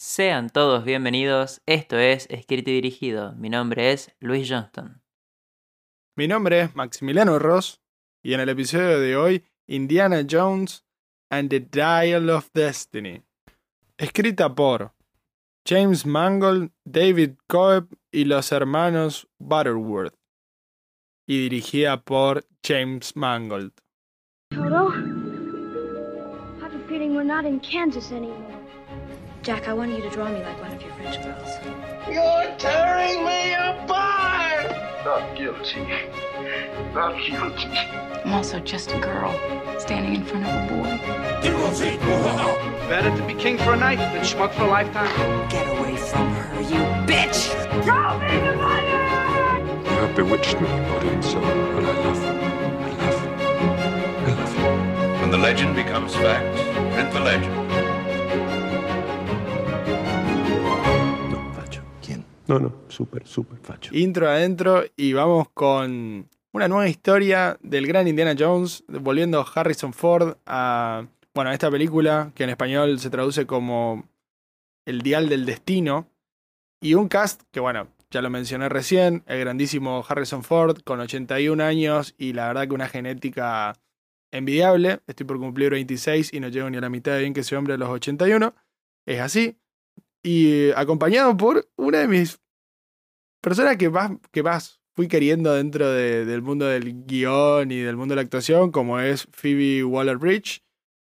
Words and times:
Sean 0.00 0.48
todos 0.48 0.84
bienvenidos, 0.84 1.60
esto 1.66 1.98
es 1.98 2.28
Escrito 2.30 2.70
y 2.70 2.74
Dirigido. 2.74 3.32
Mi 3.32 3.50
nombre 3.50 3.90
es 3.90 4.14
Luis 4.20 4.48
Johnston. 4.48 5.02
Mi 6.16 6.28
nombre 6.28 6.60
es 6.60 6.76
Maximiliano 6.76 7.40
Ross 7.40 7.80
y 8.22 8.34
en 8.34 8.38
el 8.38 8.48
episodio 8.48 9.00
de 9.00 9.16
hoy, 9.16 9.44
Indiana 9.66 10.24
Jones 10.24 10.84
and 11.30 11.50
the 11.50 11.58
Dial 11.58 12.30
of 12.30 12.48
Destiny. 12.54 13.22
Escrita 13.96 14.54
por 14.54 14.92
James 15.66 16.06
Mangold, 16.06 16.70
David 16.84 17.32
Coeb 17.48 17.88
y 18.12 18.24
los 18.24 18.52
hermanos 18.52 19.26
Butterworth. 19.40 20.14
Y 21.26 21.40
dirigida 21.40 22.00
por 22.00 22.44
James 22.64 23.16
Mangold. 23.16 23.72
Toto, 24.50 24.90
I 24.92 26.62
have 26.62 26.72
a 26.72 26.88
feeling 26.88 27.16
we're 27.16 27.24
not 27.24 27.44
in 27.44 27.58
Kansas 27.58 28.12
anymore. 28.12 28.57
Jack, 29.48 29.66
I 29.66 29.72
want 29.72 29.90
you 29.92 30.02
to 30.02 30.10
draw 30.10 30.28
me 30.28 30.42
like 30.42 30.60
one 30.60 30.72
of 30.72 30.82
your 30.82 30.92
French 30.92 31.22
girls. 31.22 31.56
You're 32.06 32.54
tearing 32.58 33.24
me 33.24 33.54
apart! 33.54 34.70
Not 35.06 35.34
guilty. 35.34 35.88
Not 36.92 37.16
guilty. 37.16 37.70
I'm 38.26 38.34
also 38.34 38.60
just 38.60 38.92
a 38.92 38.98
girl 38.98 39.32
standing 39.80 40.16
in 40.16 40.24
front 40.26 40.44
of 40.44 40.52
a 40.52 40.74
boy. 40.74 40.98
Better 42.90 43.16
to 43.16 43.26
be 43.26 43.32
king 43.32 43.56
for 43.56 43.72
a 43.72 43.76
night 43.78 43.96
than 43.96 44.22
schmuck 44.22 44.52
for 44.52 44.64
a 44.64 44.66
lifetime. 44.66 45.48
Get 45.48 45.66
away 45.78 45.96
from 45.96 46.30
her, 46.30 46.60
you 46.60 46.84
bitch! 47.08 47.48
Show 47.86 48.18
me 48.18 48.36
the 48.46 48.54
money! 48.54 48.86
You 49.82 49.96
have 49.96 50.14
bewitched 50.14 50.60
me, 50.60 50.68
body 50.68 51.08
and 51.08 51.24
soul, 51.24 51.42
and 51.42 51.86
I 51.86 51.92
love 52.02 52.22
you. 52.22 52.32
I 52.84 52.90
love 53.00 53.22
you. 53.24 53.30
I 54.26 54.34
love 54.42 54.52
you. 54.58 55.20
When 55.22 55.30
the 55.30 55.38
legend 55.38 55.74
becomes 55.74 56.14
fact, 56.14 56.54
print 56.92 57.12
the 57.14 57.20
legend. 57.20 57.97
No, 62.48 62.58
no, 62.58 62.74
súper, 62.88 63.26
súper 63.26 63.58
facho. 63.58 63.94
Intro 63.94 64.28
adentro 64.28 64.82
y 64.96 65.12
vamos 65.12 65.48
con 65.50 66.28
una 66.52 66.66
nueva 66.66 66.88
historia 66.88 67.58
del 67.62 67.86
gran 67.86 68.08
Indiana 68.08 68.34
Jones, 68.36 68.84
volviendo 68.88 69.46
Harrison 69.54 69.92
Ford 69.92 70.36
a, 70.46 71.06
bueno, 71.34 71.50
a 71.50 71.52
esta 71.52 71.70
película 71.70 72.32
que 72.34 72.44
en 72.44 72.50
español 72.50 72.98
se 72.98 73.10
traduce 73.10 73.46
como 73.46 74.08
El 74.86 75.02
Dial 75.02 75.28
del 75.28 75.46
Destino. 75.46 76.08
Y 76.80 76.94
un 76.94 77.08
cast 77.08 77.42
que, 77.50 77.60
bueno, 77.60 77.88
ya 78.10 78.22
lo 78.22 78.30
mencioné 78.30 78.68
recién, 78.68 79.24
el 79.26 79.40
grandísimo 79.40 80.04
Harrison 80.08 80.42
Ford 80.42 80.78
con 80.82 81.00
81 81.00 81.62
años 81.62 82.14
y 82.16 82.32
la 82.32 82.48
verdad 82.48 82.66
que 82.66 82.74
una 82.74 82.88
genética 82.88 83.74
envidiable. 84.30 85.00
Estoy 85.06 85.26
por 85.26 85.38
cumplir 85.38 85.70
26 85.70 86.32
y 86.32 86.40
no 86.40 86.48
llego 86.48 86.70
ni 86.70 86.78
a 86.78 86.80
la 86.80 86.88
mitad 86.88 87.12
de 87.12 87.20
bien 87.20 87.34
que 87.34 87.40
ese 87.40 87.56
hombre 87.56 87.74
a 87.74 87.76
los 87.76 87.88
81. 87.88 88.54
Es 89.06 89.20
así. 89.20 89.58
Y 90.22 90.70
acompañado 90.72 91.36
por 91.36 91.68
una 91.76 91.98
de 91.98 92.08
mis 92.08 92.40
personas 93.40 93.76
que 93.76 93.90
más, 93.90 94.12
que 94.32 94.42
fui 94.94 95.08
queriendo 95.08 95.54
dentro 95.54 95.88
de- 95.90 96.24
del 96.24 96.42
mundo 96.42 96.66
del 96.66 97.06
guion 97.06 97.70
y 97.70 97.78
del 97.78 97.96
mundo 97.96 98.12
de 98.12 98.16
la 98.16 98.22
actuación, 98.22 98.72
como 98.72 98.98
es 98.98 99.28
Phoebe 99.32 99.84
Waller-Bridge, 99.84 100.62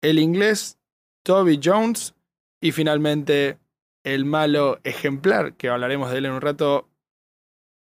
el 0.03 0.19
inglés 0.19 0.79
Toby 1.25 1.61
Jones 1.63 2.15
y 2.61 2.73
finalmente 2.73 3.59
el 4.05 4.25
malo 4.25 4.81
ejemplar, 4.85 5.55
que 5.55 5.69
hablaremos 5.69 6.11
de 6.11 6.19
él 6.19 6.27
en 6.27 6.33
un 6.33 6.41
rato, 6.41 6.89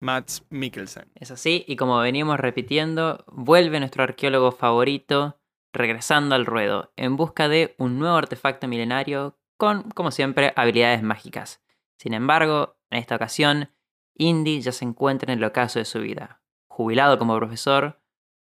Matt 0.00 0.30
Mikkelsen. 0.50 1.10
Es 1.14 1.30
así, 1.30 1.64
y 1.66 1.77
como 1.77 1.98
venimos 1.98 2.38
repitiendo, 2.38 3.24
vuelve 3.28 3.78
nuestro 3.78 4.02
arqueólogo 4.02 4.52
favorito 4.52 5.40
regresando 5.72 6.34
al 6.34 6.46
ruedo 6.46 6.92
en 6.96 7.16
busca 7.16 7.48
de 7.48 7.74
un 7.78 7.98
nuevo 7.98 8.16
artefacto 8.16 8.68
milenario 8.68 9.38
con, 9.56 9.90
como 9.90 10.10
siempre, 10.10 10.52
habilidades 10.56 11.02
mágicas. 11.02 11.62
Sin 11.98 12.14
embargo, 12.14 12.77
en 12.90 12.98
esta 12.98 13.16
ocasión, 13.16 13.70
Indy 14.16 14.60
ya 14.60 14.72
se 14.72 14.84
encuentra 14.84 15.32
en 15.32 15.38
el 15.38 15.44
ocaso 15.44 15.78
de 15.78 15.84
su 15.84 16.00
vida, 16.00 16.40
jubilado 16.68 17.18
como 17.18 17.36
profesor, 17.36 18.00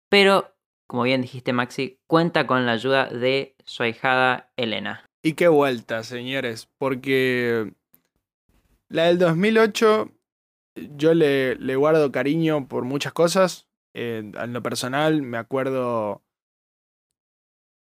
pero, 0.10 0.56
como 0.88 1.04
bien 1.04 1.22
dijiste 1.22 1.54
Maxi, 1.54 2.00
cuenta 2.08 2.48
con 2.48 2.66
la 2.66 2.74
ayuda 2.74 3.08
de 3.08 3.56
su 3.66 3.84
ahijada 3.84 4.52
Elena. 4.56 5.06
Y 5.24 5.34
qué 5.34 5.48
vuelta, 5.48 6.04
señores, 6.04 6.70
porque 6.78 7.74
la 8.90 9.06
del 9.06 9.18
2008 9.18 10.12
yo 10.76 11.14
le, 11.14 11.76
guardo 11.76 12.12
cariño 12.12 12.68
por 12.68 12.84
muchas 12.84 13.14
cosas. 13.14 13.68
Eh, 13.94 14.32
en 14.34 14.54
lo 14.54 14.62
personal 14.62 15.22
me 15.22 15.38
acuerdo, 15.38 16.24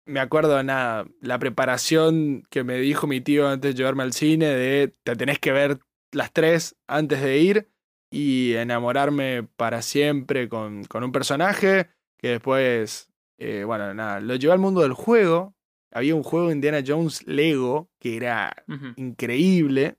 me 0.06 0.20
acuerdo 0.20 0.62
nada, 0.62 1.06
la 1.20 1.38
preparación 1.38 2.42
que 2.50 2.64
me 2.64 2.76
dijo 2.76 3.06
mi 3.06 3.20
tío 3.20 3.48
antes 3.48 3.72
de 3.72 3.78
llevarme 3.78 4.02
al 4.02 4.12
cine 4.12 4.46
de 4.46 4.94
te 5.04 5.16
tenés 5.16 5.38
que 5.38 5.52
ver 5.52 5.80
las 6.12 6.32
tres 6.32 6.76
antes 6.86 7.22
de 7.22 7.38
ir 7.38 7.68
y 8.10 8.54
enamorarme 8.54 9.44
para 9.56 9.82
siempre 9.82 10.48
con, 10.48 10.84
con 10.84 11.04
un 11.04 11.12
personaje 11.12 11.88
que 12.18 12.28
después, 12.28 13.10
eh, 13.38 13.64
bueno, 13.64 13.94
nada, 13.94 14.20
lo 14.20 14.34
llevé 14.36 14.52
al 14.52 14.58
mundo 14.58 14.82
del 14.82 14.92
juego. 14.92 15.54
Había 15.92 16.14
un 16.14 16.22
juego 16.22 16.52
Indiana 16.52 16.82
Jones 16.86 17.26
Lego 17.26 17.90
que 17.98 18.16
era 18.16 18.54
increíble. 18.96 19.96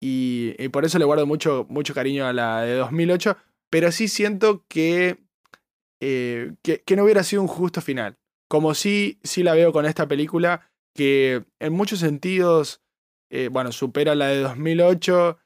Y, 0.00 0.54
y 0.58 0.68
por 0.68 0.84
eso 0.84 0.98
le 0.98 1.04
guardo 1.04 1.26
mucho, 1.26 1.66
mucho 1.68 1.94
cariño 1.94 2.26
a 2.26 2.32
la 2.32 2.62
de 2.62 2.74
2008. 2.74 3.36
Pero 3.70 3.90
sí 3.92 4.08
siento 4.08 4.64
que, 4.68 5.18
eh, 6.00 6.54
que, 6.62 6.82
que 6.82 6.96
no 6.96 7.04
hubiera 7.04 7.22
sido 7.22 7.42
un 7.42 7.48
justo 7.48 7.80
final. 7.80 8.18
Como 8.48 8.74
sí, 8.74 9.18
sí 9.22 9.42
la 9.42 9.54
veo 9.54 9.72
con 9.72 9.86
esta 9.86 10.06
película, 10.08 10.70
que 10.94 11.44
en 11.58 11.72
muchos 11.72 11.98
sentidos, 11.98 12.82
eh, 13.30 13.48
bueno, 13.50 13.72
supera 13.72 14.14
la 14.14 14.28
de 14.28 14.38
2008. 14.40 15.38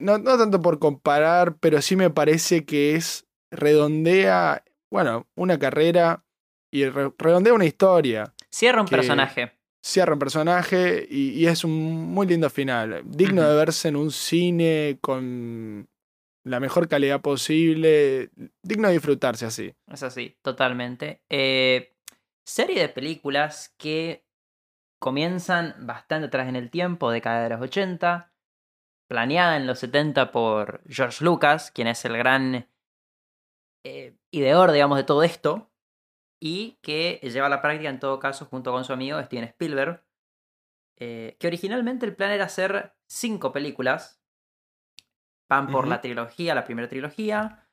No, 0.00 0.18
no 0.18 0.36
tanto 0.38 0.60
por 0.60 0.78
comparar, 0.78 1.56
pero 1.58 1.80
sí 1.82 1.94
me 1.96 2.10
parece 2.10 2.64
que 2.64 2.96
es 2.96 3.26
redondea, 3.50 4.64
bueno, 4.90 5.28
una 5.36 5.58
carrera 5.58 6.24
y 6.72 6.86
re- 6.86 7.12
redondea 7.18 7.54
una 7.54 7.66
historia 7.66 8.32
Cierra 8.50 8.80
un 8.82 8.88
personaje. 8.88 9.52
cierra 9.82 10.14
un 10.14 10.18
personaje 10.18 11.06
y, 11.08 11.30
y 11.30 11.46
es 11.46 11.64
un 11.64 11.72
muy 12.12 12.26
lindo 12.26 12.50
final. 12.50 13.02
Digno 13.04 13.48
de 13.48 13.56
verse 13.56 13.88
en 13.88 13.96
un 13.96 14.10
cine 14.10 14.98
con 15.00 15.88
la 16.44 16.60
mejor 16.60 16.88
calidad 16.88 17.20
posible. 17.20 18.30
Digno 18.62 18.88
de 18.88 18.94
disfrutarse 18.94 19.46
así. 19.46 19.72
Es 19.90 20.02
así, 20.02 20.36
totalmente. 20.42 21.22
Eh, 21.30 21.92
serie 22.44 22.80
de 22.80 22.88
películas 22.88 23.72
que 23.78 24.24
comienzan 25.02 25.74
bastante 25.80 26.28
atrás 26.28 26.48
en 26.48 26.54
el 26.54 26.70
tiempo, 26.70 27.10
década 27.10 27.42
de 27.42 27.48
los 27.48 27.60
80, 27.60 28.32
planeada 29.08 29.56
en 29.56 29.66
los 29.66 29.80
70 29.80 30.30
por 30.30 30.80
George 30.88 31.24
Lucas, 31.24 31.72
quien 31.72 31.88
es 31.88 32.04
el 32.04 32.16
gran 32.16 32.68
eh, 33.82 34.16
ideador, 34.30 34.70
digamos, 34.70 34.96
de 34.96 35.02
todo 35.02 35.24
esto, 35.24 35.72
y 36.40 36.78
que 36.82 37.18
lleva 37.20 37.48
a 37.48 37.50
la 37.50 37.60
práctica 37.60 37.90
en 37.90 37.98
todo 37.98 38.20
caso 38.20 38.46
junto 38.46 38.70
con 38.70 38.84
su 38.84 38.92
amigo 38.92 39.20
Steven 39.20 39.42
Spielberg, 39.46 40.04
eh, 41.00 41.36
que 41.40 41.48
originalmente 41.48 42.06
el 42.06 42.14
plan 42.14 42.30
era 42.30 42.44
hacer 42.44 42.94
cinco 43.08 43.50
películas, 43.50 44.22
van 45.48 45.66
por 45.66 45.88
la 45.88 46.00
trilogía, 46.00 46.54
la 46.54 46.64
primera 46.64 46.88
trilogía, 46.88 47.68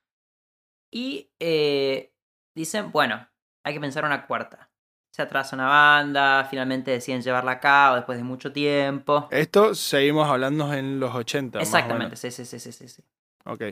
y 0.92 1.32
eh, 1.40 2.12
dicen, 2.56 2.92
bueno, 2.92 3.30
hay 3.64 3.76
que 3.76 3.80
pensar 3.80 4.04
una 4.04 4.26
cuarta. 4.26 4.69
Se 5.12 5.22
atrasa 5.22 5.56
una 5.56 5.68
banda, 5.68 6.48
finalmente 6.50 6.92
deciden 6.92 7.22
llevarla 7.22 7.52
a 7.54 7.60
cabo 7.60 7.96
después 7.96 8.18
de 8.18 8.24
mucho 8.24 8.52
tiempo. 8.52 9.28
Esto 9.32 9.74
seguimos 9.74 10.30
hablando 10.30 10.72
en 10.74 11.00
los 11.00 11.14
80. 11.14 11.60
más 11.60 11.68
o 11.68 11.70
Exactamente, 11.70 12.16
sí, 12.16 12.32
sí, 12.32 12.46
sí, 12.46 12.60
sí, 12.60 12.72
sí. 12.72 13.04
Ok. 13.46 13.64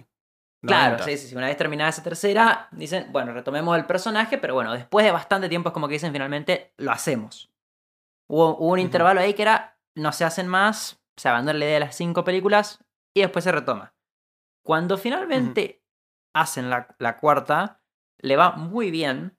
Claro, 0.61 0.97
90. 0.97 1.03
sí, 1.05 1.17
sí. 1.17 1.35
Una 1.35 1.47
vez 1.47 1.57
terminada 1.57 1.89
esa 1.89 2.01
tercera, 2.01 2.67
dicen, 2.71 3.07
bueno, 3.11 3.33
retomemos 3.33 3.77
el 3.77 3.85
personaje, 3.85 4.37
pero 4.37 4.55
bueno, 4.55 4.73
después 4.73 5.05
de 5.05 5.11
bastante 5.11 5.49
tiempo 5.49 5.69
es 5.69 5.73
como 5.73 5.87
que 5.87 5.93
dicen 5.93 6.11
finalmente, 6.11 6.73
lo 6.77 6.91
hacemos. 6.91 7.51
Hubo, 8.27 8.57
hubo 8.57 8.73
un 8.73 8.79
intervalo 8.79 9.19
ahí 9.21 9.33
que 9.33 9.43
era, 9.43 9.77
no 9.95 10.11
se 10.11 10.25
hacen 10.25 10.47
más, 10.47 10.99
se 11.15 11.29
abandona 11.29 11.59
la 11.59 11.65
idea 11.65 11.75
de 11.75 11.79
las 11.81 11.95
cinco 11.95 12.23
películas 12.23 12.83
y 13.13 13.22
después 13.22 13.43
se 13.43 13.51
retoma. 13.51 13.93
Cuando 14.63 14.97
finalmente 14.97 15.81
hacen 16.33 16.69
la, 16.69 16.93
la 16.99 17.17
cuarta, 17.17 17.81
le 18.19 18.35
va 18.35 18.51
muy 18.51 18.91
bien. 18.91 19.36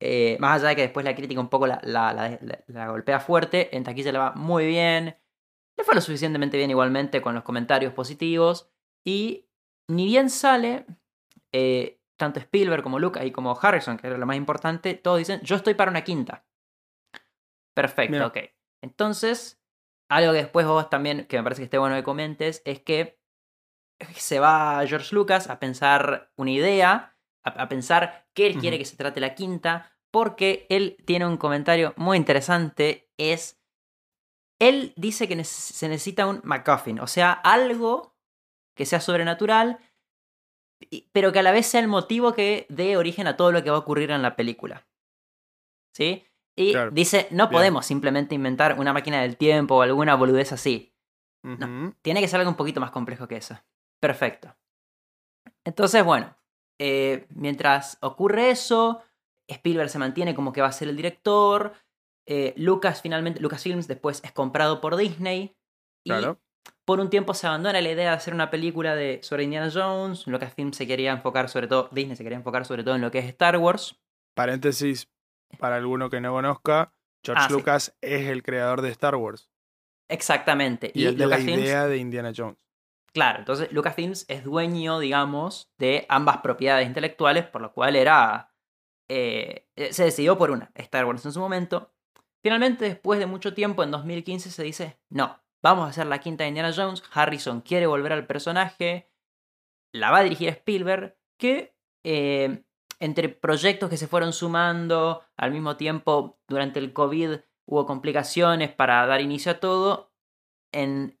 Eh, 0.00 0.36
más 0.40 0.60
allá 0.60 0.68
de 0.70 0.76
que 0.76 0.82
después 0.82 1.04
la 1.04 1.14
crítica 1.14 1.40
un 1.40 1.48
poco 1.48 1.66
la, 1.66 1.80
la- 1.82 2.12
la- 2.12 2.38
la- 2.40 2.64
la 2.66 2.88
golpea 2.88 3.20
fuerte, 3.20 3.76
en 3.76 3.84
taquilla 3.84 4.12
le 4.12 4.18
va 4.18 4.32
muy 4.32 4.66
bien. 4.66 5.16
Le 5.76 5.84
fue 5.84 5.94
lo 5.94 6.00
suficientemente 6.00 6.56
bien 6.56 6.70
igualmente 6.70 7.20
con 7.22 7.34
los 7.34 7.44
comentarios 7.44 7.92
positivos. 7.92 8.70
Y 9.04 9.46
ni 9.88 10.06
bien 10.06 10.28
sale, 10.30 10.86
eh, 11.52 12.00
tanto 12.18 12.40
Spielberg 12.40 12.82
como 12.82 12.98
Lucas 12.98 13.24
y 13.24 13.30
como 13.30 13.58
Harrison, 13.60 13.96
que 13.96 14.06
era 14.08 14.18
lo 14.18 14.26
más 14.26 14.36
importante, 14.36 14.94
todos 14.94 15.18
dicen, 15.18 15.40
yo 15.42 15.56
estoy 15.56 15.74
para 15.74 15.90
una 15.90 16.02
quinta. 16.04 16.44
Perfecto, 17.74 18.16
ok. 18.26 18.38
Entonces, 18.82 19.60
algo 20.10 20.32
que 20.32 20.38
después 20.38 20.66
vos 20.66 20.90
también, 20.90 21.26
que 21.26 21.36
me 21.36 21.42
parece 21.44 21.60
que 21.60 21.64
esté 21.64 21.78
bueno 21.78 21.94
que 21.96 22.02
comentes, 22.02 22.62
es 22.64 22.80
que 22.80 23.18
se 24.14 24.40
va 24.40 24.84
George 24.86 25.14
Lucas 25.14 25.48
a 25.48 25.58
pensar 25.58 26.30
una 26.36 26.50
idea, 26.50 27.16
a, 27.48 27.62
a 27.62 27.68
pensar 27.68 28.26
qué 28.34 28.46
él 28.46 28.58
quiere 28.58 28.78
que 28.78 28.84
se 28.84 28.96
trate 28.96 29.20
la 29.20 29.34
quinta, 29.34 29.92
porque 30.10 30.66
él 30.70 30.96
tiene 31.04 31.26
un 31.26 31.36
comentario 31.36 31.92
muy 31.96 32.16
interesante, 32.16 33.10
es 33.18 33.60
él 34.60 34.92
dice 34.96 35.28
que 35.28 35.42
se 35.44 35.88
necesita 35.88 36.26
un 36.26 36.40
MacGuffin, 36.44 36.98
o 37.00 37.06
sea, 37.06 37.32
algo 37.32 38.16
que 38.76 38.86
sea 38.86 39.00
sobrenatural, 39.00 39.78
pero 41.12 41.32
que 41.32 41.38
a 41.40 41.42
la 41.42 41.52
vez 41.52 41.66
sea 41.66 41.80
el 41.80 41.88
motivo 41.88 42.32
que 42.32 42.66
dé 42.68 42.96
origen 42.96 43.26
a 43.26 43.36
todo 43.36 43.52
lo 43.52 43.62
que 43.62 43.70
va 43.70 43.76
a 43.76 43.80
ocurrir 43.80 44.10
en 44.10 44.22
la 44.22 44.36
película. 44.36 44.86
¿Sí? 45.94 46.24
Y 46.56 46.72
Claro. 46.72 46.90
dice, 46.90 47.28
no 47.30 47.48
Bien. 47.48 47.58
podemos 47.58 47.86
simplemente 47.86 48.34
inventar 48.34 48.78
una 48.78 48.92
máquina 48.92 49.22
del 49.22 49.36
tiempo 49.36 49.76
o 49.76 49.82
alguna 49.82 50.14
boludez 50.16 50.52
así. 50.52 50.94
Ujú. 51.44 51.94
Tiene 52.02 52.20
que 52.20 52.28
ser 52.28 52.40
algo 52.40 52.50
un 52.50 52.56
poquito 52.56 52.80
más 52.80 52.90
complejo 52.90 53.28
que 53.28 53.36
eso. 53.36 53.56
Perfecto. 54.00 54.56
Entonces, 55.64 56.04
bueno, 56.04 56.36
eh, 56.78 57.26
mientras 57.34 57.98
ocurre 58.00 58.50
eso, 58.50 59.02
Spielberg 59.48 59.90
se 59.90 59.98
mantiene 59.98 60.34
como 60.34 60.52
que 60.52 60.60
va 60.60 60.68
a 60.68 60.72
ser 60.72 60.88
el 60.88 60.96
director. 60.96 61.72
eh, 62.30 62.52
Lucas 62.56 63.00
finalmente, 63.00 63.40
Lucasfilms 63.40 63.88
después 63.88 64.20
es 64.22 64.32
comprado 64.32 64.80
por 64.82 64.96
Disney. 64.96 65.56
Y 66.04 66.10
Claro. 66.10 66.38
por 66.84 67.00
un 67.00 67.08
tiempo 67.10 67.32
se 67.34 67.46
abandona 67.46 67.80
la 67.80 67.90
idea 67.90 68.10
de 68.10 68.16
hacer 68.16 68.34
una 68.34 68.50
película 68.50 68.94
de, 68.94 69.20
sobre 69.22 69.44
Indiana 69.44 69.70
Jones. 69.72 70.26
Lucasfilms 70.26 70.76
se 70.76 70.86
quería 70.86 71.12
enfocar 71.12 71.48
sobre 71.48 71.68
todo, 71.68 71.88
Disney 71.90 72.16
se 72.16 72.22
quería 72.24 72.36
enfocar 72.38 72.66
sobre 72.66 72.84
todo 72.84 72.94
en 72.96 73.00
lo 73.00 73.10
que 73.10 73.18
es 73.20 73.24
Star 73.26 73.56
Wars. 73.56 73.98
Paréntesis, 74.34 75.08
para 75.58 75.76
alguno 75.76 76.10
que 76.10 76.20
no 76.20 76.32
conozca, 76.32 76.92
George 77.24 77.42
Ah, 77.44 77.48
sí. 77.48 77.54
Lucas 77.54 77.96
es 78.02 78.26
el 78.28 78.42
creador 78.42 78.82
de 78.82 78.90
Star 78.90 79.16
Wars. 79.16 79.50
Exactamente. 80.08 80.90
Y, 80.94 81.06
el 81.06 81.16
de 81.16 81.26
la 81.26 81.38
idea 81.40 81.86
de 81.86 81.96
Indiana 81.98 82.32
Jones. 82.36 82.56
Claro, 83.12 83.40
entonces 83.40 83.72
Lucasfilms 83.72 84.26
es 84.28 84.44
dueño, 84.44 84.98
digamos, 84.98 85.72
de 85.78 86.06
ambas 86.08 86.38
propiedades 86.38 86.86
intelectuales, 86.86 87.46
por 87.46 87.60
lo 87.62 87.72
cual 87.72 87.96
era. 87.96 88.52
eh, 89.08 89.68
eh, 89.76 89.92
se 89.92 90.04
decidió 90.04 90.36
por 90.38 90.50
una, 90.50 90.70
Star 90.74 91.04
Wars 91.06 91.24
en 91.24 91.32
su 91.32 91.40
momento. 91.40 91.92
Finalmente, 92.42 92.84
después 92.86 93.18
de 93.20 93.26
mucho 93.26 93.54
tiempo, 93.54 93.82
en 93.82 93.90
2015 93.90 94.50
se 94.50 94.62
dice: 94.62 95.00
No, 95.10 95.42
vamos 95.62 95.86
a 95.86 95.90
hacer 95.90 96.06
la 96.06 96.20
quinta 96.20 96.44
de 96.44 96.48
Indiana 96.48 96.72
Jones. 96.74 97.02
Harrison 97.12 97.62
quiere 97.62 97.86
volver 97.86 98.12
al 98.12 98.26
personaje. 98.26 99.10
La 99.92 100.10
va 100.10 100.18
a 100.18 100.22
dirigir 100.24 100.48
Spielberg, 100.50 101.16
que 101.38 101.74
eh, 102.04 102.64
entre 103.00 103.28
proyectos 103.30 103.90
que 103.90 103.96
se 103.96 104.08
fueron 104.08 104.32
sumando, 104.32 105.22
al 105.36 105.50
mismo 105.52 105.76
tiempo, 105.76 106.38
durante 106.48 106.78
el 106.80 106.92
COVID 106.92 107.38
hubo 107.66 107.86
complicaciones 107.86 108.72
para 108.72 109.06
dar 109.06 109.20
inicio 109.20 109.52
a 109.52 109.60
todo. 109.60 110.12
En 110.72 111.17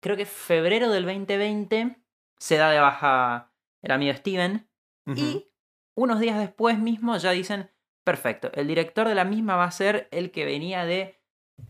creo 0.00 0.16
que 0.16 0.26
febrero 0.26 0.90
del 0.90 1.04
2020 1.04 1.96
se 2.38 2.56
da 2.56 2.70
de 2.70 2.80
baja 2.80 3.52
el 3.82 3.92
amigo 3.92 4.14
Steven 4.14 4.68
y 5.06 5.48
unos 5.96 6.20
días 6.20 6.38
después 6.38 6.78
mismo 6.78 7.16
ya 7.16 7.32
dicen, 7.32 7.70
perfecto, 8.04 8.50
el 8.54 8.66
director 8.68 9.08
de 9.08 9.14
la 9.14 9.24
misma 9.24 9.56
va 9.56 9.64
a 9.64 9.70
ser 9.70 10.08
el 10.12 10.30
que 10.30 10.44
venía 10.44 10.84
de 10.84 11.18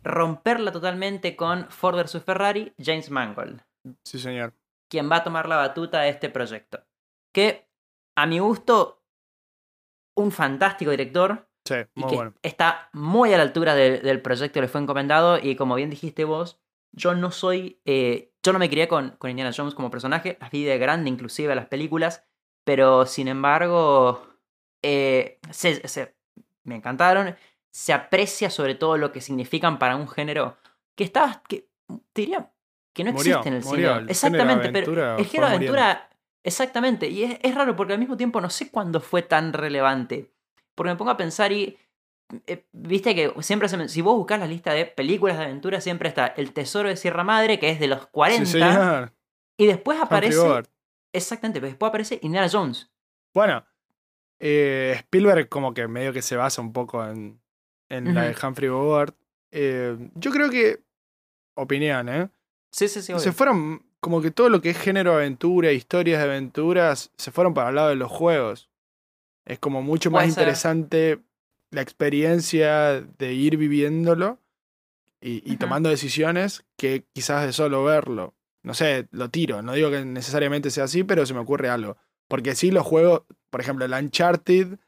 romperla 0.03 0.73
totalmente 0.73 1.37
con 1.37 1.69
Ford 1.71 1.97
vs 1.97 2.23
Ferrari, 2.23 2.73
James 2.79 3.11
Mangold, 3.11 3.63
Sí, 4.05 4.19
señor. 4.19 4.53
quien 4.89 5.11
va 5.11 5.17
a 5.17 5.25
tomar 5.25 5.49
la 5.49 5.57
batuta 5.57 6.01
de 6.03 6.11
este 6.11 6.29
proyecto. 6.29 6.85
Que, 7.33 7.69
a 8.17 8.27
mi 8.27 8.39
gusto, 8.41 9.03
un 10.17 10.31
fantástico 10.33 10.91
director, 10.91 11.49
Sí, 11.65 11.75
y 11.95 12.01
muy 12.01 12.11
que 12.11 12.17
bueno. 12.17 12.35
está 12.43 12.91
muy 12.93 13.33
a 13.33 13.37
la 13.37 13.43
altura 13.45 13.75
de- 13.75 13.99
del 14.01 14.21
proyecto 14.23 14.53
que 14.55 14.61
le 14.63 14.69
fue 14.69 14.81
encomendado 14.81 15.39
y 15.39 15.57
como 15.57 15.75
bien 15.77 15.91
dijiste 15.91 16.25
vos, 16.25 16.61
yo 16.93 17.15
no 17.15 17.31
soy, 17.31 17.81
eh, 17.85 18.33
yo 18.43 18.53
no 18.53 18.59
me 18.59 18.69
crié 18.71 18.89
con, 18.89 19.11
con 19.19 19.31
Indiana 19.31 19.53
Jones 19.57 19.75
como 19.75 19.91
personaje, 19.91 20.37
las 20.41 20.51
vi 20.51 20.65
de 20.65 20.79
grande 20.79 21.11
inclusive 21.11 21.53
a 21.53 21.57
las 21.57 21.67
películas, 21.67 22.25
pero 22.65 23.07
sin 23.07 23.29
embargo, 23.29 24.27
eh, 24.83 25.39
se- 25.51 25.87
se- 25.89 26.15
me 26.65 26.77
encantaron, 26.77 27.37
se 27.71 27.93
aprecia 27.93 28.51
sobre 28.51 28.75
todo 28.75 28.97
lo 28.97 29.13
que 29.13 29.21
significan 29.21 29.79
para 29.79 29.97
un 29.97 30.09
género 30.09 30.57
que 30.95 31.05
está, 31.05 31.43
que 31.49 31.69
te 32.13 32.23
diría 32.23 32.51
que 32.93 33.05
no 33.05 33.13
Murió, 33.13 33.37
existe 33.37 33.49
en 33.49 33.55
el 33.55 33.65
murió. 33.65 33.91
cine. 33.91 33.91
El 33.91 33.95
género 33.95 34.07
de 34.07 34.11
Exactamente, 34.13 34.69
pero 34.73 34.87
el 35.19 35.25
género 35.27 35.47
de 35.49 35.53
muriendo. 35.55 35.79
aventura, 35.79 36.11
exactamente, 36.43 37.09
y 37.09 37.23
es, 37.25 37.39
es 37.43 37.55
raro 37.55 37.77
porque 37.77 37.93
al 37.93 37.99
mismo 37.99 38.17
tiempo 38.17 38.41
no 38.41 38.51
sé 38.51 38.71
cuándo 38.71 39.01
fue 39.01 39.23
tan 39.23 39.53
relevante. 39.53 40.33
Porque 40.75 40.91
me 40.91 40.97
pongo 40.97 41.11
a 41.13 41.17
pensar 41.17 41.53
y. 41.53 41.79
eh, 42.47 42.67
Viste 42.73 43.15
que 43.15 43.33
siempre 43.43 43.69
se 43.69 43.89
Si 43.89 44.01
vos 44.01 44.17
buscas 44.17 44.39
la 44.39 44.47
lista 44.47 44.73
de 44.73 44.87
películas 44.87 45.39
de 45.39 45.45
aventura, 45.45 45.81
siempre 45.81 46.09
está 46.09 46.27
El 46.27 46.53
Tesoro 46.53 46.89
de 46.89 46.97
Sierra 46.97 47.25
Madre, 47.25 47.59
que 47.59 47.71
es 47.71 47.81
de 47.81 47.89
los 47.89 48.07
40. 48.07 48.47
Sí, 48.47 48.53
señor. 48.53 49.13
y 49.57 49.67
después 49.67 50.01
aparece. 50.01 50.39
Exactamente, 51.13 51.61
después 51.61 51.89
aparece 51.89 52.21
Indiana 52.23 52.49
Jones. 52.51 52.91
Bueno, 53.35 53.65
eh, 54.39 54.95
Spielberg 54.97 55.49
como 55.49 55.75
que 55.75 55.87
medio 55.89 56.13
que 56.13 56.23
se 56.23 56.37
basa 56.37 56.63
un 56.63 56.73
poco 56.73 57.05
en, 57.05 57.41
en 57.89 58.15
la 58.15 58.25
de. 58.25 58.37
Humphrey 58.43 58.69
Bogart. 58.69 59.17
Eh, 59.51 59.97
yo 60.15 60.31
creo 60.31 60.51
que, 60.51 60.83
opinión, 61.55 62.09
¿eh? 62.09 62.31
Sí, 62.73 62.89
sí, 62.89 63.03
sí. 63.03 63.13
se 63.19 63.33
fueron, 63.33 63.85
como 63.99 64.23
que 64.23 64.31
todo 64.31 64.49
lo 64.49 64.61
que 64.61 64.71
es 64.71 64.79
género 64.79 65.15
aventura, 65.15 65.73
historias 65.73 66.21
de 66.21 66.25
aventuras, 66.25 67.13
se 67.17 67.33
fueron 67.33 67.53
para 67.53 67.71
el 67.71 67.75
lado 67.75 67.89
de 67.89 67.97
los 67.97 68.11
juegos. 68.11 68.71
Es 69.45 69.59
como 69.59 69.83
mucho 69.83 70.11
más 70.11 70.29
interesante 70.29 71.21
la 71.71 71.83
experiencia 71.83 73.01
de 73.01 73.33
ir 73.33 73.57
viviéndolo 73.57 74.39
y, 75.21 75.57
tomando 75.57 75.91
decisiones 75.91 76.65
que 76.77 77.05
quizás 77.13 77.45
de 77.45 77.53
solo 77.53 77.85
verlo. 77.85 78.35
No 78.63 78.75
sé, 78.75 79.09
lo 79.11 79.31
tiro, 79.31 79.63
no 79.63 79.73
digo 79.75 79.91
que 79.91 80.05
necesariamente 80.05 80.71
sea 80.71 80.85
así, 80.85 81.05
pero 81.05 81.27
se 81.27 81.35
me 81.35 81.41
ocurre 81.41 81.69
algo. 81.69 81.97
Porque 82.29 82.55
sí, 82.55 82.71
los 82.71 82.87
juegos, 82.87 83.23
por 83.51 83.61
ejemplo, 83.61 83.85
el 83.85 83.93
Uncharted, 83.93 84.79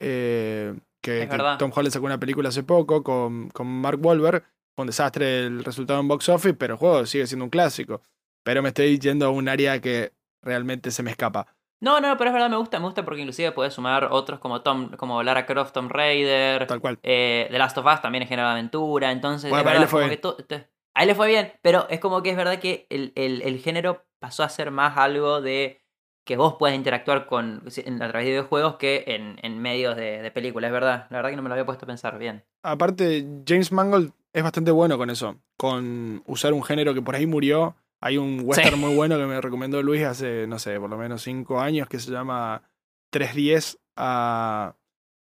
eh, 0.00 0.74
que. 1.00 1.28
Tom 1.58 1.72
Holland 1.74 1.92
sacó 1.92 2.06
una 2.06 2.20
película 2.20 2.48
hace 2.48 2.62
poco 2.62 3.02
con, 3.02 3.48
con 3.50 3.66
Mark 3.66 4.04
Wahlberg, 4.04 4.44
fue 4.74 4.82
un 4.82 4.86
desastre 4.86 5.46
el 5.46 5.64
resultado 5.64 6.00
en 6.00 6.08
box 6.08 6.28
office, 6.28 6.54
pero 6.54 6.74
el 6.74 6.78
juego 6.78 7.06
sigue 7.06 7.26
siendo 7.26 7.44
un 7.44 7.50
clásico. 7.50 8.02
Pero 8.42 8.62
me 8.62 8.68
estoy 8.68 8.98
yendo 8.98 9.26
a 9.26 9.30
un 9.30 9.48
área 9.48 9.80
que 9.80 10.12
realmente 10.42 10.90
se 10.90 11.02
me 11.02 11.10
escapa. 11.10 11.55
No, 11.80 12.00
no, 12.00 12.16
pero 12.16 12.30
es 12.30 12.34
verdad, 12.34 12.48
me 12.50 12.56
gusta, 12.56 12.78
me 12.78 12.86
gusta 12.86 13.04
porque 13.04 13.20
inclusive 13.20 13.52
puedes 13.52 13.74
sumar 13.74 14.08
otros 14.10 14.40
como 14.40 14.62
Tom, 14.62 14.90
como 14.96 15.22
Lara 15.22 15.44
Croft, 15.44 15.72
Tom 15.72 15.88
Raider, 15.88 16.66
Tal 16.66 16.80
cual. 16.80 16.98
eh, 17.02 17.48
The 17.50 17.58
Last 17.58 17.76
of 17.78 17.86
Us 17.86 18.00
también 18.00 18.22
es 18.22 18.28
género 18.28 18.48
de 18.48 18.52
aventura, 18.54 19.12
entonces 19.12 19.50
Bueno, 19.50 19.64
pero 19.64 19.70
ahí 19.70 19.80
verdad, 19.80 19.86
le 19.86 19.90
fue 19.90 20.00
como 20.18 20.34
bien. 20.36 20.46
te- 20.46 20.68
ahí 20.94 21.06
le 21.06 21.14
fue 21.14 21.28
bien, 21.28 21.52
pero 21.62 21.86
es 21.90 22.00
como 22.00 22.22
que 22.22 22.30
es 22.30 22.36
verdad 22.36 22.58
que 22.58 22.86
el, 22.88 23.12
el- 23.14 23.42
el 23.42 23.58
género 23.60 24.04
pasó 24.18 24.42
a 24.42 24.48
ser 24.48 24.70
más 24.70 24.96
algo 24.96 25.42
de 25.42 25.82
que 26.24 26.36
vos 26.38 26.56
puedas 26.58 26.74
interactuar 26.74 27.26
con 27.26 27.62
en- 27.84 28.02
a 28.02 28.08
través 28.08 28.24
de 28.26 28.30
videojuegos 28.32 28.76
que 28.76 29.04
en, 29.06 29.38
en 29.42 29.58
medios 29.60 29.96
de, 29.96 30.22
de 30.22 30.30
películas, 30.30 30.68
es 30.70 30.72
verdad, 30.72 31.06
la 31.10 31.18
verdad 31.18 31.30
que 31.30 31.36
no 31.36 31.42
me 31.42 31.48
lo 31.50 31.54
había 31.54 31.66
puesto 31.66 31.84
a 31.84 31.88
pensar 31.88 32.18
bien. 32.18 32.42
Aparte, 32.64 33.24
James 33.46 33.70
Mangold 33.70 34.12
es 34.32 34.42
bastante 34.42 34.70
bueno 34.70 34.98
con 34.98 35.10
eso, 35.10 35.36
con 35.56 36.22
usar 36.26 36.52
un 36.52 36.64
género 36.64 36.94
que 36.94 37.02
por 37.02 37.14
ahí 37.14 37.26
murió. 37.26 37.76
Hay 38.06 38.18
un 38.18 38.42
western 38.44 38.78
muy 38.78 38.94
bueno 38.94 39.18
que 39.18 39.26
me 39.26 39.40
recomendó 39.40 39.82
Luis 39.82 40.04
hace, 40.04 40.46
no 40.46 40.60
sé, 40.60 40.78
por 40.78 40.88
lo 40.88 40.96
menos 40.96 41.22
cinco 41.22 41.60
años, 41.60 41.88
que 41.88 41.98
se 41.98 42.12
llama 42.12 42.62
310 43.10 43.80
a, 43.96 44.76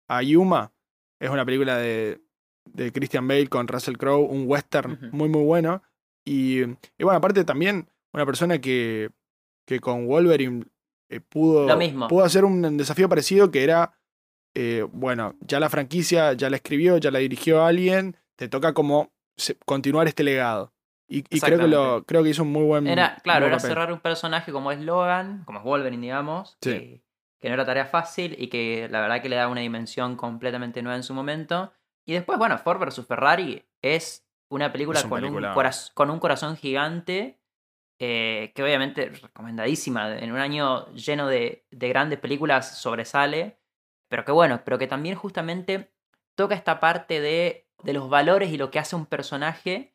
a 0.09 0.21
Yuma. 0.21 0.73
Es 1.21 1.29
una 1.29 1.45
película 1.45 1.77
de, 1.77 2.21
de 2.65 2.91
Christian 2.91 3.29
Bale 3.29 3.47
con 3.47 3.69
Russell 3.69 3.95
Crowe, 3.95 4.27
un 4.29 4.43
western 4.45 5.09
muy, 5.13 5.29
muy 5.29 5.43
bueno. 5.43 5.83
Y, 6.25 6.63
y 6.63 7.03
bueno, 7.03 7.13
aparte 7.17 7.45
también 7.45 7.87
una 8.13 8.25
persona 8.25 8.59
que, 8.59 9.09
que 9.65 9.79
con 9.79 10.05
Wolverine 10.05 10.65
eh, 11.09 11.21
pudo, 11.21 11.67
Lo 11.67 11.77
mismo. 11.77 12.09
pudo 12.09 12.25
hacer 12.25 12.43
un 12.43 12.75
desafío 12.75 13.07
parecido 13.07 13.51
que 13.51 13.63
era, 13.63 13.97
eh, 14.53 14.85
bueno, 14.91 15.35
ya 15.39 15.61
la 15.61 15.69
franquicia 15.69 16.33
ya 16.33 16.49
la 16.49 16.57
escribió, 16.57 16.97
ya 16.97 17.09
la 17.09 17.19
dirigió 17.19 17.63
alguien, 17.63 18.17
te 18.35 18.49
toca 18.49 18.73
como 18.73 19.13
continuar 19.65 20.09
este 20.09 20.23
legado. 20.25 20.73
Y, 21.07 21.19
y 21.29 21.39
creo, 21.39 21.59
que 21.59 21.67
lo, 21.67 22.03
creo 22.05 22.23
que 22.23 22.29
hizo 22.29 22.41
un 22.43 22.51
muy 22.51 22.63
buen 22.63 22.87
Era, 22.87 23.17
claro, 23.23 23.45
era 23.45 23.57
papel. 23.57 23.69
cerrar 23.69 23.91
un 23.93 23.99
personaje 23.99 24.51
como 24.51 24.71
es 24.71 24.79
Logan, 24.79 25.43
como 25.45 25.59
es 25.59 25.65
Wolverine, 25.65 26.01
digamos, 26.01 26.57
Sí. 26.61 26.71
que, 26.71 27.03
que 27.39 27.47
no 27.49 27.53
era 27.53 27.65
tarea 27.65 27.85
fácil 27.85 28.35
y 28.39 28.47
que 28.47 28.87
la 28.89 29.01
verdad 29.01 29.21
que 29.21 29.29
le 29.29 29.35
da 29.35 29.47
una 29.47 29.61
dimensión 29.61 30.15
completamente 30.15 30.81
nueva 30.81 30.95
en 30.95 31.03
su 31.03 31.13
momento. 31.13 31.71
Y 32.05 32.13
después, 32.13 32.39
bueno, 32.39 32.57
Ford 32.57 32.79
vs 32.79 33.05
Ferrari 33.07 33.63
es 33.83 34.27
una 34.49 34.71
película, 34.71 34.99
Es 34.99 35.05
un 35.05 35.09
con, 35.11 35.19
un 35.19 35.29
peliculón. 35.29 35.53
coraz- 35.55 35.91
con 35.93 36.09
un 36.09 36.19
corazón 36.19 36.55
gigante, 36.57 37.39
eh, 37.99 38.51
que 38.55 38.63
obviamente 38.63 39.09
recomendadísima, 39.09 40.17
en 40.17 40.31
un 40.31 40.39
año 40.39 40.91
lleno 40.93 41.27
de, 41.27 41.65
de 41.71 41.89
grandes 41.89 42.19
películas 42.19 42.77
sobresale, 42.79 43.57
pero 44.09 44.25
que 44.25 44.31
bueno, 44.31 44.61
pero 44.65 44.77
que 44.77 44.87
también 44.87 45.15
justamente 45.15 45.91
toca 46.35 46.55
esta 46.55 46.79
parte 46.79 47.21
de, 47.21 47.67
de 47.83 47.93
los 47.93 48.09
valores 48.09 48.49
y 48.51 48.57
lo 48.57 48.69
que 48.71 48.79
hace 48.79 48.95
un 48.95 49.05
personaje 49.05 49.94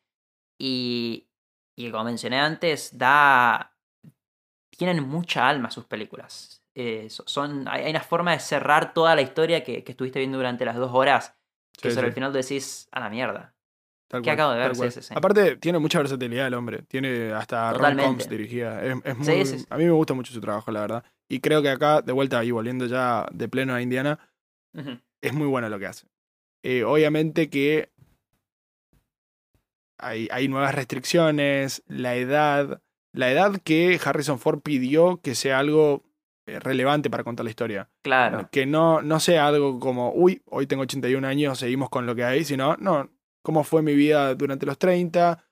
y, 0.61 1.27
y 1.75 1.89
como 1.91 2.03
mencioné 2.05 2.39
antes, 2.39 2.97
da. 2.97 3.75
Tienen 4.69 5.03
mucha 5.07 5.47
alma 5.47 5.69
sus 5.71 5.85
películas. 5.85 6.63
Eh, 6.75 7.09
so- 7.09 7.23
son, 7.27 7.67
hay, 7.67 7.89
una 7.89 8.01
forma 8.01 8.31
de 8.31 8.39
cerrar 8.39 8.93
toda 8.93 9.15
la 9.15 9.21
historia 9.21 9.63
que, 9.63 9.83
que 9.83 9.91
estuviste 9.91 10.19
viendo 10.19 10.37
durante 10.37 10.65
las 10.65 10.75
dos 10.75 10.91
horas. 10.93 11.35
Que 11.79 11.89
Sí, 11.89 11.95
sobre 11.95 12.07
sí. 12.07 12.09
el 12.09 12.13
final 12.13 12.33
decís, 12.33 12.87
a 12.91 12.99
la 12.99 13.09
mierda. 13.09 13.55
Tal 14.07 14.21
¿Qué 14.21 14.25
cual, 14.27 14.33
acabo 14.33 14.51
de 14.53 14.59
ver? 14.59 14.91
Sí. 14.91 15.13
Aparte, 15.15 15.55
tiene 15.57 15.79
mucha 15.79 15.99
versatilidad 15.99 16.47
el 16.47 16.53
hombre. 16.53 16.83
Tiene 16.83 17.31
hasta 17.31 17.73
rom-coms 17.73 18.27
dirigidas. 18.29 18.83
Es, 18.83 18.95
es 19.03 19.17
muy. 19.17 19.65
A 19.69 19.77
mí 19.77 19.85
me 19.85 19.91
gusta 19.91 20.13
mucho 20.13 20.33
su 20.33 20.41
trabajo, 20.41 20.69
la 20.71 20.81
verdad. 20.81 21.03
Y 21.29 21.39
creo 21.39 21.61
que 21.61 21.69
acá, 21.69 22.01
de 22.01 22.11
vuelta 22.11 22.43
y 22.43 22.51
volviendo 22.51 22.85
ya 22.85 23.25
de 23.31 23.47
pleno 23.47 23.73
a 23.73 23.81
Indiana, 23.81 24.19
es 25.21 25.33
muy 25.33 25.47
bueno 25.47 25.69
lo 25.69 25.79
que 25.79 25.87
hace. 25.87 26.07
Eh, 26.63 26.83
obviamente 26.83 27.49
que 27.49 27.91
hay, 30.01 30.27
hay 30.31 30.47
nuevas 30.47 30.75
restricciones, 30.75 31.83
la 31.87 32.15
edad, 32.15 32.81
la 33.13 33.31
edad 33.31 33.61
que 33.63 33.99
Harrison 34.03 34.39
Ford 34.39 34.61
pidió 34.61 35.21
que 35.21 35.35
sea 35.35 35.59
algo 35.59 36.03
eh, 36.47 36.59
relevante 36.59 37.09
para 37.09 37.23
contar 37.23 37.43
la 37.43 37.49
historia. 37.49 37.89
Claro. 38.01 38.49
Que 38.51 38.65
no, 38.65 39.01
no 39.01 39.19
sea 39.19 39.47
algo 39.47 39.79
como, 39.79 40.11
uy, 40.13 40.41
hoy 40.45 40.67
tengo 40.67 40.83
81 40.83 41.25
años, 41.27 41.59
seguimos 41.59 41.89
con 41.89 42.05
lo 42.05 42.15
que 42.15 42.23
hay, 42.23 42.43
sino, 42.43 42.75
no, 42.77 43.09
cómo 43.43 43.63
fue 43.63 43.81
mi 43.81 43.93
vida 43.93 44.33
durante 44.35 44.65
los 44.65 44.77
30, 44.77 45.43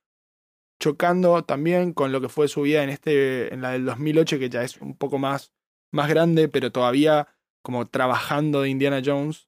chocando 0.79 1.43
también 1.43 1.93
con 1.93 2.11
lo 2.11 2.21
que 2.21 2.29
fue 2.29 2.47
su 2.47 2.63
vida 2.63 2.83
en, 2.83 2.89
este, 2.89 3.53
en 3.53 3.61
la 3.61 3.71
del 3.71 3.85
2008, 3.85 4.39
que 4.39 4.49
ya 4.49 4.63
es 4.63 4.77
un 4.81 4.95
poco 4.95 5.19
más, 5.19 5.53
más 5.91 6.09
grande, 6.09 6.47
pero 6.47 6.71
todavía 6.71 7.27
como 7.61 7.87
trabajando 7.87 8.61
de 8.61 8.69
Indiana 8.69 9.01
Jones. 9.03 9.47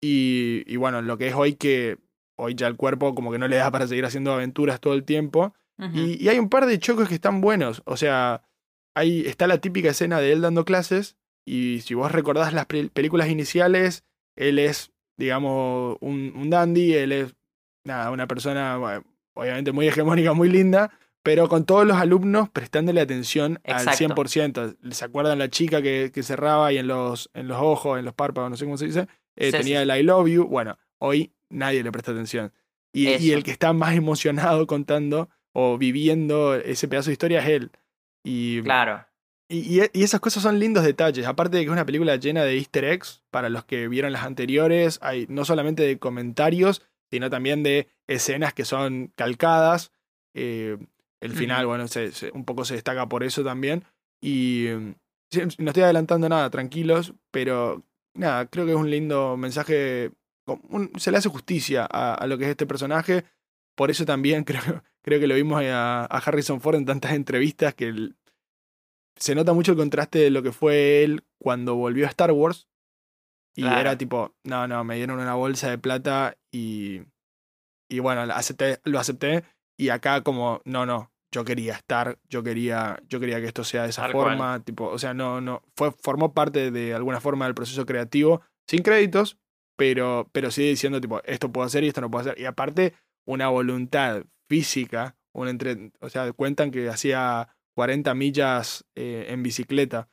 Y, 0.00 0.62
y 0.66 0.76
bueno, 0.76 1.02
lo 1.02 1.18
que 1.18 1.28
es 1.28 1.34
hoy 1.34 1.54
que 1.54 1.98
hoy 2.38 2.54
ya 2.54 2.66
el 2.66 2.76
cuerpo 2.76 3.14
como 3.14 3.30
que 3.30 3.38
no 3.38 3.46
le 3.48 3.56
da 3.56 3.70
para 3.70 3.86
seguir 3.86 4.04
haciendo 4.06 4.32
aventuras 4.32 4.80
todo 4.80 4.94
el 4.94 5.04
tiempo. 5.04 5.54
Y, 5.94 6.22
y 6.24 6.28
hay 6.28 6.38
un 6.40 6.48
par 6.48 6.66
de 6.66 6.78
chocos 6.80 7.08
que 7.08 7.14
están 7.14 7.40
buenos. 7.40 7.82
O 7.84 7.96
sea, 7.96 8.42
ahí 8.94 9.22
está 9.26 9.46
la 9.46 9.58
típica 9.58 9.90
escena 9.90 10.18
de 10.20 10.32
él 10.32 10.40
dando 10.40 10.64
clases. 10.64 11.16
Y 11.44 11.80
si 11.82 11.94
vos 11.94 12.10
recordás 12.10 12.52
las 12.52 12.66
pel- 12.66 12.90
películas 12.90 13.28
iniciales, 13.28 14.02
él 14.34 14.58
es, 14.58 14.90
digamos, 15.16 15.96
un, 16.00 16.32
un 16.36 16.50
dandy, 16.50 16.94
él 16.94 17.12
es, 17.12 17.34
nada, 17.84 18.10
una 18.10 18.26
persona, 18.26 18.76
bueno, 18.76 19.04
obviamente 19.34 19.70
muy 19.72 19.86
hegemónica, 19.86 20.32
muy 20.32 20.48
linda, 20.48 20.90
pero 21.22 21.48
con 21.48 21.64
todos 21.64 21.86
los 21.86 21.96
alumnos 21.96 22.48
prestándole 22.50 23.00
atención 23.00 23.60
Exacto. 23.64 23.90
al 23.90 23.96
100%. 23.96 24.76
¿Se 24.90 25.04
acuerdan 25.04 25.38
la 25.38 25.48
chica 25.48 25.80
que, 25.80 26.10
que 26.12 26.22
cerraba 26.24 26.72
y 26.72 26.78
en 26.78 26.88
los, 26.88 27.30
en 27.34 27.46
los 27.48 27.58
ojos, 27.62 27.98
en 28.00 28.04
los 28.04 28.14
párpados, 28.14 28.50
no 28.50 28.56
sé 28.56 28.64
cómo 28.64 28.76
se 28.78 28.86
dice? 28.86 29.06
Eh, 29.36 29.52
Sí, 29.52 29.58
tenía 29.58 29.82
sí, 29.84 29.88
el 29.90 30.00
I 30.00 30.02
love 30.02 30.26
you. 30.28 30.44
Bueno, 30.46 30.76
hoy 30.98 31.32
nadie 31.50 31.82
le 31.82 31.92
presta 31.92 32.12
atención. 32.12 32.52
Y, 32.92 33.30
el 33.32 33.42
que 33.44 33.50
está 33.50 33.72
más 33.72 33.94
emocionado 33.94 34.66
contando 34.66 35.28
o 35.52 35.78
viviendo 35.78 36.54
ese 36.54 36.88
pedazo 36.88 37.10
de 37.10 37.12
historia 37.12 37.40
es 37.40 37.48
él. 37.48 37.70
Y, 38.24 38.62
Claro. 38.62 39.06
y, 39.48 39.80
y- 39.80 40.02
esas 40.02 40.20
cosas 40.20 40.42
son 40.42 40.58
lindos 40.58 40.84
detalles. 40.84 41.26
Aparte 41.26 41.56
de 41.56 41.62
que 41.62 41.66
es 41.66 41.72
una 41.72 41.86
película 41.86 42.16
llena 42.16 42.44
de 42.44 42.56
easter 42.56 42.84
eggs 42.84 43.22
para 43.30 43.48
los 43.50 43.64
que 43.64 43.88
vieron 43.88 44.12
las 44.12 44.24
anteriores. 44.24 44.98
Hay 45.02 45.26
no 45.28 45.44
solamente 45.44 45.82
de 45.84 45.98
comentarios, 45.98 46.82
sino 47.10 47.30
también 47.30 47.62
de 47.62 47.88
escenas 48.06 48.52
que 48.54 48.64
son 48.64 49.12
calcadas. 49.14 49.92
Eh, 50.34 50.78
el 51.20 51.32
final, 51.32 51.66
bueno, 51.66 51.88
se- 51.88 52.12
se- 52.12 52.30
un 52.32 52.44
poco 52.44 52.64
se 52.64 52.74
destaca 52.74 53.08
por 53.08 53.22
eso 53.22 53.44
también. 53.44 53.84
Y 54.20 54.66
mm, 54.76 54.94
no 55.58 55.70
estoy 55.70 55.82
adelantando 55.82 56.28
nada, 56.28 56.48
tranquilos, 56.50 57.14
pero 57.30 57.84
nada, 58.14 58.46
creo 58.46 58.64
que 58.66 58.72
es 58.72 58.78
un 58.78 58.90
lindo 58.90 59.36
mensaje. 59.36 60.10
Se 60.96 61.10
le 61.10 61.18
hace 61.18 61.28
justicia 61.28 61.86
a, 61.90 62.14
a 62.14 62.26
lo 62.26 62.38
que 62.38 62.44
es 62.44 62.50
este 62.50 62.66
personaje. 62.66 63.24
Por 63.74 63.90
eso 63.90 64.04
también 64.04 64.44
creo, 64.44 64.82
creo 65.02 65.20
que 65.20 65.26
lo 65.26 65.34
vimos 65.34 65.62
a, 65.64 66.02
a 66.04 66.18
Harrison 66.18 66.60
Ford 66.60 66.76
en 66.76 66.84
tantas 66.86 67.12
entrevistas 67.12 67.74
que 67.74 67.86
el- 67.88 68.16
se 69.16 69.34
nota 69.34 69.52
mucho 69.52 69.72
el 69.72 69.78
contraste 69.78 70.18
de 70.20 70.30
lo 70.30 70.42
que 70.42 70.52
fue 70.52 71.02
él 71.02 71.24
cuando 71.38 71.74
volvió 71.74 72.06
a 72.06 72.10
Star 72.10 72.30
Wars. 72.32 72.68
Y 73.56 73.62
Claro. 73.62 73.80
era 73.80 73.98
tipo, 73.98 74.36
no, 74.44 74.68
no, 74.68 74.84
me 74.84 74.94
dieron 74.96 75.18
una 75.18 75.34
bolsa 75.34 75.68
de 75.70 75.78
plata 75.78 76.36
y, 76.52 77.00
y 77.88 77.98
bueno, 77.98 78.20
acepté, 78.32 78.80
lo 78.84 79.00
acepté. 79.00 79.42
Y 79.76 79.88
acá 79.88 80.22
como, 80.22 80.60
no, 80.64 80.86
no, 80.86 81.10
yo 81.32 81.44
quería 81.44 81.74
estar, 81.74 82.18
yo 82.28 82.44
quería, 82.44 83.02
yo 83.08 83.18
quería 83.18 83.40
que 83.40 83.46
esto 83.48 83.64
sea 83.64 83.82
de 83.82 83.90
esa 83.90 84.02
Tal 84.02 84.12
cual. 84.12 84.28
forma. 84.36 84.60
Tipo, 84.64 84.84
o 84.88 84.98
sea, 85.00 85.14
no, 85.14 85.40
no, 85.40 85.62
fue, 85.76 85.90
formó 85.90 86.32
parte 86.32 86.70
de 86.70 86.94
alguna 86.94 87.20
forma 87.20 87.46
del 87.46 87.54
proceso 87.56 87.84
creativo, 87.84 88.42
sin 88.68 88.82
créditos, 88.84 89.36
pero, 89.78 90.28
pero 90.32 90.50
sí 90.50 90.68
diciendo, 90.68 91.00
tipo, 91.00 91.22
esto 91.22 91.52
puedo 91.52 91.64
hacer 91.64 91.84
y 91.84 91.88
esto 91.88 92.00
no 92.00 92.10
puedo 92.10 92.22
hacer. 92.22 92.40
Y 92.40 92.46
aparte, 92.46 92.94
una 93.24 93.48
voluntad 93.48 94.24
física, 94.48 95.14
un 95.32 95.46
entre, 95.46 95.92
o 96.00 96.10
sea, 96.10 96.32
cuentan 96.32 96.72
que 96.72 96.88
hacía 96.88 97.54
40 97.76 98.12
millas 98.14 98.84
eh, 98.96 99.26
en 99.28 99.44
bicicleta. 99.44 100.08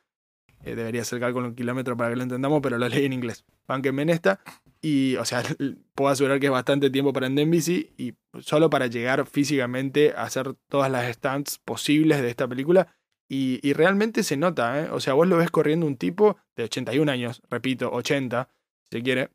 Eh, 0.63 0.75
debería 0.75 1.03
ser 1.03 1.19
cálculo 1.19 1.47
en 1.47 1.55
kilómetros 1.55 1.97
para 1.97 2.11
que 2.11 2.15
lo 2.15 2.21
entendamos, 2.21 2.61
pero 2.61 2.77
lo 2.77 2.87
leí 2.87 3.05
en 3.05 3.13
inglés. 3.13 3.43
Banquenme 3.67 4.03
en 4.03 4.11
esta. 4.11 4.39
Y, 4.83 5.15
o 5.15 5.25
sea, 5.25 5.41
puedo 5.95 6.11
asegurar 6.11 6.39
que 6.39 6.45
es 6.45 6.51
bastante 6.51 6.91
tiempo 6.91 7.11
para 7.11 7.25
andar 7.25 7.41
en 7.41 7.49
bici 7.49 7.91
y 7.97 8.13
solo 8.41 8.69
para 8.69 8.85
llegar 8.85 9.25
físicamente 9.25 10.13
a 10.15 10.23
hacer 10.23 10.53
todas 10.69 10.91
las 10.91 11.11
stunts 11.11 11.57
posibles 11.57 12.21
de 12.21 12.29
esta 12.29 12.47
película. 12.47 12.95
Y, 13.27 13.59
y 13.67 13.73
realmente 13.73 14.21
se 14.21 14.37
nota, 14.37 14.79
¿eh? 14.79 14.89
O 14.91 14.99
sea, 14.99 15.15
vos 15.15 15.27
lo 15.27 15.37
ves 15.37 15.49
corriendo 15.49 15.87
un 15.87 15.97
tipo 15.97 16.37
de 16.55 16.65
81 16.65 17.11
años, 17.11 17.41
repito, 17.49 17.91
80, 17.91 18.47
si 18.91 19.01
quiere, 19.01 19.31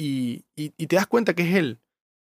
y, 0.00 0.44
y, 0.56 0.72
y 0.76 0.86
te 0.86 0.96
das 0.96 1.06
cuenta 1.06 1.34
que 1.34 1.42
es 1.48 1.54
él. 1.56 1.78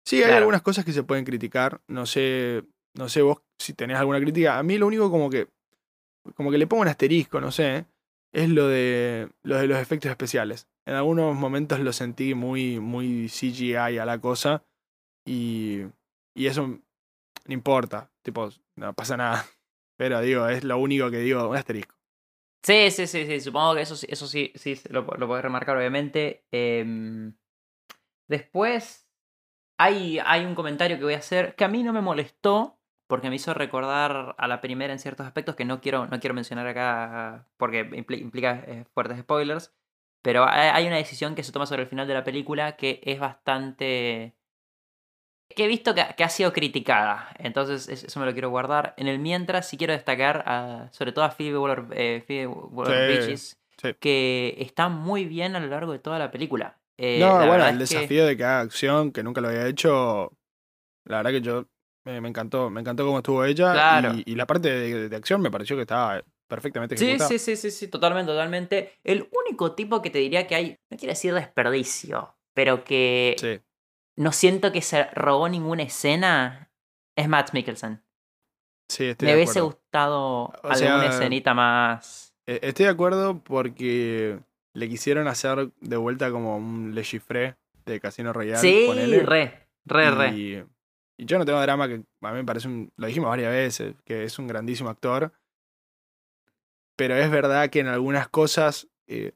Sí, 0.05 0.17
hay 0.17 0.23
Claro. 0.23 0.37
algunas 0.37 0.61
cosas 0.61 0.85
que 0.85 0.93
se 0.93 1.03
pueden 1.03 1.25
criticar. 1.25 1.81
No 1.87 2.05
sé, 2.05 2.63
no 2.93 3.09
sé 3.09 3.21
vos 3.21 3.41
si 3.59 3.73
tenés 3.73 3.97
alguna 3.97 4.19
crítica. 4.21 4.57
A 4.57 4.63
mí 4.63 4.77
lo 4.77 4.87
único 4.87 5.11
como 5.11 5.29
que, 5.29 5.49
como 6.35 6.49
que 6.51 6.57
le 6.57 6.67
pongo 6.67 6.83
un 6.83 6.87
asterisco, 6.87 7.41
no 7.41 7.51
sé, 7.51 7.85
es 8.31 8.49
lo 8.49 8.67
de, 8.67 9.29
lo 9.43 9.57
de 9.57 9.67
los 9.67 9.79
efectos 9.79 10.09
especiales. 10.09 10.67
En 10.85 10.93
algunos 10.95 11.35
momentos 11.35 11.79
lo 11.81 11.91
sentí 11.91 12.33
muy, 12.33 12.79
muy 12.79 13.27
CGI 13.27 13.75
a 13.97 14.05
la 14.05 14.19
cosa 14.21 14.63
y, 15.25 15.81
y 16.35 16.47
eso 16.47 16.67
no 16.67 17.53
importa, 17.53 18.09
tipo, 18.21 18.49
no 18.77 18.93
pasa 18.93 19.17
nada. 19.17 19.45
Pero 19.97 20.21
digo, 20.21 20.47
es 20.47 20.63
lo 20.63 20.77
único 20.77 21.09
que 21.11 21.17
digo, 21.19 21.49
un 21.49 21.57
asterisco. 21.57 21.95
Sí, 22.63 22.91
sí, 22.91 23.07
sí, 23.07 23.25
sí. 23.25 23.39
Supongo 23.39 23.75
que 23.75 23.81
eso, 23.81 23.95
sí- 23.95 24.07
eso 24.09 24.27
sí, 24.27 24.51
sí 24.55 24.79
lo, 24.89 25.01
lo 25.01 25.27
podés 25.27 25.43
remarcar, 25.43 25.77
obviamente. 25.77 26.43
Em, 26.51 27.33
después, 28.27 29.07
hay, 29.77 30.19
hay 30.25 30.45
un 30.45 30.55
comentario 30.55 30.97
que 30.97 31.03
voy 31.03 31.13
a 31.13 31.17
hacer 31.19 31.55
que 31.55 31.63
a 31.65 31.67
mí 31.67 31.83
no 31.83 31.93
me 31.93 32.01
molestó 32.01 32.79
porque 33.07 33.29
me 33.29 33.35
hizo 33.37 33.53
recordar 33.53 34.35
a 34.37 34.47
la 34.47 34.59
primera 34.59 34.91
en 34.91 34.99
ciertos 34.99 35.25
aspectos 35.25 35.55
que 35.55 35.65
no 35.65 35.79
quiero, 35.81 36.07
no 36.07 36.19
quiero 36.19 36.33
mencionar 36.33 36.67
acá 36.67 37.47
porque 37.57 37.89
impli- 37.91 38.19
implica 38.19 38.63
eh, 38.67 38.85
fuertes 38.93 39.19
spoilers. 39.19 39.73
Pero 40.21 40.45
hay 40.49 40.85
una 40.87 40.97
decisión 40.97 41.35
que 41.35 41.43
se 41.43 41.51
toma 41.53 41.65
sobre 41.67 41.83
el 41.83 41.87
final 41.87 42.05
de 42.07 42.13
la 42.15 42.23
película 42.25 42.75
que 42.75 42.99
es 43.03 43.17
bastante 43.19 44.35
que 45.55 45.63
he 45.63 45.67
visto 45.67 45.95
que, 45.95 46.05
que 46.17 46.23
ha 46.23 46.29
sido 46.29 46.51
criticada. 46.51 47.29
Entonces, 47.39 47.87
es- 47.87 48.03
eso 48.03 48.19
me 48.19 48.25
lo 48.25 48.33
quiero 48.33 48.49
guardar. 48.49 48.93
En 48.97 49.07
el 49.07 49.19
mientras, 49.19 49.69
sí 49.69 49.77
quiero 49.77 49.93
destacar 49.93 50.43
a- 50.45 50.89
sobre 50.91 51.13
todo 51.13 51.23
a 51.23 51.31
Phoebe 51.31 51.57
Waller, 51.57 51.85
eh, 51.91 52.23
Phoebe 52.27 52.47
Waller-Bridges, 52.47 53.57
sí. 53.81 53.93
que 53.99 54.55
está 54.59 54.89
muy 54.89 55.25
bien 55.25 55.55
a 55.55 55.59
lo 55.61 55.67
largo 55.67 55.93
de 55.93 55.99
toda 55.99 56.19
la 56.19 56.29
película. 56.31 56.77
Eh, 56.97 57.19
no, 57.19 57.45
bueno, 57.47 57.67
el 57.67 57.81
es 57.81 57.89
que- 57.89 57.95
desafío 57.97 58.25
de 58.25 58.35
que 58.37 58.43
haga 58.43 58.61
acción, 58.61 59.11
que 59.11 59.23
nunca 59.23 59.39
lo 59.41 59.49
había 59.49 59.67
hecho, 59.67 60.31
la 61.05 61.17
verdad 61.17 61.31
que 61.31 61.41
yo 61.41 61.65
me, 62.05 62.21
me 62.21 62.29
encantó, 62.29 62.69
me 62.69 62.81
encantó 62.81 63.05
cómo 63.05 63.17
estuvo 63.19 63.43
ella. 63.45 63.71
Claro. 63.73 64.13
Y, 64.15 64.23
y 64.31 64.35
la 64.35 64.47
parte 64.47 64.69
de, 64.71 65.09
de 65.09 65.15
acción 65.15 65.41
me 65.41 65.51
pareció 65.51 65.75
que 65.75 65.83
estaba 65.83 66.23
perfectamente 66.47 66.97
Sí, 66.97 67.05
ejecutada. 67.05 67.29
sí, 67.29 67.39
sí, 67.39 67.55
sí, 67.57 67.71
sí, 67.71 67.87
totalmente, 67.89 68.31
totalmente. 68.31 68.93
El 69.03 69.29
único 69.45 69.73
tipo 69.73 70.01
que 70.01 70.09
te 70.09 70.19
diría 70.19 70.47
que 70.47 70.55
hay, 70.55 70.77
no 70.89 70.97
quiero 70.97 71.11
decir 71.11 71.33
desperdicio, 71.33 72.35
pero 72.55 72.83
que 72.83 73.35
Sí. 73.37 73.59
no 74.17 74.31
siento 74.31 74.71
que 74.71 74.81
se 74.81 75.03
robó 75.13 75.49
ninguna 75.49 75.83
escena, 75.83 76.71
es 77.17 77.27
Matt 77.27 77.51
Mikkelsen. 77.53 78.01
Sí, 78.89 79.05
estoy 79.09 79.25
Me 79.25 79.31
de 79.33 79.37
hubiese 79.37 79.59
acuerdo. 79.59 79.75
gustado 79.75 80.23
O 80.45 80.51
alguna 80.63 80.75
sea, 81.01 81.09
escenita 81.09 81.53
más. 81.53 82.33
Eh, 82.47 82.59
Estoy 82.63 82.85
de 82.85 82.91
acuerdo 82.91 83.43
porque 83.43 84.39
le 84.77 84.87
quisieron 84.89 85.27
hacer 85.27 85.71
de 85.81 85.97
vuelta 85.97 86.29
como 86.31 86.57
un 86.57 86.93
Le 86.93 87.01
Chiffre 87.03 87.55
de 87.85 87.99
Casino 87.99 88.31
Royale. 88.33 88.59
Sí, 88.59 88.83
ponele. 88.87 89.23
re, 89.23 89.67
re, 89.85 90.11
re. 90.11 90.29
Y, 90.35 90.63
y 91.17 91.25
yo 91.25 91.37
no 91.39 91.45
tengo 91.45 91.59
drama, 91.61 91.87
que 91.87 91.95
a 92.21 92.31
mí 92.31 92.37
me 92.37 92.43
parece 92.45 92.67
un. 92.67 92.91
Lo 92.95 93.07
dijimos 93.07 93.29
varias 93.29 93.51
veces, 93.51 93.95
que 94.05 94.23
es 94.23 94.37
un 94.39 94.47
grandísimo 94.47 94.89
actor. 94.89 95.31
Pero 96.95 97.15
es 97.15 97.29
verdad 97.29 97.69
que 97.69 97.79
en 97.79 97.87
algunas 97.87 98.27
cosas. 98.27 98.87
eh, 99.07 99.33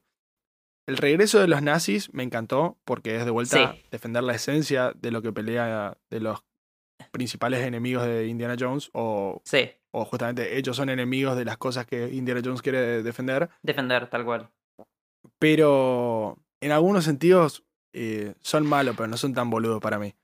el 0.88 0.96
regreso 0.96 1.38
de 1.40 1.46
los 1.46 1.62
nazis 1.62 2.12
me 2.12 2.24
encantó, 2.24 2.76
porque 2.84 3.16
es 3.16 3.24
de 3.24 3.30
vuelta 3.30 3.72
Sí. 3.72 3.82
defender 3.92 4.24
la 4.24 4.34
esencia 4.34 4.92
de 4.96 5.12
lo 5.12 5.22
que 5.22 5.32
pelea 5.32 5.96
de 6.10 6.18
los 6.20 6.44
principales 7.12 7.60
enemigos 7.60 8.04
de 8.04 8.26
Indiana 8.26 8.56
Jones, 8.58 8.90
o, 8.92 9.40
Sí, 9.44 9.70
o 9.92 10.04
justamente 10.04 10.58
ellos 10.58 10.76
son 10.76 10.88
enemigos 10.90 11.36
de 11.36 11.44
las 11.44 11.56
cosas 11.56 11.86
que 11.86 12.08
Indiana 12.12 12.40
Jones 12.44 12.62
quiere 12.62 13.02
defender. 13.04 13.48
defender, 13.62 14.10
tal 14.10 14.24
cual. 14.24 14.50
Pero 15.38 16.38
en 16.60 16.72
algunos 16.72 17.04
sentidos 17.04 17.64
eh, 17.92 18.34
son 18.40 18.66
malos, 18.66 18.94
pero 18.96 19.08
no 19.08 19.16
son 19.16 19.34
tan 19.34 19.50
boludos 19.50 19.80
para 19.80 19.98
mí. 19.98 20.14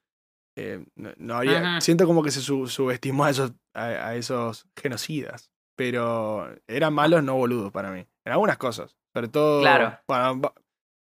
Eh, 0.57 0.85
no, 0.97 1.11
no 1.19 1.39
Ajá. 1.39 1.81
siento 1.81 2.07
como 2.07 2.23
que 2.23 2.31
se 2.31 2.41
su- 2.41 2.67
subestimó 2.67 3.25
a 3.25 3.31
esos, 3.31 3.53
a, 3.75 3.85
a 3.85 4.17
esos 4.17 4.67
genocidas, 4.77 5.51
pero 5.77 6.49
eran 6.67 6.95
malos, 6.95 7.23
no 7.23 7.37
boludos 7.37 7.71
para 7.73 7.93
mí. 7.93 8.07
En 8.25 8.33
algunas 8.33 8.59
cosas, 8.59 8.97
sobre 9.15 9.29
todo. 9.29 9.61
Claro. 9.61 9.99
Bueno, 10.09 10.53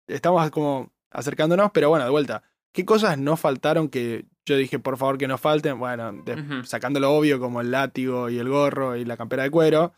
estamos 0.08 0.50
como 0.52 0.92
acercándonos, 1.12 1.72
pero 1.72 1.90
bueno, 1.90 2.06
de 2.06 2.12
vuelta. 2.12 2.44
¿Qué 2.74 2.86
cosas 2.86 3.18
no 3.18 3.38
faltaron 3.38 3.90
que 3.90 4.26
yo 4.46 4.58
dije, 4.58 4.80
por 4.80 4.98
favor, 4.98 5.18
que 5.18 5.28
no 5.28 5.38
falten? 5.38 5.78
Bueno, 5.78 6.10
Ujú. 6.12 6.64
sacando 6.64 7.00
lo 7.00 7.12
obvio, 7.12 7.40
como 7.40 7.62
el 7.62 7.72
látigo 7.72 8.30
y 8.30 8.40
el 8.40 8.50
gorro 8.50 8.96
y 8.96 9.06
la 9.06 9.18
campera 9.18 9.44
de 9.44 9.52
cuero. 9.52 9.94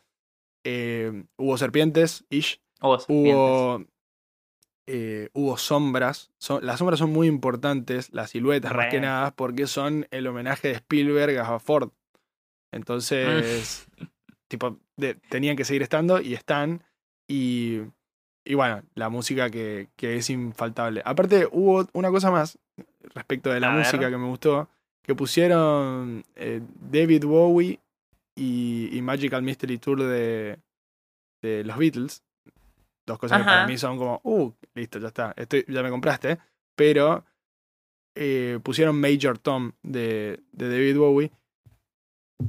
eh, 0.65 1.25
hubo 1.37 1.57
serpientes, 1.57 2.25
ish. 2.29 2.61
Hubo. 3.07 3.83
eh, 4.87 5.29
hubo 5.33 5.57
sombras. 5.57 6.31
Son- 6.37 6.65
las 6.65 6.79
sombras 6.79 6.99
son 6.99 7.11
muy 7.11 7.27
importantes, 7.27 8.13
las 8.13 8.29
siluetas 8.31 8.73
más 8.75 8.87
que 8.87 8.97
Re. 8.97 9.01
nada, 9.01 9.31
porque 9.31 9.65
son 9.67 10.07
el 10.11 10.27
homenaje 10.27 10.67
de 10.69 10.73
Spielberg 10.75 11.37
a 11.39 11.59
Ford. 11.59 11.89
Entonces, 12.71 13.87
tipo, 14.47 14.77
de- 14.97 15.15
tenían 15.15 15.55
que 15.55 15.65
seguir 15.65 15.81
estando 15.81 16.21
y 16.21 16.33
están. 16.33 16.83
Y, 17.27 17.81
y 18.43 18.53
bueno, 18.53 18.83
la 18.93 19.09
música 19.09 19.49
que, 19.49 19.87
que 19.95 20.17
es 20.17 20.29
infaltable. 20.29 21.01
Aparte, 21.05 21.47
hubo 21.51 21.87
una 21.93 22.11
cosa 22.11 22.29
más 22.29 22.59
respecto 23.15 23.49
de 23.51 23.59
la 23.59 23.71
A 23.71 23.75
ver. 23.75 23.85
música 23.85 24.09
que 24.09 24.17
me 24.17 24.27
gustó, 24.27 24.69
que 25.01 25.15
pusieron 25.15 26.23
eh, 26.35 26.61
David 26.91 27.25
Bowie 27.25 27.79
y, 28.35 28.89
y 28.95 29.01
Magical 29.01 29.41
Mystery 29.41 29.77
Tour 29.79 30.03
de, 30.03 30.59
de 31.41 31.63
los 31.63 31.77
Beatles. 31.77 32.21
Dos 33.05 33.19
cosas 33.19 33.37
que 33.39 33.43
para 33.45 33.67
mí 33.67 33.77
son 33.77 33.97
como, 33.97 34.19
uh, 34.23 34.51
listo, 34.73 34.97
ya 34.99 35.07
está, 35.07 35.33
estoy, 35.37 35.63
ya 35.67 35.83
me 35.83 35.89
compraste. 35.89 36.37
Pero 36.75 37.23
eh, 38.15 38.59
pusieron 38.63 38.99
Major 38.99 39.37
Tom 39.37 39.73
de, 39.83 40.39
de 40.51 40.69
David 40.69 40.97
Bowie. 40.97 41.31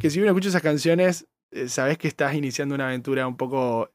Que 0.01 0.11
si 0.11 0.19
uno 0.21 0.29
escucha 0.29 0.49
esas 0.49 0.63
canciones, 0.63 1.27
eh, 1.51 1.69
sabes 1.69 1.99
que 1.99 2.09
estás 2.09 2.35
iniciando 2.35 2.75
una 2.75 2.87
aventura 2.89 3.27
un 3.27 3.37
poco 3.37 3.93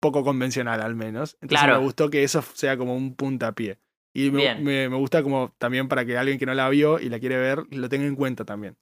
poco 0.00 0.22
convencional 0.22 0.82
al 0.82 0.94
menos. 0.94 1.38
Entonces 1.40 1.64
Claro. 1.64 1.78
me 1.80 1.84
gustó 1.84 2.10
que 2.10 2.22
eso 2.24 2.42
sea 2.42 2.76
como 2.76 2.94
un 2.94 3.14
puntapié. 3.14 3.78
Y 4.12 4.30
me, 4.30 4.54
me- 4.60 4.88
me 4.90 4.96
gusta 4.96 5.22
como 5.22 5.54
también 5.58 5.88
para 5.88 6.04
que 6.04 6.16
alguien 6.18 6.38
que 6.38 6.46
no 6.46 6.52
la 6.54 6.68
vio 6.68 7.00
y 7.00 7.08
la 7.08 7.18
quiere 7.18 7.36
ver 7.38 7.62
lo 7.70 7.88
tenga 7.88 8.04
en 8.06 8.14
cuenta 8.14 8.44
también. 8.44 8.76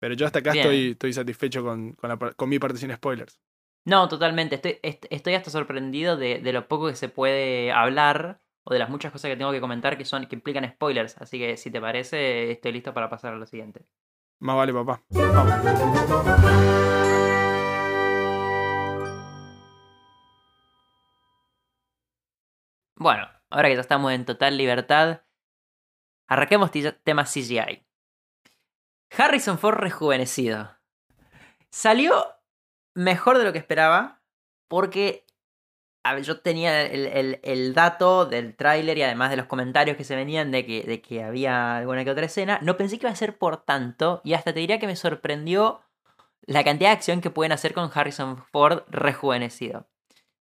Pero 0.00 0.14
yo 0.14 0.26
hasta 0.26 0.40
acá 0.40 0.52
Bien. 0.52 0.64
estoy, 0.66 0.90
estoy 0.90 1.12
satisfecho 1.12 1.62
con, 1.62 1.92
con, 1.92 2.10
la 2.10 2.18
par- 2.18 2.34
con 2.34 2.48
mi 2.48 2.58
parte 2.58 2.76
sin 2.78 2.92
spoilers. 2.92 3.38
No, 3.86 4.08
totalmente. 4.08 4.56
Estoy, 4.56 4.78
est- 4.82 5.06
estoy 5.10 5.34
hasta 5.34 5.50
sorprendido 5.50 6.16
de, 6.16 6.40
de 6.40 6.52
lo 6.52 6.66
poco 6.66 6.88
que 6.88 6.96
se 6.96 7.08
puede 7.08 7.70
hablar 7.72 8.40
o 8.64 8.72
de 8.72 8.80
las 8.80 8.90
muchas 8.90 9.12
cosas 9.12 9.30
que 9.30 9.36
tengo 9.36 9.52
que 9.52 9.60
comentar 9.60 9.96
que 9.96 10.04
son 10.04 10.26
que 10.26 10.34
implican 10.34 10.68
spoilers. 10.68 11.16
Así 11.18 11.38
que 11.38 11.56
si 11.56 11.70
te 11.70 11.80
parece, 11.80 12.50
estoy 12.50 12.72
listo 12.72 12.92
para 12.92 13.08
pasar 13.08 13.34
a 13.34 13.36
lo 13.36 13.46
siguiente. 13.46 13.86
Más 14.40 14.56
vale, 14.56 14.72
papá. 14.72 15.00
Vamos. 15.10 16.66
Bueno, 22.96 23.28
ahora 23.50 23.68
que 23.68 23.74
ya 23.74 23.80
estamos 23.80 24.12
en 24.12 24.24
total 24.24 24.56
libertad, 24.56 25.22
arranquemos 26.26 26.70
ti- 26.70 26.90
tema 27.04 27.24
CGI. 27.26 27.86
Harrison 29.16 29.58
Ford 29.58 29.76
rejuvenecido. 29.78 30.76
Salió 31.70 32.24
mejor 32.96 33.38
de 33.38 33.44
lo 33.44 33.52
que 33.52 33.58
esperaba 33.60 34.22
porque 34.68 35.26
yo 36.22 36.40
tenía 36.40 36.82
el, 36.82 37.06
el- 37.06 37.40
el 37.42 37.74
dato 37.74 38.26
del 38.26 38.54
tráiler 38.56 38.96
y 38.98 39.02
además 39.02 39.30
de 39.30 39.36
los 39.36 39.46
comentarios 39.46 39.96
que 39.96 40.04
se 40.04 40.14
venían 40.14 40.50
de 40.52 40.64
que, 40.64 40.82
de 40.84 41.02
que 41.02 41.22
había 41.24 41.76
alguna 41.78 42.04
que 42.04 42.10
otra 42.10 42.26
escena. 42.26 42.60
No 42.62 42.76
pensé 42.76 42.98
que 42.98 43.06
iba 43.06 43.12
a 43.12 43.16
ser 43.16 43.38
por 43.38 43.64
tanto 43.64 44.20
y 44.24 44.34
hasta 44.34 44.52
te 44.52 44.60
diría 44.60 44.78
que 44.78 44.86
me 44.86 44.96
sorprendió 44.96 45.80
la 46.42 46.64
cantidad 46.64 46.90
de 46.90 46.96
acción 46.96 47.20
que 47.22 47.30
pueden 47.30 47.52
hacer 47.52 47.74
con 47.74 47.90
Harrison 47.94 48.38
Ford 48.52 48.82
rejuvenecido. 48.88 49.88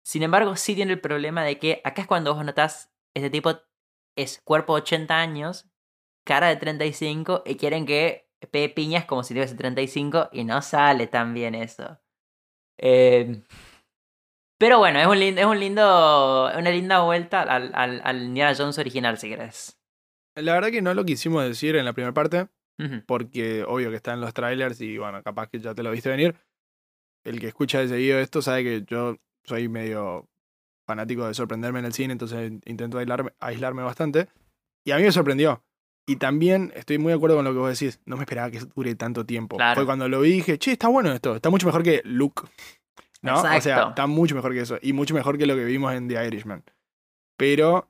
Sin 0.03 0.23
embargo, 0.23 0.57
sí 0.57 0.75
tiene 0.75 0.93
el 0.95 1.01
problema 1.01 1.45
de 1.45 1.59
que 1.59 1.81
acá 1.85 2.03
es 2.03 2.09
cuando 2.09 2.35
vos 2.35 2.45
notás, 2.45 2.93
este 3.15 3.31
tipo 3.31 3.53
es 4.17 4.41
cuerpo 4.45 4.77
de 4.77 4.83
80 4.83 5.19
años, 5.21 5.67
cara 6.25 6.49
de 6.49 6.57
35 6.57 7.43
y 7.47 7.57
quieren 7.57 7.87
que 7.87 8.29
pegue 8.53 8.71
piñas 8.71 9.07
como 9.07 9.25
si 9.25 9.35
tuviese 9.35 9.57
35 9.57 10.31
y 10.33 10.45
no 10.45 10.63
sale 10.63 11.07
tan 11.09 11.35
bien 11.35 11.55
eso. 11.55 12.01
Eh, 12.79 13.43
pero 14.59 14.79
bueno, 14.79 15.01
es, 15.01 15.07
un 15.07 15.19
lindo, 15.19 15.41
es 15.41 15.47
un 15.47 15.61
lindo, 15.61 16.51
una 16.57 16.71
linda 16.71 17.01
vuelta 17.03 17.43
al, 17.43 17.75
al, 17.75 18.01
al 18.05 18.23
Indiana 18.23 18.55
Jones 18.57 18.79
original, 18.79 19.19
si 19.19 19.29
querés. 19.29 19.79
La 20.37 20.55
verdad 20.55 20.71
que 20.71 20.83
no 20.83 20.95
lo 20.95 21.05
quisimos 21.05 21.45
decir 21.45 21.77
en 21.77 21.85
la 21.85 21.93
primera 21.93 22.13
parte, 22.13 22.49
porque 23.07 23.65
obvio 23.65 23.91
que 23.91 23.97
está 23.97 24.15
en 24.15 24.21
los 24.21 24.35
trailers 24.35 24.81
y 24.81 24.99
bueno, 24.99 25.23
capaz 25.23 25.49
que 25.49 25.61
ya 25.61 25.75
te 25.75 25.83
lo 25.83 25.91
viste 25.91 26.09
venir. 26.09 26.35
El 27.25 27.41
que 27.41 27.49
escucha 27.49 27.81
de 27.81 27.89
seguido 27.89 28.19
esto 28.19 28.43
sabe 28.43 28.65
que 28.65 28.85
yo 28.87 29.17
soy 29.45 29.69
medio 29.69 30.29
fanático 30.87 31.27
de 31.27 31.35
sorprenderme 31.35 31.79
en 31.79 31.87
el 31.87 31.93
cine, 31.93 32.13
entonces 32.13 32.53
intento 32.65 32.99
aislarme, 32.99 33.33
aislarme 33.41 33.83
bastante. 33.83 34.29
Y 34.85 34.91
a 34.91 34.97
mí 34.97 35.03
me 35.03 35.13
sorprendió. 35.13 35.63
Y 36.07 36.17
también 36.17 36.73
estoy 36.77 36.99
muy 36.99 37.11
de 37.11 37.17
acuerdo 37.17 37.37
con 37.37 37.45
lo 37.45 37.53
que 37.53 37.59
vos 37.59 37.79
decís. 37.79 38.01
No 38.05 38.17
me 38.17 38.23
esperaba 38.23 38.51
que 38.51 38.61
dure 38.75 38.95
tanto 38.95 39.25
tiempo. 39.25 39.57
Claro. 39.57 39.75
Fue 39.75 39.87
cuando 39.87 40.09
lo 40.09 40.21
vi 40.21 40.33
dije, 40.33 40.59
che, 40.59 40.73
está 40.73 40.89
bueno 40.89 41.13
esto. 41.13 41.37
Está 41.37 41.49
mucho 41.51 41.67
mejor 41.67 41.83
que 41.83 42.03
Luke. 42.05 42.43
¿No? 43.23 43.41
O 43.41 43.61
sea, 43.61 43.89
está 43.89 44.07
mucho 44.07 44.35
mejor 44.35 44.53
que 44.53 44.61
eso. 44.61 44.79
Y 44.83 44.93
mucho 44.93 45.15
mejor 45.15 45.39
que 45.39 45.47
lo 45.47 45.55
que 45.55 45.65
vimos 45.65 45.95
en 45.95 46.09
The 46.09 46.27
Irishman. 46.27 46.63
Pero 47.39 47.89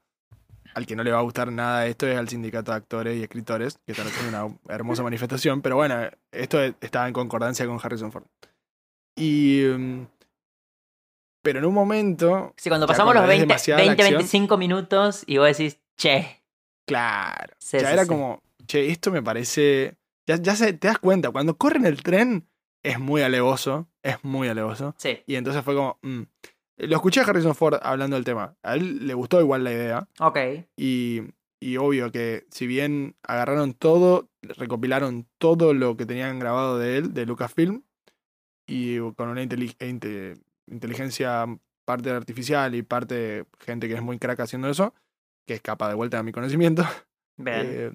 al 0.74 0.86
que 0.86 0.96
no 0.96 1.02
le 1.02 1.12
va 1.12 1.18
a 1.18 1.22
gustar 1.22 1.50
nada 1.52 1.86
esto 1.86 2.06
es 2.06 2.16
al 2.16 2.28
sindicato 2.28 2.72
de 2.72 2.76
actores 2.76 3.16
y 3.16 3.22
escritores, 3.22 3.78
que 3.86 3.92
están 3.92 4.06
haciendo 4.06 4.46
una 4.46 4.56
hermosa 4.68 5.02
manifestación. 5.04 5.62
Pero 5.62 5.76
bueno, 5.76 6.08
esto 6.32 6.62
estaba 6.80 7.06
en 7.08 7.12
concordancia 7.12 7.66
con 7.66 7.78
Harrison 7.82 8.12
Ford. 8.12 8.24
Y. 9.16 9.64
mm, 9.76 10.06
Pero 11.42 11.58
en 11.58 11.64
un 11.64 11.74
momento. 11.74 12.54
Sí, 12.56 12.68
cuando 12.68 12.86
pasamos 12.86 13.14
los 13.14 13.22
ves 13.22 13.30
20, 13.30 13.46
demasiada 13.46 13.80
la 13.80 13.86
20 13.88 14.02
acción, 14.02 14.18
25 14.18 14.56
minutos 14.56 15.24
y 15.26 15.38
vos 15.38 15.46
decís, 15.46 15.80
che, 15.96 16.43
Claro. 16.86 17.54
Sí, 17.58 17.78
ya 17.78 17.88
sí, 17.88 17.92
era 17.92 18.02
sí. 18.04 18.08
como, 18.08 18.42
che, 18.66 18.90
esto 18.90 19.10
me 19.10 19.22
parece. 19.22 19.96
Ya, 20.26 20.36
ya 20.36 20.54
se, 20.56 20.72
te 20.72 20.88
das 20.88 20.98
cuenta, 20.98 21.30
cuando 21.30 21.56
corren 21.56 21.84
el 21.86 22.02
tren 22.02 22.48
es 22.82 22.98
muy 22.98 23.22
alevoso. 23.22 23.88
Es 24.02 24.22
muy 24.24 24.48
alevoso. 24.48 24.94
sí, 24.98 25.18
Y 25.26 25.36
entonces 25.36 25.62
fue 25.64 25.74
como. 25.74 25.98
mm. 26.02 26.22
Lo 26.76 26.96
escuché 26.96 27.20
a 27.20 27.24
Harrison 27.24 27.54
Ford 27.54 27.78
hablando 27.82 28.16
del 28.16 28.24
tema. 28.24 28.56
A 28.64 28.74
él 28.74 29.06
le 29.06 29.14
gustó 29.14 29.40
igual 29.40 29.62
la 29.62 29.72
idea. 29.72 30.08
ok. 30.18 30.38
Y, 30.76 31.20
y 31.60 31.76
obvio 31.76 32.10
que 32.10 32.46
si 32.50 32.66
bien 32.66 33.14
agarraron 33.22 33.74
todo, 33.74 34.28
recopilaron 34.42 35.28
todo 35.38 35.72
lo 35.72 35.96
que 35.96 36.04
tenían 36.04 36.40
grabado 36.40 36.78
de 36.78 36.96
él, 36.98 37.14
de 37.14 37.26
Lucasfilm, 37.26 37.82
y 38.66 38.98
con 39.12 39.28
una 39.28 39.42
e 39.42 39.44
inte- 39.46 40.34
inteligencia 40.66 41.46
parte 41.84 42.10
artificial 42.10 42.74
y 42.74 42.82
parte 42.82 43.44
gente 43.60 43.86
que 43.88 43.94
es 43.94 44.02
muy 44.02 44.18
crack 44.18 44.40
haciendo 44.40 44.68
eso, 44.68 44.94
que 45.46 45.54
escapa 45.54 45.88
de 45.88 45.94
vuelta 45.94 46.18
a 46.18 46.22
mi 46.22 46.32
conocimiento, 46.32 46.84
eh, 47.46 47.92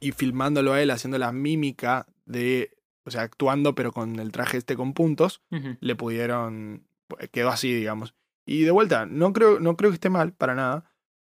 y 0.00 0.12
filmándolo 0.12 0.72
a 0.72 0.82
él 0.82 0.90
haciendo 0.90 1.18
la 1.18 1.32
mímica 1.32 2.06
de, 2.24 2.76
o 3.04 3.10
sea, 3.10 3.22
actuando 3.22 3.74
pero 3.74 3.92
con 3.92 4.18
el 4.18 4.32
traje 4.32 4.56
este 4.58 4.76
con 4.76 4.92
puntos, 4.94 5.42
le 5.80 5.94
pudieron, 5.96 6.86
quedó 7.30 7.50
así, 7.50 7.72
digamos. 7.72 8.14
Y 8.44 8.62
de 8.64 8.70
vuelta, 8.72 9.06
no 9.06 9.32
creo, 9.32 9.60
no 9.60 9.76
creo 9.76 9.90
que 9.90 9.94
esté 9.94 10.10
mal 10.10 10.32
para 10.32 10.54
nada, 10.54 10.84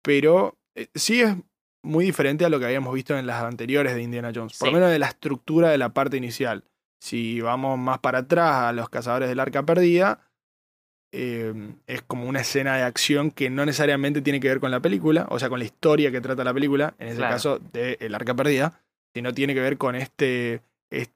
pero 0.02 0.58
eh, 0.76 0.88
sí 0.94 1.20
es 1.20 1.34
muy 1.82 2.04
diferente 2.04 2.44
a 2.44 2.48
lo 2.48 2.60
que 2.60 2.66
habíamos 2.66 2.94
visto 2.94 3.16
en 3.18 3.26
las 3.26 3.42
anteriores 3.42 3.94
de 3.94 4.02
Indiana 4.02 4.30
Jones, 4.34 4.56
por 4.58 4.68
Sí. 4.68 4.72
lo 4.72 4.78
menos 4.78 4.90
de 4.92 4.98
la 4.98 5.06
estructura 5.08 5.70
de 5.70 5.78
la 5.78 5.92
parte 5.92 6.16
inicial. 6.16 6.64
Si 7.00 7.40
vamos 7.40 7.78
más 7.78 7.98
para 8.00 8.18
atrás 8.18 8.54
a 8.68 8.72
los 8.72 8.88
cazadores 8.90 9.28
del 9.28 9.40
arca 9.40 9.64
perdida, 9.64 10.20
eh, 11.12 11.52
es 11.86 12.02
como 12.02 12.26
una 12.26 12.40
escena 12.40 12.76
de 12.76 12.82
acción 12.82 13.30
que 13.30 13.50
no 13.50 13.66
necesariamente 13.66 14.22
tiene 14.22 14.38
que 14.40 14.48
ver 14.48 14.60
con 14.60 14.70
la 14.70 14.80
película, 14.80 15.26
o 15.30 15.38
sea, 15.38 15.48
con 15.48 15.58
la 15.58 15.64
historia 15.64 16.10
que 16.12 16.20
trata 16.20 16.44
la 16.44 16.54
película, 16.54 16.94
en 16.98 17.08
ese 17.08 17.16
Claro. 17.18 17.34
caso 17.34 17.58
de 17.72 17.96
El 18.00 18.14
arca 18.14 18.34
perdida, 18.34 18.80
sino 19.14 19.32
tiene 19.32 19.54
que 19.54 19.60
ver 19.60 19.76
con 19.76 19.96
este, 19.96 20.62
es- 20.90 21.10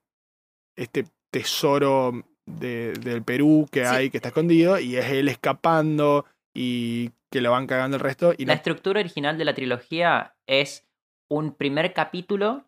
este 0.76 1.04
tesoro 1.30 2.24
de- 2.46 2.92
del 2.94 3.22
Perú 3.22 3.68
que 3.70 3.80
Sí. 3.86 3.94
hay, 3.94 4.10
que 4.10 4.18
está 4.18 4.28
escondido, 4.28 4.78
y 4.78 4.96
es 4.96 5.06
él 5.06 5.28
escapando 5.28 6.24
y 6.54 7.10
que 7.30 7.40
lo 7.40 7.50
van 7.52 7.66
cagando 7.66 7.96
el 7.96 8.00
resto. 8.02 8.32
Y 8.36 8.44
La 8.46 8.54
no- 8.54 8.56
estructura 8.56 9.00
original 9.00 9.38
de 9.38 9.44
la 9.44 9.54
trilogía 9.54 10.34
es 10.46 10.86
un 11.30 11.54
primer 11.54 11.92
capítulo 11.94 12.64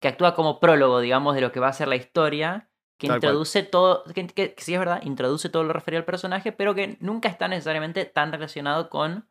que 0.00 0.08
actúa 0.08 0.34
como 0.34 0.60
prólogo, 0.60 1.00
digamos, 1.00 1.34
de 1.34 1.42
lo 1.42 1.52
que 1.52 1.60
va 1.60 1.68
a 1.68 1.72
ser 1.74 1.88
la 1.88 1.96
historia, 1.96 2.69
que 3.00 3.08
Tal 3.08 3.18
cual. 3.18 3.30
introduce 3.30 3.62
todo, 3.64 4.04
que, 4.14 4.26
que- 4.28 4.54
que 4.54 4.62
sí 4.62 4.74
es 4.74 4.78
verdad, 4.78 5.00
introduce 5.02 5.48
todo 5.48 5.64
lo 5.64 5.72
referido 5.72 5.98
al 6.00 6.04
personaje, 6.04 6.52
pero 6.52 6.74
que 6.74 6.96
nunca 7.00 7.28
está 7.28 7.48
necesariamente 7.48 8.04
tan 8.04 8.30
relacionado 8.30 8.90
con 8.90 9.26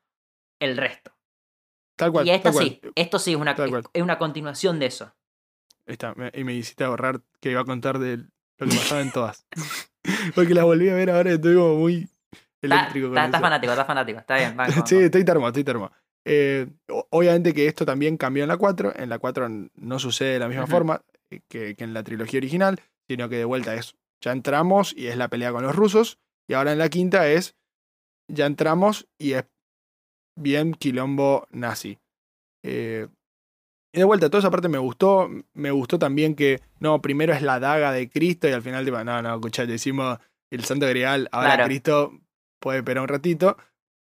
el 0.59 0.75
resto. 0.75 1.11
tal 1.95 2.11
cual. 2.11 2.25
y 2.27 2.31
esta 2.31 2.45
tal 2.51 2.53
cual. 2.53 2.65
sí, 2.65 2.81
esto 2.95 3.19
sí 3.19 3.31
es 3.33 3.37
una, 3.37 3.51
es, 3.93 4.01
una 4.01 4.17
continuación 4.17 4.79
de 4.79 4.87
eso. 4.87 5.13
Está, 5.85 6.13
me- 6.15 6.31
y 6.33 6.43
me 6.43 6.53
hiciste 6.53 6.83
ahorrar 6.83 7.21
que 7.39 7.51
iba 7.51 7.61
a 7.61 7.65
contar 7.65 7.99
de 7.99 8.17
lo 8.17 8.67
que 8.67 8.75
pasaba 8.75 9.01
en 9.01 9.11
todas. 9.11 9.45
Porque 10.35 10.53
las 10.53 10.63
volví 10.65 10.89
a 10.89 10.95
ver 10.95 11.09
ahora 11.11 11.29
y 11.31 11.33
estoy 11.35 11.55
como 11.55 11.75
muy 11.75 12.09
eléctrico 12.61 13.09
con 13.09 13.17
está- 13.19 13.39
fanático, 13.39 13.71
está 13.73 13.85
fanático, 13.85 14.19
está 14.19 14.35
bien. 14.35 14.57
banco, 14.57 14.85
Sí, 14.85 14.97
estoy 14.97 15.23
termo, 15.23 15.47
estoy 15.47 15.63
termo. 15.63 15.91
Eh, 16.25 16.67
obviamente 17.11 17.53
que 17.53 17.67
esto 17.67 17.85
también 17.85 18.17
cambió 18.17 18.43
en 18.43 18.49
la 18.49 18.57
4. 18.57 18.93
En 18.95 19.09
la 19.09 19.19
4 19.19 19.45
n- 19.45 19.69
no 19.75 19.99
sucede 19.99 20.33
de 20.33 20.39
la 20.39 20.47
misma 20.47 20.67
forma 20.67 21.01
eh, 21.29 21.41
que, 21.47 21.75
que 21.75 21.83
en 21.83 21.93
la 21.93 22.03
trilogía 22.03 22.39
original, 22.39 22.79
sino 23.09 23.27
que 23.27 23.37
de 23.37 23.45
vuelta 23.45 23.73
es, 23.75 23.95
ya 24.21 24.31
entramos 24.31 24.93
y 24.95 25.07
es 25.07 25.17
la 25.17 25.27
pelea 25.27 25.51
con 25.51 25.63
los 25.63 25.75
rusos. 25.75 26.19
Y 26.47 26.53
ahora 26.53 26.71
en 26.71 26.77
la 26.79 26.89
quinta 26.89 27.27
es, 27.27 27.55
ya 28.27 28.45
entramos 28.45 29.07
y 29.17 29.33
es 29.33 29.45
bien 30.37 30.73
quilombo 30.73 31.47
nazi. 31.51 31.99
Eh, 32.63 33.07
y 33.93 33.97
de 33.99 34.03
vuelta, 34.03 34.29
toda 34.29 34.39
esa 34.39 34.51
parte 34.51 34.69
me 34.69 34.77
gustó. 34.77 35.29
Me 35.53 35.71
gustó 35.71 35.97
también 35.97 36.35
que, 36.35 36.61
no, 36.79 37.01
primero 37.01 37.33
es 37.33 37.41
la 37.41 37.59
daga 37.59 37.91
de 37.91 38.09
Cristo 38.09 38.47
y 38.47 38.51
al 38.51 38.61
final, 38.61 38.85
tipo, 38.85 39.03
no, 39.03 39.21
no, 39.21 39.35
escuchá, 39.35 39.65
decimos 39.65 40.19
el 40.51 40.63
santo 40.63 40.87
grial, 40.87 41.27
ahora 41.31 41.49
Claro. 41.55 41.65
Cristo 41.65 42.11
puede 42.59 42.79
esperar 42.79 43.01
un 43.03 43.07
ratito. 43.09 43.57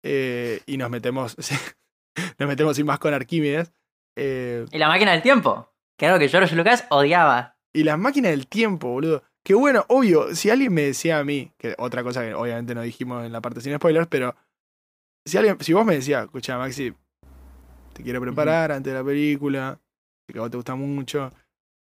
eh, 0.05 0.61
y 0.67 0.77
nos 0.77 0.89
metemos, 0.91 1.37
nos 2.39 2.49
metemos 2.49 2.77
sin 2.77 2.87
más 2.87 2.99
con 2.99 3.13
Arquímedes. 3.15 3.73
eh, 4.17 4.65
Y 4.73 4.79
la 4.79 4.89
máquina 4.89 5.13
del 5.13 5.23
tiempo. 5.23 5.73
Que 5.99 6.07
algo 6.07 6.19
que 6.19 6.29
George 6.29 6.55
Lucas 6.55 6.87
odiaba. 6.91 7.56
Y 7.77 7.85
las 7.85 7.99
máquinas 7.99 8.31
del 8.31 8.47
tiempo, 8.47 8.89
boludo. 8.89 9.23
Que 9.45 9.55
bueno, 9.55 9.85
obvio, 9.89 10.35
si 10.35 10.51
alguien 10.51 10.73
me 10.75 10.83
decía 10.83 11.19
a 11.19 11.25
mí, 11.25 11.53
que 11.59 11.75
otra 11.79 12.03
cosa 12.03 12.23
que 12.23 12.35
obviamente 12.35 12.75
no 12.75 12.83
dijimos 12.83 13.25
en 13.25 13.33
la 13.33 13.41
parte 13.41 13.61
sin 13.61 13.75
spoilers, 13.77 14.09
pero 14.09 14.35
si 15.25 15.37
alguien, 15.39 15.57
si 15.61 15.73
vos 15.73 15.85
me 15.87 15.95
decías, 15.95 16.25
escucha 16.25 16.59
Maxi, 16.59 16.93
te 17.93 18.03
quiero 18.03 18.21
preparar 18.21 18.73
antes 18.73 18.93
de 18.93 18.99
la 18.99 19.05
película, 19.05 19.79
que 20.27 20.39
a 20.39 20.43
vos 20.43 20.51
te 20.51 20.57
gusta 20.57 20.75
mucho, 20.75 21.31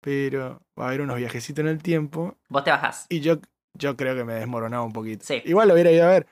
pero 0.03 0.61
va 0.79 0.85
a 0.85 0.89
haber 0.89 1.01
unos 1.01 1.17
viajecitos 1.17 1.63
en 1.65 1.69
el 1.69 1.83
tiempo, 1.83 2.37
Vos 2.49 2.63
te 2.65 2.71
bajás. 2.71 3.07
y 3.09 3.21
yo, 3.21 3.37
yo 3.75 3.97
creo 3.97 4.15
que 4.15 4.25
me 4.25 4.35
desmoronaba 4.35 4.85
un 4.85 4.93
poquito. 4.93 5.25
Sí. 5.25 5.41
Igual 5.47 5.69
lo 5.69 5.75
hubiera 5.75 5.91
ido 5.91 6.05
a 6.05 6.11
ver. 6.11 6.27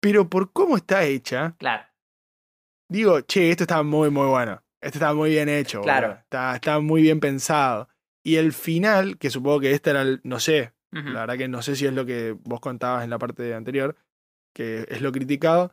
Pero 0.00 0.28
por 0.28 0.52
cómo 0.52 0.76
está 0.76 1.04
hecha, 1.04 1.54
Claro. 1.58 1.84
digo, 2.88 3.20
che, 3.22 3.50
esto 3.50 3.64
está 3.64 3.82
muy, 3.82 4.10
muy 4.10 4.26
bueno. 4.26 4.62
Esto 4.80 4.98
está 4.98 5.14
muy 5.14 5.30
bien 5.30 5.48
hecho. 5.48 5.80
Claro. 5.80 6.12
Está, 6.22 6.54
está 6.54 6.78
muy 6.80 7.02
bien 7.02 7.18
pensado. 7.18 7.88
Y 8.26 8.38
el 8.38 8.52
final, 8.52 9.18
que 9.18 9.30
supongo 9.30 9.60
que 9.60 9.70
este 9.70 9.90
era 9.90 10.02
el, 10.02 10.20
no 10.24 10.40
sé, 10.40 10.72
la 10.90 11.20
verdad 11.20 11.38
que 11.38 11.46
no 11.46 11.62
sé 11.62 11.76
si 11.76 11.86
es 11.86 11.92
lo 11.92 12.04
que 12.04 12.36
vos 12.42 12.58
contabas 12.58 13.04
en 13.04 13.10
la 13.10 13.20
parte 13.20 13.54
anterior, 13.54 13.94
que 14.52 14.84
es 14.88 15.00
lo 15.00 15.12
criticado. 15.12 15.70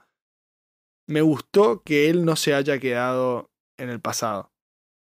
Me 1.07 1.21
gustó 1.21 1.81
que 1.81 2.11
él 2.11 2.25
no 2.25 2.35
se 2.35 2.53
haya 2.53 2.77
quedado 2.77 3.49
en 3.79 3.89
el 3.89 3.99
pasado. 3.99 4.51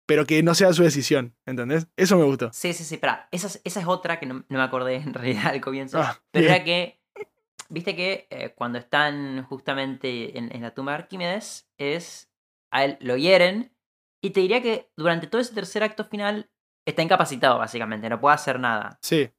Pero 0.05 0.27
que 0.27 0.43
no 0.43 0.53
sea 0.53 0.71
su 0.73 0.83
decisión, 0.83 1.35
¿entendés? 1.47 1.87
Eso 1.97 2.15
me 2.15 2.25
gustó. 2.25 2.53
Sí, 2.53 2.73
sí, 2.73 2.83
sí, 2.83 2.93
espera. 2.93 3.27
Esa 3.31 3.47
es, 3.47 3.59
esa 3.63 3.79
es 3.79 3.87
otra 3.87 4.19
que 4.19 4.27
no, 4.27 4.45
no 4.47 4.57
me 4.59 4.63
acordé 4.63 4.97
en 4.97 5.11
realidad 5.15 5.47
al 5.47 5.61
comienzo. 5.61 5.97
Ah, 5.99 6.21
pero 6.29 6.43
bien. 6.43 6.53
era 6.53 6.63
que. 6.63 7.01
Viste 7.69 7.95
que 7.95 8.27
eh, 8.29 8.53
cuando 8.53 8.77
están 8.77 9.45
justamente 9.45 10.37
en, 10.37 10.55
en 10.55 10.61
la 10.61 10.75
tumba 10.75 10.91
de 10.91 10.99
Arquímedes, 10.99 11.67
es. 11.79 12.29
A 12.69 12.85
él 12.85 12.97
lo 13.01 13.17
hieren. 13.17 13.75
Y 14.21 14.29
te 14.29 14.41
diría 14.41 14.61
que 14.61 14.91
durante 14.95 15.25
todo 15.25 15.41
ese 15.41 15.55
tercer 15.55 15.81
acto 15.81 16.05
final 16.05 16.51
está 16.85 17.01
incapacitado, 17.01 17.57
básicamente. 17.59 18.09
No 18.09 18.19
puede 18.19 18.35
hacer 18.35 18.59
nada. 18.59 18.97
Sí. 19.01 19.29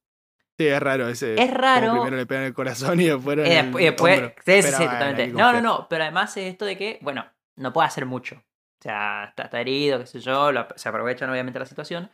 Sí, 0.59 0.67
es 0.67 0.81
raro 0.81 1.09
ese. 1.09 1.35
Es 1.43 1.51
raro. 1.53 1.93
primero 1.93 2.17
le 2.17 2.27
pegan 2.27 2.45
el 2.45 2.55
corazón 2.55 3.01
y 3.01 3.05
después. 3.05 3.39
en 3.39 3.47
el 3.47 3.49
después, 3.65 3.83
y 3.83 3.87
después- 3.87 4.19
hombro. 4.19 4.35
sí, 4.45 4.63
sí, 4.63 4.69
sí, 4.73 4.85
totalmente. 4.85 5.29
No, 5.29 5.53
no, 5.53 5.61
no. 5.61 5.87
Pero 5.89 6.05
además 6.05 6.37
es 6.37 6.53
esto 6.53 6.65
de 6.67 6.77
que, 6.77 6.99
bueno, 7.03 7.25
no 7.57 7.73
puede 7.73 7.89
hacer 7.89 8.07
mucho. 8.07 8.37
O 8.37 8.83
sea, 8.83 9.25
está, 9.31 9.45
está 9.45 9.61
herido, 9.61 9.99
qué 10.01 10.07
sé 10.07 10.21
yo. 10.21 10.53
lo- 10.53 10.67
se 10.77 10.89
aprovechan 10.89 11.31
obviamente 11.31 11.59
la 11.59 11.67
situación. 11.67 12.11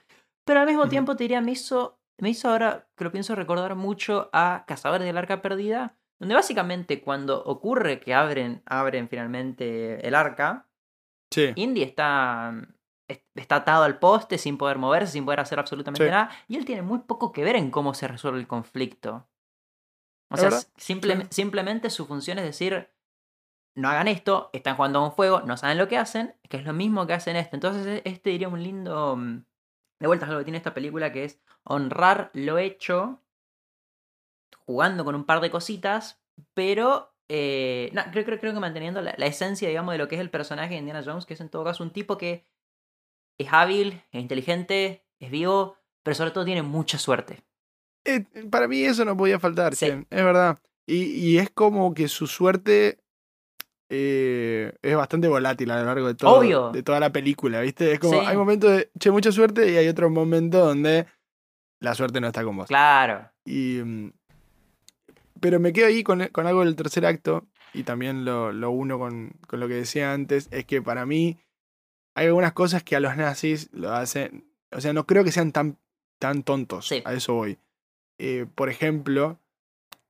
Pero 0.47 0.61
al 0.61 0.67
mismo 0.67 0.88
tiempo 0.88 1.17
te 1.17 1.25
diría, 1.25 1.41
me 1.41 1.53
hizo, 1.53 1.99
me 2.21 2.31
hizo 2.31 2.49
ahora, 2.49 2.87
que 2.97 3.05
lo 3.05 3.12
pienso 3.12 3.35
recordar 3.35 3.75
mucho 3.75 4.31
a 4.33 4.64
Cazadores 4.67 5.07
del 5.07 5.19
Arca 5.19 5.43
Perdida. 5.43 5.95
Donde 6.21 6.35
básicamente 6.35 7.01
cuando 7.01 7.43
ocurre 7.45 8.01
que 8.01 8.12
abren, 8.14 8.62
abren 8.67 9.09
finalmente 9.09 10.07
el 10.07 10.14
arca, 10.14 10.67
Sí. 11.33 11.53
Indy 11.55 11.83
está, 11.83 12.53
es- 12.55 12.78
está 13.35 13.57
atado 13.57 13.85
al 13.85 13.99
poste 13.99 14.38
sin 14.38 14.59
poder 14.59 14.79
moverse, 14.79 15.12
sin 15.12 15.25
poder 15.25 15.40
hacer 15.40 15.59
absolutamente 15.59 16.05
Sí. 16.05 16.11
nada. 16.11 16.31
Y 16.47 16.57
él 16.57 16.64
tiene 16.64 16.83
muy 16.83 16.99
poco 17.01 17.33
que 17.33 17.42
ver 17.44 17.57
en 17.57 17.71
cómo 17.71 17.94
se 17.94 18.07
resuelve 18.09 18.38
el 18.40 18.47
conflicto. 18.47 19.27
O 20.31 20.37
sea, 20.37 20.51
simple- 20.77 21.16
sí. 21.23 21.27
simplemente 21.31 21.88
su 21.90 22.05
función 22.07 22.38
es 22.38 22.44
decir, 22.44 22.90
no 23.75 23.88
hagan 23.88 24.09
esto, 24.09 24.51
están 24.53 24.77
jugando 24.77 25.01
con 25.01 25.12
fuego, 25.12 25.40
no 25.40 25.57
saben 25.57 25.79
lo 25.79 25.88
que 25.88 25.97
hacen, 25.97 26.35
que 26.51 26.59
es 26.59 26.64
lo 26.64 26.73
mismo 26.75 27.07
que 27.07 27.14
hacen 27.14 27.37
esto. 27.37 27.57
Entonces 27.57 27.87
e- 27.87 28.03
este 28.05 28.31
diría 28.31 28.49
un 28.49 28.62
lindo... 28.62 29.16
mm, 29.16 29.44
De 30.01 30.07
vuelta 30.07 30.27
es 30.27 30.29
algo 30.31 30.40
que 30.40 30.44
tiene 30.44 30.59
esta 30.59 30.75
película 30.75 31.11
que 31.12 31.25
es 31.25 31.40
honrar 31.64 32.31
lo 32.35 32.59
hecho, 32.59 33.23
jugando 34.66 35.05
con 35.05 35.14
un 35.14 35.25
par 35.25 35.40
de 35.40 35.51
cositas, 35.51 36.21
pero 36.55 37.14
eh, 37.29 37.90
no, 37.92 38.03
creo, 38.11 38.25
creo, 38.25 38.38
creo 38.38 38.53
que 38.55 38.61
manteniendo 38.61 39.01
la, 39.01 39.14
la 39.16 39.27
esencia, 39.27 39.68
digamos, 39.68 39.92
de 39.92 39.99
lo 39.99 40.09
que 40.09 40.14
es 40.16 40.21
el 40.21 40.31
personaje 40.31 40.75
de 40.75 40.81
Indiana 40.81 41.03
Jones, 41.05 41.27
que 41.27 41.35
es 41.35 41.40
en 41.40 41.49
todo 41.49 41.64
caso 41.64 41.83
un 41.83 41.90
tipo 41.92 42.16
que 42.18 42.44
es 43.38 43.48
hábil, 43.53 44.03
es 44.12 44.20
inteligente, 44.20 45.05
es 45.20 45.31
vivo, 45.31 45.77
pero 46.03 46.14
sobre 46.14 46.31
todo 46.33 46.44
tiene 46.44 46.62
mucha 46.62 46.98
suerte. 46.98 47.42
Eh, 48.05 48.24
para 48.51 48.68
mí 48.68 48.83
eso 48.83 49.05
no 49.05 49.16
podía 49.16 49.38
faltar, 49.38 49.74
Sí. 49.74 49.87
es 49.87 50.24
verdad. 50.24 50.59
Y, 50.87 51.03
y 51.05 51.38
es 51.38 51.51
como 51.51 51.92
que 51.94 52.09
su 52.09 52.27
suerte 52.27 52.98
eh, 53.90 54.72
es 54.83 54.96
bastante 54.96 55.29
volátil 55.29 55.70
a 55.70 55.79
lo 55.81 55.87
largo 55.87 56.07
de, 56.09 56.14
todo, 56.14 56.38
Obvio. 56.38 56.70
de 56.72 56.83
toda 56.83 57.01
la 57.01 57.11
película, 57.11 57.61
¿viste? 57.61 57.92
Es 57.92 57.98
como, 58.01 58.20
Sí. 58.20 58.27
hay 58.27 58.37
momentos 58.37 58.70
de, 58.70 58.90
che, 58.98 59.11
mucha 59.11 59.33
suerte 59.33 59.70
y 59.70 59.77
hay 59.77 59.88
otros 59.88 60.11
momentos 60.11 60.62
donde 60.66 61.07
la 61.81 61.94
suerte 61.94 62.20
no 62.20 62.27
está 62.27 62.44
con 62.44 62.57
vos. 62.57 62.68
Claro. 62.68 63.31
Y, 63.44 63.81
mm, 63.83 64.12
pero 65.40 65.59
me 65.61 65.72
quedo 65.72 65.87
ahí 65.87 66.03
con, 66.03 66.27
con 66.29 66.46
algo 66.46 66.64
del 66.64 66.77
tercer 66.77 67.07
acto, 67.07 67.46
y 67.72 67.83
también 67.85 68.24
lo, 68.24 68.53
lo 68.53 68.70
uno 68.70 68.98
con, 68.98 69.31
con 69.46 69.61
lo 69.61 69.68
que 69.68 69.74
decía 69.74 70.12
antes, 70.12 70.48
es 70.51 70.64
que 70.66 70.83
para 70.83 71.07
mí 71.07 71.38
hay 72.19 72.27
algunas 72.27 72.53
cosas 72.53 72.83
que 72.83 72.97
a 72.97 73.01
los 73.01 73.17
nazis 73.17 73.69
lo 73.73 73.93
hacen, 73.93 74.45
o 74.71 74.81
sea, 74.81 74.93
no 74.93 75.07
creo 75.07 75.25
que 75.25 75.33
sean 75.33 75.53
tan, 75.53 75.79
tan 76.19 76.43
tontos, 76.43 76.87
Sí. 76.89 77.03
a 77.05 77.15
eso 77.15 77.35
voy. 77.35 77.59
Eh, 78.19 78.47
por 78.55 78.69
ejemplo, 78.69 79.39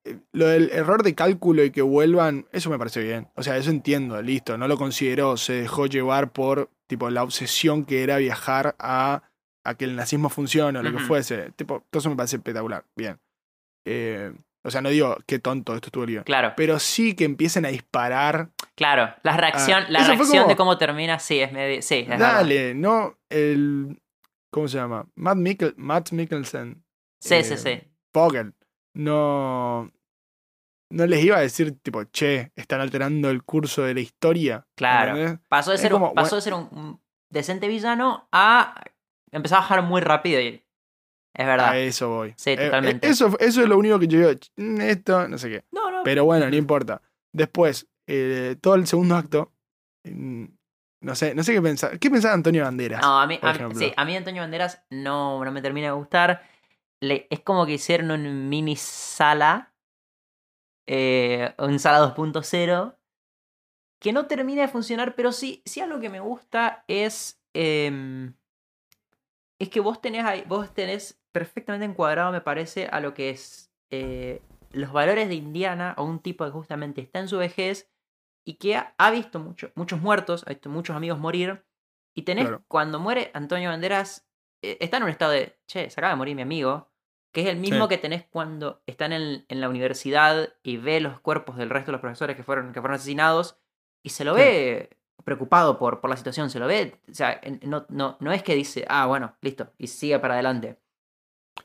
eh, 0.04 0.18
lo 0.32 0.46
del 0.46 0.70
error 0.70 1.02
de 1.02 1.14
cálculo 1.14 1.62
y 1.64 1.70
que 1.70 1.82
vuelvan, 1.82 2.46
eso 2.52 2.70
me 2.70 2.78
parece 2.78 3.02
bien. 3.02 3.28
O 3.34 3.42
sea, 3.42 3.56
eso 3.56 3.70
entiendo, 3.70 4.20
listo, 4.22 4.56
no 4.56 4.66
lo 4.68 4.78
consideró, 4.78 5.36
se 5.36 5.52
dejó 5.54 5.86
llevar 5.86 6.32
por 6.32 6.70
tipo 6.86 7.10
la 7.10 7.22
obsesión 7.22 7.84
que 7.84 8.02
era 8.02 8.16
viajar 8.16 8.74
a, 8.78 9.22
a 9.64 9.74
que 9.74 9.84
el 9.84 9.94
nazismo 9.96 10.30
funcione 10.30 10.78
o 10.78 10.82
lo 10.82 10.92
que 10.92 10.98
fuese. 11.04 11.52
Tipo, 11.52 11.84
todo 11.90 12.00
eso 12.00 12.08
me 12.10 12.16
parece 12.16 12.36
espectacular, 12.36 12.84
bien. 12.96 13.18
Eh, 13.84 14.32
o 14.64 14.70
sea, 14.70 14.80
no 14.82 14.88
digo 14.90 15.16
qué 15.26 15.38
tonto 15.38 15.74
esto 15.74 15.86
estuvo 15.88 16.06
bien. 16.06 16.22
Claro, 16.24 16.52
Pero 16.56 16.78
sí 16.78 17.14
que 17.14 17.24
empiecen 17.24 17.64
a 17.64 17.68
disparar. 17.68 18.50
claro. 18.74 19.14
La 19.22 19.36
reacción, 19.36 19.84
la 19.88 20.00
Ah, 20.00 20.02
eso 20.02 20.08
fue 20.12 20.16
reacción 20.16 20.42
como- 20.42 20.48
de 20.50 20.56
cómo 20.56 20.78
termina, 20.78 21.18
sí, 21.18 21.40
es 21.40 21.52
medio. 21.52 21.80
Sí, 21.82 21.96
es 22.00 22.08
verdad. 22.08 22.34
Dale, 22.34 22.74
no 22.74 23.16
el. 23.30 24.00
¿Cómo 24.50 24.66
se 24.68 24.78
llama? 24.78 25.06
Matt, 25.14 25.36
Mikkel, 25.36 25.74
Matt 25.76 26.10
Mikkelsen. 26.12 26.82
Sí, 27.22 27.42
sí, 27.44 27.54
eh, 27.54 27.56
sí. 27.56 27.80
Vogel. 28.14 28.54
No. 28.94 29.90
No 30.90 31.06
les 31.06 31.22
iba 31.22 31.36
a 31.36 31.40
decir, 31.40 31.78
tipo, 31.82 32.04
che, 32.04 32.50
están 32.56 32.80
alterando 32.80 33.28
el 33.28 33.42
curso 33.44 33.82
de 33.82 33.92
la 33.94 34.00
historia. 34.00 34.66
Claro. 34.74 35.38
Pasó 35.48 35.70
de 35.72 35.78
ser, 35.78 35.92
un- 35.92 36.00
como, 36.00 36.14
pasó 36.14 36.36
de 36.36 36.42
ser 36.42 36.54
un, 36.54 36.68
un 36.72 37.00
decente 37.30 37.68
villano 37.68 38.26
a 38.32 38.74
empezar 39.30 39.58
a 39.58 39.60
bajar 39.60 39.82
muy 39.82 40.00
rápido 40.00 40.40
y. 40.40 40.64
Es 41.38 41.46
verdad. 41.46 41.70
A 41.70 41.78
eso 41.78 42.08
voy. 42.08 42.34
Sí, 42.36 42.50
Eh, 42.50 42.56
eh, 42.58 42.64
totalmente. 42.66 43.08
eso, 43.08 43.28
eso 43.38 43.62
es 43.62 43.68
lo 43.68 43.78
único 43.78 43.98
que 43.98 44.08
yo 44.08 44.18
digo. 44.18 44.32
"Ch, 44.34 44.50
mm, 44.56 44.80
Esto, 44.80 45.28
no 45.28 45.38
sé 45.38 45.48
qué. 45.48 45.64
No, 45.70 45.90
no. 45.90 46.02
Pero 46.02 46.24
bueno, 46.24 46.50
no 46.50 46.56
importa. 46.56 47.00
Después, 47.32 47.86
eh, 48.08 48.56
todo 48.60 48.74
el 48.74 48.86
segundo 48.86 49.14
acto. 49.16 49.52
mm, 50.04 50.44
No 51.00 51.14
sé, 51.14 51.32
no 51.34 51.44
sé 51.44 51.52
qué 51.54 51.62
pensar. 51.62 51.96
¿Qué 52.00 52.10
pensaba 52.10 52.34
Antonio 52.34 52.64
Banderas? 52.64 53.00
No, 53.02 53.20
a 53.20 53.26
mí, 53.28 53.38
a 53.40 53.46
mí- 53.46 53.50
ejemplo? 53.54 53.78
sí, 53.78 53.92
a 53.96 54.04
mí 54.04 54.16
Antonio 54.16 54.42
Banderas 54.42 54.82
no, 54.90 55.44
no 55.44 55.52
me 55.52 55.62
termina 55.62 55.86
de 55.86 55.92
gustar. 55.92 56.42
Le- 57.00 57.28
es 57.30 57.38
como 57.40 57.66
que 57.66 57.74
hicieron 57.74 58.10
un 58.10 58.48
mini 58.48 58.74
sala, 58.74 59.72
eh, 60.88 61.54
un 61.58 61.78
sala 61.78 61.98
2.0, 62.00 62.96
que 64.00 64.12
no 64.12 64.26
termina 64.26 64.62
de 64.62 64.68
funcionar, 64.68 65.14
pero 65.14 65.30
sí, 65.32 65.62
sí 65.64 65.80
algo 65.80 66.00
que 66.00 66.08
me 66.10 66.18
gusta 66.20 66.84
es, 66.88 67.40
em, 67.54 68.34
es 69.60 69.68
que 69.68 69.80
vos 69.80 70.00
tenés, 70.00 70.24
ahí, 70.24 70.44
vos 70.46 70.72
tenés 70.72 71.17
perfectamente 71.32 71.84
encuadrado, 71.86 72.32
me 72.32 72.40
parece, 72.40 72.86
a 72.90 73.00
lo 73.00 73.14
que 73.14 73.30
es 73.30 73.70
eh, 73.90 74.42
los 74.70 74.92
valores 74.92 75.28
de 75.28 75.34
Indiana, 75.34 75.94
o 75.96 76.04
un 76.04 76.18
tipo 76.20 76.44
que 76.44 76.50
justamente 76.50 77.00
está 77.00 77.20
en 77.20 77.28
su 77.28 77.38
vejez 77.38 77.90
y 78.46 78.54
que 78.54 78.76
ha, 78.76 78.94
ha 78.98 79.10
visto 79.10 79.38
mucho- 79.40 79.70
muchos 79.74 80.00
muertos, 80.00 80.44
ha 80.46 80.50
visto 80.50 80.68
muchos 80.68 80.94
amigos 80.96 81.18
morir, 81.18 81.64
y 82.14 82.22
tenés, 82.22 82.46
Claro. 82.48 82.64
cuando 82.68 82.98
muere 82.98 83.30
Antonio 83.34 83.70
Banderas, 83.70 84.26
eh, 84.62 84.76
está 84.80 84.96
en 84.98 85.04
un 85.04 85.08
estado 85.10 85.32
de, 85.32 85.56
che, 85.66 85.88
se 85.90 86.00
acaba 86.00 86.12
de 86.12 86.16
morir 86.16 86.34
mi 86.36 86.42
amigo, 86.42 86.88
que 87.32 87.42
es 87.42 87.46
el 87.48 87.58
mismo 87.58 87.84
Sí. 87.84 87.88
que 87.90 87.98
tenés 87.98 88.24
cuando 88.26 88.82
están 88.86 89.12
en, 89.12 89.44
en 89.48 89.60
la 89.60 89.68
universidad 89.68 90.52
y 90.62 90.78
ve 90.78 91.00
los 91.00 91.20
cuerpos 91.20 91.56
del 91.56 91.70
resto 91.70 91.86
de 91.90 91.92
los 91.92 92.00
profesores 92.00 92.36
que 92.36 92.42
fueron, 92.42 92.72
que 92.72 92.80
fueron 92.80 92.96
asesinados, 92.96 93.58
y 94.02 94.10
se 94.10 94.24
lo 94.24 94.34
Sí. 94.34 94.40
ve 94.40 94.90
preocupado 95.24 95.78
por, 95.78 96.00
por 96.00 96.08
la 96.10 96.16
situación, 96.16 96.48
se 96.50 96.58
lo 96.58 96.66
ve, 96.66 97.00
o 97.10 97.14
sea, 97.14 97.40
no, 97.62 97.84
no, 97.90 98.16
no 98.20 98.32
es 98.32 98.42
que 98.42 98.54
dice, 98.54 98.84
ah, 98.88 99.06
bueno, 99.06 99.36
listo, 99.42 99.72
y 99.78 99.86
sigue 99.88 100.18
para 100.18 100.34
adelante. 100.34 100.78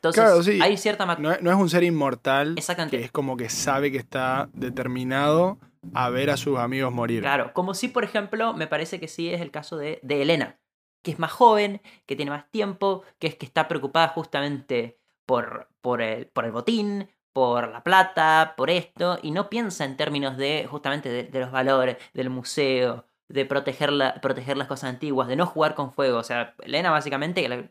Entonces, 0.04 0.24
Claro, 0.24 0.44
sí. 0.44 0.60
hay 0.62 0.76
cierta... 0.78 1.06
No, 1.16 1.32
es- 1.32 1.42
no 1.42 1.50
es 1.50 1.56
un 1.56 1.70
ser 1.70 1.84
inmortal 1.84 2.56
Exactamente. 2.58 2.98
que 2.98 3.06
es 3.06 3.12
como 3.12 3.38
que 3.38 3.48
sabe 3.50 3.89
que 3.89 3.98
está 3.98 4.50
determinado 4.54 5.60
a 5.94 6.10
ver 6.10 6.30
a 6.30 6.36
sus 6.38 6.60
amigos 6.60 6.92
morir. 6.94 7.22
Claro, 7.22 7.54
como 7.54 7.74
si, 7.74 7.88
por 7.88 8.04
ejemplo, 8.04 8.54
me 8.54 8.68
parece 8.68 9.00
que 9.00 9.08
sí 9.08 9.34
es 9.34 9.39
el 9.39 9.50
caso 9.52 9.78
de, 9.78 10.00
de 10.04 10.22
Elena, 10.22 10.60
que 11.04 11.12
es 11.12 11.20
más 11.20 11.32
joven, 11.32 11.82
que 12.06 12.16
tiene 12.18 12.32
más 12.32 12.50
tiempo, 12.52 13.04
que 13.18 13.28
es 13.28 13.36
que 13.36 13.46
está 13.46 13.68
preocupada 13.70 14.10
justamente 14.10 15.00
por, 15.26 15.70
por, 15.82 16.02
el, 16.02 16.28
por 16.28 16.44
el 16.46 16.52
botín, 16.52 17.10
por 17.32 17.70
la 17.70 17.82
plata, 17.84 18.54
por 18.58 18.70
esto, 18.70 19.20
y 19.24 19.32
no 19.32 19.50
piensa 19.50 19.86
en 19.86 19.96
términos 19.98 20.36
de 20.38 20.68
justamente 20.70 21.08
de, 21.10 21.24
de 21.24 21.39
los 21.39 21.52
valores, 21.52 21.98
del 22.13 22.30
museo, 22.30 23.06
de 23.30 23.46
proteger, 23.46 23.92
la- 23.92 24.16
proteger 24.22 24.58
las 24.58 24.68
cosas 24.68 24.89
antiguas, 24.89 25.28
de 25.30 25.36
no 25.38 25.46
jugar 25.46 25.76
con 25.76 25.92
fuego. 25.94 26.18
O 26.20 26.24
sea, 26.24 26.56
Elena 26.62 26.92
básicamente, 26.92 27.70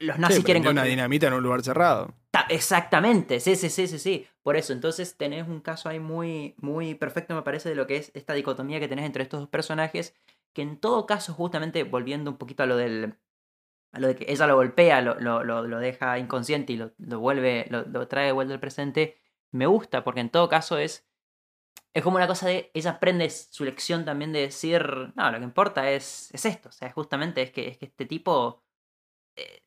Los 0.00 0.16
Sí, 0.16 0.20
nazis 0.20 0.44
quieren 0.44 0.62
prendió 0.62 0.70
una 0.70 0.84
dinamita 0.84 1.26
en 1.28 1.34
un 1.34 1.42
lugar 1.42 1.62
cerrado. 1.62 2.14
Ta- 2.30 2.46
Exactamente, 2.48 3.40
sí, 3.40 3.56
sí, 3.56 3.68
sí, 3.68 3.86
sí, 3.86 3.98
sí. 3.98 4.26
Por 4.42 4.56
eso, 4.56 4.72
entonces 4.72 5.16
tenés 5.16 5.46
un 5.48 5.60
caso 5.60 5.88
ahí 5.88 6.00
muy, 6.00 6.54
muy 6.58 6.94
perfecto, 6.94 7.34
me 7.34 7.42
parece, 7.42 7.68
de 7.68 7.74
lo 7.74 7.86
que 7.86 7.96
es 7.96 8.10
esta 8.14 8.32
dicotomía 8.34 8.80
que 8.80 8.88
tenés 8.88 9.04
entre 9.04 9.22
estos 9.22 9.40
dos 9.40 9.48
personajes, 9.50 10.14
que 10.54 10.62
en 10.62 10.78
todo 10.80 11.06
caso, 11.06 11.34
justamente 11.34 11.84
volviendo 11.84 12.30
un 12.30 12.38
poquito 12.38 12.62
a 12.62 12.66
lo 12.66 12.76
del. 12.76 13.18
a 13.92 14.00
lo 14.00 14.08
de 14.08 14.16
que 14.16 14.26
ella 14.32 14.46
lo 14.48 14.56
golpea, 14.56 15.02
lo, 15.02 15.20
lo, 15.20 15.44
lo, 15.44 15.62
lo 15.68 15.78
deja 15.80 16.18
inconsciente 16.18 16.72
y 16.74 16.76
lo, 16.78 16.92
lo 16.98 17.20
vuelve, 17.20 17.66
lo, 17.70 17.84
lo 17.84 18.08
trae 18.08 18.26
de 18.26 18.32
vuelta 18.32 18.54
al 18.54 18.60
presente, 18.60 19.18
me 19.52 19.66
gusta, 19.66 20.04
porque 20.04 20.20
en 20.20 20.30
todo 20.30 20.48
caso 20.48 20.78
es. 20.78 21.06
Es 21.94 22.02
como 22.02 22.16
una 22.16 22.26
cosa 22.26 22.48
de. 22.48 22.70
Ella 22.74 22.92
aprende 22.92 23.28
su 23.30 23.64
lección 23.64 24.04
también 24.04 24.32
de 24.32 24.40
decir. 24.40 24.82
No, 25.14 25.30
lo 25.30 25.38
que 25.38 25.44
importa 25.44 25.90
es, 25.90 26.30
es 26.32 26.44
esto. 26.46 26.68
O 26.70 26.72
sea, 26.72 26.90
justamente 26.92 27.42
es 27.42 27.50
que, 27.52 27.68
es 27.68 27.78
que 27.78 27.86
este 27.86 28.06
tipo. 28.06 28.64
eh, 29.36 29.62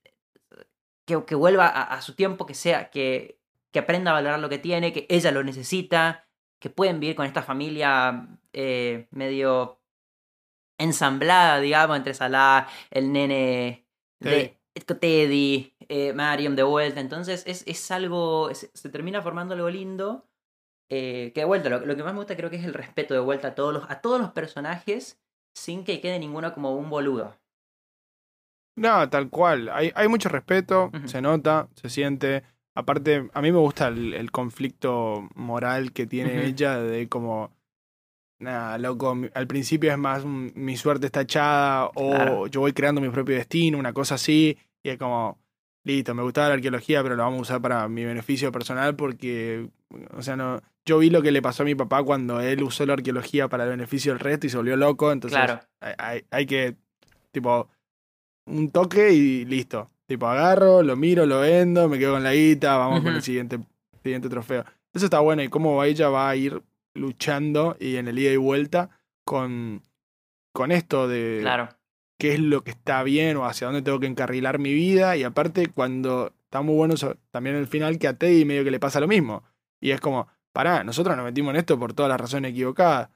que, 1.06 1.24
que 1.26 1.36
vuelva 1.36 1.68
a, 1.68 1.84
a 1.84 2.02
su 2.02 2.16
tiempo, 2.16 2.46
que 2.46 2.54
sea, 2.56 2.90
que, 2.92 3.40
que 3.72 3.80
aprenda 3.80 4.12
a 4.12 4.16
valorar 4.16 4.40
lo 4.40 4.50
que 4.50 4.58
tiene, 4.60 4.94
que 4.94 5.06
ella 5.10 5.32
lo 5.32 5.44
necesita, 5.44 6.28
que 6.60 6.70
pueden 6.70 7.00
vivir 7.00 7.16
con 7.16 7.26
esta 7.26 7.44
familia 7.44 8.28
eh, 8.54 9.08
medio 9.12 9.82
ensamblada, 10.78 11.60
digamos, 11.60 11.98
entre 11.98 12.14
Salah, 12.14 12.68
el 12.92 13.12
nene 13.12 13.86
de 14.20 14.94
Teddy, 15.00 15.74
eh, 15.88 16.14
Mariam 16.14 16.56
de 16.56 16.64
vuelta. 16.64 17.00
Entonces 17.00 17.44
es, 17.48 17.64
es 17.68 17.92
algo, 17.92 18.50
es- 18.50 18.70
se 18.74 18.90
termina 18.90 19.22
formando 19.22 19.54
algo 19.54 19.70
lindo. 19.70 20.28
eh, 20.90 21.32
que 21.36 21.42
de 21.42 21.46
vuelta, 21.46 21.70
lo, 21.70 21.80
lo 21.86 21.96
que 21.96 22.04
más 22.04 22.14
me 22.14 22.20
gusta 22.20 22.36
creo 22.38 22.50
que 22.52 22.58
es 22.58 22.66
el 22.66 22.74
respeto 22.74 23.14
de 23.16 23.20
vuelta 23.22 23.50
a 23.50 23.56
todos 23.56 23.74
los, 23.74 23.90
a 23.92 24.02
todos 24.02 24.22
los 24.22 24.32
personajes 24.34 25.20
sin 25.56 25.84
que 25.86 26.02
quede 26.02 26.20
ninguno 26.20 26.54
como 26.54 26.76
un 26.78 26.90
boludo. 26.90 27.38
No, 28.76 29.10
tal 29.10 29.30
cual. 29.30 29.70
Hay, 29.70 29.92
hay 29.96 30.08
mucho 30.08 30.30
respeto, 30.30 30.92
se 31.06 31.22
nota, 31.22 31.68
se 31.76 31.90
siente. 31.90 32.44
Aparte, 32.74 33.30
a 33.34 33.42
mí 33.42 33.52
me 33.52 33.60
gusta 33.60 33.88
el, 33.88 34.14
el 34.14 34.32
conflicto 34.32 35.30
moral 35.36 35.94
que 35.94 36.06
tiene 36.08 36.44
ella 36.46 36.78
de 36.80 37.08
como, 37.08 37.52
nada, 38.40 38.78
loco, 38.78 39.18
al 39.34 39.48
principio 39.48 39.92
es 39.92 39.98
más 39.98 40.24
un, 40.26 40.52
mi 40.56 40.76
suerte 40.76 41.06
está 41.06 41.22
echada 41.22 41.90
o 41.96 42.12
Claro. 42.12 42.48
yo 42.48 42.60
voy 42.60 42.74
creando 42.74 43.00
mi 43.02 43.10
propio 43.10 43.36
destino, 43.36 43.78
una 43.78 43.94
cosa 43.94 44.16
así, 44.16 44.58
y 44.84 44.90
es 44.90 44.98
como, 44.98 45.40
listo, 45.86 46.14
me 46.14 46.24
gustaba 46.24 46.50
la 46.50 46.54
arqueología, 46.56 47.02
pero 47.02 47.16
lo 47.16 47.24
vamos 47.24 47.40
a 47.40 47.42
usar 47.44 47.62
para 47.62 47.88
mi 47.88 48.04
beneficio 48.04 48.52
personal 48.52 48.96
porque, 48.98 49.70
o 50.12 50.22
sea, 50.22 50.36
no, 50.36 50.62
yo 50.86 50.98
vi 50.98 51.10
lo 51.10 51.22
que 51.22 51.32
le 51.32 51.42
pasó 51.42 51.64
a 51.64 51.66
mi 51.66 51.76
papá 51.76 52.04
cuando 52.04 52.42
él 52.42 52.62
usó 52.62 52.86
la 52.86 52.94
arqueología 52.94 53.48
para 53.48 53.64
el 53.64 53.70
beneficio 53.70 54.12
del 54.12 54.20
resto 54.20 54.48
y 54.48 54.50
se 54.50 54.58
volvió 54.58 54.76
loco, 54.76 55.14
entonces 55.14 55.38
Claro. 55.40 55.62
hay, 55.80 55.94
hay- 55.98 56.26
hay 56.30 56.46
que, 56.46 56.76
tipo, 57.32 57.70
un 58.46 58.70
toque 58.72 59.12
y 59.14 59.46
listo. 59.46 59.90
Tipo, 60.08 60.28
agarro, 60.28 60.84
lo 60.84 60.96
miro, 60.96 61.26
lo 61.26 61.40
vendo, 61.42 61.90
me 61.90 61.98
quedo 61.98 62.14
con 62.14 62.24
la 62.24 62.34
guita, 62.34 62.78
vamos 62.78 63.02
con 63.02 63.16
el 63.16 63.22
siguiente, 63.24 63.60
siguiente 64.04 64.30
trofeo. 64.30 64.64
Eso 64.94 65.06
está 65.06 65.20
bueno 65.20 65.42
y 65.44 65.50
cómo 65.50 65.84
ella 65.84 66.10
va 66.10 66.30
a 66.30 66.36
ir 66.36 66.62
luchando 66.94 67.76
y 67.80 67.96
en 67.98 68.08
el 68.08 68.18
ida 68.20 68.32
y 68.32 68.38
vuelta 68.38 68.90
con, 69.26 69.82
con 70.54 70.72
esto 70.72 71.08
de 71.08 71.40
Claro. 71.42 71.70
qué 72.20 72.34
es 72.36 72.40
lo 72.40 72.64
que 72.64 72.72
está 72.72 73.04
bien 73.04 73.36
o 73.38 73.46
hacia 73.46 73.68
dónde 73.68 73.82
tengo 73.82 74.00
que 74.00 74.08
encarrilar 74.08 74.60
mi 74.60 74.74
vida. 74.74 75.18
Y 75.18 75.24
aparte, 75.24 75.68
cuando 75.68 76.32
está 76.46 76.62
muy 76.62 76.76
bueno 76.76 76.94
eso, 76.94 77.18
también 77.32 77.56
el 77.56 77.68
final 77.68 77.98
que 77.98 78.08
a 78.08 78.14
Teddy 78.18 78.46
medio 78.46 78.64
que 78.64 78.72
le 78.72 78.80
pasa 78.80 79.00
lo 79.00 79.08
mismo. 79.08 79.44
Y 79.82 79.92
es 79.92 80.00
como, 80.00 80.28
pará, 80.54 80.84
nosotros 80.84 81.16
nos 81.18 81.26
metimos 81.26 81.52
en 81.54 81.60
esto 81.60 81.78
por 81.80 81.94
todas 81.94 82.10
las 82.10 82.22
razones 82.22 82.52
equivocadas. 82.52 83.10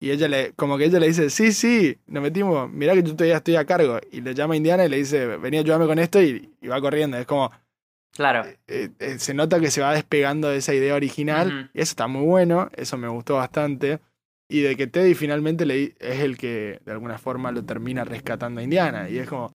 Y 0.00 0.10
ella 0.10 0.28
le, 0.28 0.52
como 0.52 0.78
que 0.78 0.84
ella 0.84 1.00
le 1.00 1.08
dice, 1.08 1.28
sí, 1.28 1.52
sí, 1.52 1.98
nos 2.06 2.22
metimos, 2.22 2.70
mirá 2.70 2.94
que 2.94 3.02
yo 3.02 3.14
todavía 3.16 3.38
estoy 3.38 3.56
a 3.56 3.64
cargo. 3.64 3.98
Y 4.12 4.20
le 4.20 4.34
llama 4.34 4.54
a 4.54 4.56
Indiana 4.56 4.84
y 4.84 4.88
le 4.88 4.98
dice, 4.98 5.26
vení 5.38 5.56
a 5.56 5.60
ayudarme 5.60 5.86
con 5.86 5.98
esto 5.98 6.22
y, 6.22 6.50
y 6.60 6.68
va 6.68 6.80
corriendo. 6.80 7.16
Es 7.18 7.26
como, 7.26 7.50
Claro. 8.14 8.44
eh, 8.68 8.90
eh, 8.98 9.18
se 9.18 9.34
nota 9.34 9.58
que 9.60 9.70
se 9.70 9.80
va 9.80 9.92
despegando 9.94 10.48
de 10.48 10.58
esa 10.58 10.72
idea 10.74 10.94
original. 10.94 11.70
Y 11.74 11.80
eso 11.80 11.90
está 11.92 12.06
muy 12.06 12.24
bueno, 12.26 12.70
eso 12.76 12.96
me 12.96 13.08
gustó 13.08 13.34
bastante. 13.36 13.98
Y 14.48 14.60
de 14.62 14.76
que 14.76 14.86
Teddy 14.86 15.14
finalmente 15.14 15.66
le, 15.66 15.94
es 15.98 16.20
el 16.20 16.38
que 16.38 16.80
de 16.84 16.92
alguna 16.92 17.18
forma 17.18 17.50
lo 17.52 17.64
termina 17.64 18.04
rescatando 18.04 18.60
a 18.60 18.64
Indiana. 18.64 19.08
Y 19.10 19.18
es 19.18 19.28
como. 19.28 19.52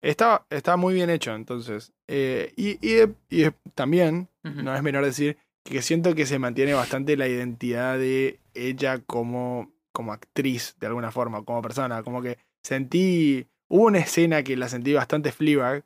Está, 0.00 0.44
está 0.50 0.76
muy 0.76 0.94
bien 0.94 1.10
hecho, 1.10 1.34
entonces. 1.34 1.92
Eh, 2.06 2.52
y, 2.56 2.78
y, 2.80 3.50
también, 3.74 4.28
no 4.44 4.74
es 4.74 4.82
menor 4.82 5.04
decir, 5.04 5.36
que 5.68 5.82
siento 5.82 6.14
que 6.14 6.26
se 6.26 6.38
mantiene 6.38 6.74
bastante 6.74 7.16
la 7.16 7.28
identidad 7.28 7.98
de 7.98 8.40
ella 8.54 9.00
como, 9.06 9.72
como 9.92 10.12
actriz, 10.12 10.76
de 10.80 10.86
alguna 10.86 11.10
forma, 11.10 11.44
como 11.44 11.62
persona. 11.62 12.02
Como 12.02 12.22
que 12.22 12.38
sentí. 12.62 13.46
Hubo 13.68 13.84
una 13.86 13.98
escena 13.98 14.42
que 14.42 14.56
la 14.56 14.68
sentí 14.68 14.94
bastante 14.94 15.30
Fleabag, 15.30 15.84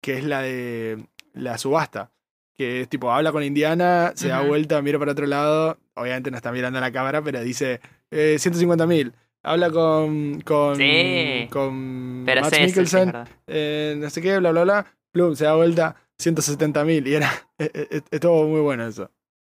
que 0.00 0.16
es 0.16 0.24
la 0.24 0.40
de 0.40 1.06
la 1.34 1.58
subasta. 1.58 2.10
Que 2.54 2.80
es 2.80 2.88
tipo, 2.88 3.12
habla 3.12 3.32
con 3.32 3.42
Indiana, 3.42 4.12
se 4.14 4.28
da 4.28 4.40
vuelta, 4.40 4.80
mira 4.80 4.98
para 4.98 5.12
otro 5.12 5.26
lado. 5.26 5.78
Obviamente 5.94 6.30
no 6.30 6.38
está 6.38 6.52
mirando 6.52 6.78
a 6.78 6.80
la 6.80 6.90
cámara, 6.90 7.20
pero 7.20 7.42
dice 7.42 7.80
eh, 8.10 8.36
150 8.38 8.86
mil. 8.86 9.12
Habla 9.42 9.70
con. 9.70 10.40
con. 10.40 10.76
Sí. 10.76 11.48
con 11.50 12.24
es 12.26 12.60
Mikkelsen, 12.60 13.12
eh, 13.46 13.94
no 13.98 14.08
sé 14.08 14.22
qué, 14.22 14.38
bla, 14.38 14.52
bla, 14.52 14.64
bla. 14.64 14.86
Plum, 15.12 15.36
se 15.36 15.44
da 15.44 15.54
vuelta, 15.54 15.96
170 16.18 16.84
mil. 16.84 17.06
Y 17.06 17.14
era. 17.14 17.30
eh, 17.58 17.70
eh, 17.90 18.02
estuvo 18.10 18.46
muy 18.46 18.60
bueno 18.60 18.86
eso. 18.86 19.10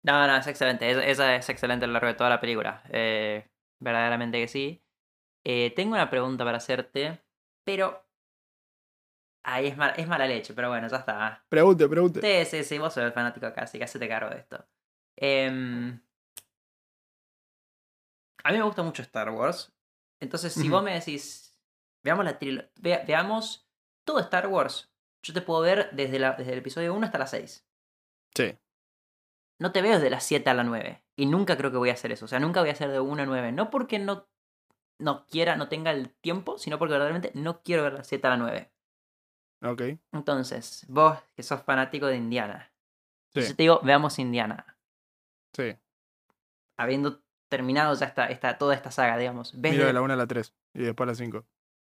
No, 0.03 0.25
no, 0.27 0.37
es 0.37 0.47
excelente. 0.47 0.89
es- 0.89 0.97
Esa 0.97 1.35
es 1.35 1.49
excelente 1.49 1.85
a 1.85 1.87
lo 1.87 1.93
largo 1.93 2.07
de 2.07 2.13
toda 2.15 2.29
la 2.29 2.39
película. 2.39 2.83
Eh, 2.89 3.49
verdaderamente 3.79 4.39
que 4.39 4.47
sí. 4.47 4.83
Eh, 5.43 5.71
tengo 5.75 5.93
una 5.93 6.09
pregunta 6.09 6.43
para 6.43 6.57
hacerte, 6.57 7.23
pero. 7.63 8.03
Ahí 9.43 9.67
es, 9.67 9.77
mal- 9.77 9.93
es 9.95 10.07
mala 10.07 10.27
leche, 10.27 10.53
pero 10.53 10.67
bueno, 10.69 10.87
ya 10.89 10.97
está. 10.97 11.45
Pregunte, 11.47 11.87
pregunte. 11.87 12.45
Sí, 12.45 12.49
sí, 12.57 12.63
sí, 12.65 12.77
vos 12.79 12.93
sos 12.93 13.03
el 13.03 13.13
fanático 13.13 13.45
acá, 13.45 13.61
así 13.61 13.77
que 13.77 13.85
hacete 13.85 14.07
cargo 14.09 14.29
de 14.29 14.39
esto. 14.39 14.67
Em, 15.15 16.01
a 18.43 18.51
mí 18.51 18.57
me 18.57 18.63
gusta 18.63 18.83
mucho 18.83 19.01
Star 19.03 19.29
Wars. 19.29 19.73
Entonces, 20.19 20.51
si 20.53 20.67
vos 20.67 20.83
me 20.83 20.93
decís, 20.93 21.57
veamos 22.03 22.25
la 22.25 22.37
veamos 23.05 23.69
todo 24.05 24.19
Star 24.19 24.47
Wars, 24.47 24.91
yo 25.23 25.33
te 25.33 25.41
puedo 25.41 25.61
ver 25.61 25.89
desde, 25.91 26.19
la, 26.19 26.33
desde 26.33 26.53
el 26.53 26.59
episodio 26.59 26.93
1 26.93 27.05
hasta 27.05 27.17
la 27.17 27.27
6. 27.27 27.65
Sí. 28.35 28.57
No 29.59 29.71
te 29.71 29.81
veo 29.81 29.95
desde 29.95 30.09
la 30.09 30.19
7 30.19 30.49
a 30.49 30.53
la 30.53 30.63
9. 30.63 31.03
Y 31.15 31.25
nunca 31.25 31.57
creo 31.57 31.71
que 31.71 31.77
voy 31.77 31.89
a 31.89 31.93
hacer 31.93 32.11
eso. 32.11 32.25
O 32.25 32.27
sea, 32.27 32.39
nunca 32.39 32.59
voy 32.59 32.69
a 32.69 32.73
hacer 32.73 32.91
de 32.91 32.99
1 32.99 33.23
a 33.23 33.25
9. 33.25 33.51
No 33.51 33.69
porque 33.69 33.99
no, 33.99 34.27
no 34.99 35.25
quiera, 35.25 35.55
no 35.55 35.67
tenga 35.67 35.91
el 35.91 36.09
tiempo, 36.09 36.57
sino 36.57 36.77
porque 36.77 36.93
verdaderamente 36.93 37.31
no 37.33 37.61
quiero 37.63 37.83
ver 37.83 37.93
la 37.93 38.03
7 38.03 38.27
a 38.27 38.29
la 38.31 38.37
9. 38.37 38.71
Ok. 39.63 39.81
Entonces, 40.11 40.85
vos 40.87 41.17
que 41.35 41.43
sos 41.43 41.63
fanático 41.63 42.05
de 42.05 42.17
Indiana. 42.17 42.71
Sí. 43.33 43.41
Yo 43.41 43.55
te 43.55 43.63
digo, 43.63 43.79
veamos 43.83 44.19
Indiana. 44.19 44.77
Sí. 45.53 45.75
Habiendo 46.77 47.23
terminado 47.49 47.95
ya 47.95 48.05
esta, 48.05 48.27
esta, 48.27 48.57
toda 48.57 48.75
esta 48.75 48.91
saga, 48.91 49.17
digamos. 49.17 49.59
¿Ves 49.59 49.73
Miro 49.73 49.87
de 49.87 49.93
la 49.93 50.01
1 50.01 50.13
a 50.13 50.17
la 50.17 50.27
3 50.27 50.53
y 50.75 50.83
después 50.83 51.07
a 51.07 51.11
la 51.11 51.15
5. 51.15 51.45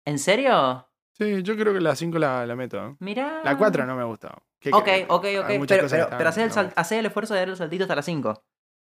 ¿En 0.06 0.20
serio? 0.20 0.90
Sí, 1.18 1.44
yo 1.44 1.56
creo 1.56 1.74
que 1.74 1.80
la 1.82 1.96
5 1.96 2.18
la, 2.20 2.46
la 2.46 2.56
meto. 2.56 2.98
Mira. 3.00 3.42
La 3.44 3.58
4 3.58 3.86
no 3.86 3.96
me 3.96 4.04
gusta. 4.04 4.36
¿Qué 4.60 4.70
Ok, 4.74 4.88
ok, 5.08 5.26
ok. 5.42 5.48
Pero, 5.68 5.88
pero, 5.90 6.08
pero 6.18 6.30
hacé 6.30 6.44
el, 6.98 7.04
no. 7.04 7.08
esfuerzo 7.08 7.34
de 7.34 7.40
dar 7.42 7.50
el 7.50 7.56
saltito 7.58 7.84
hasta 7.84 7.96
la 7.96 8.02
5. 8.02 8.44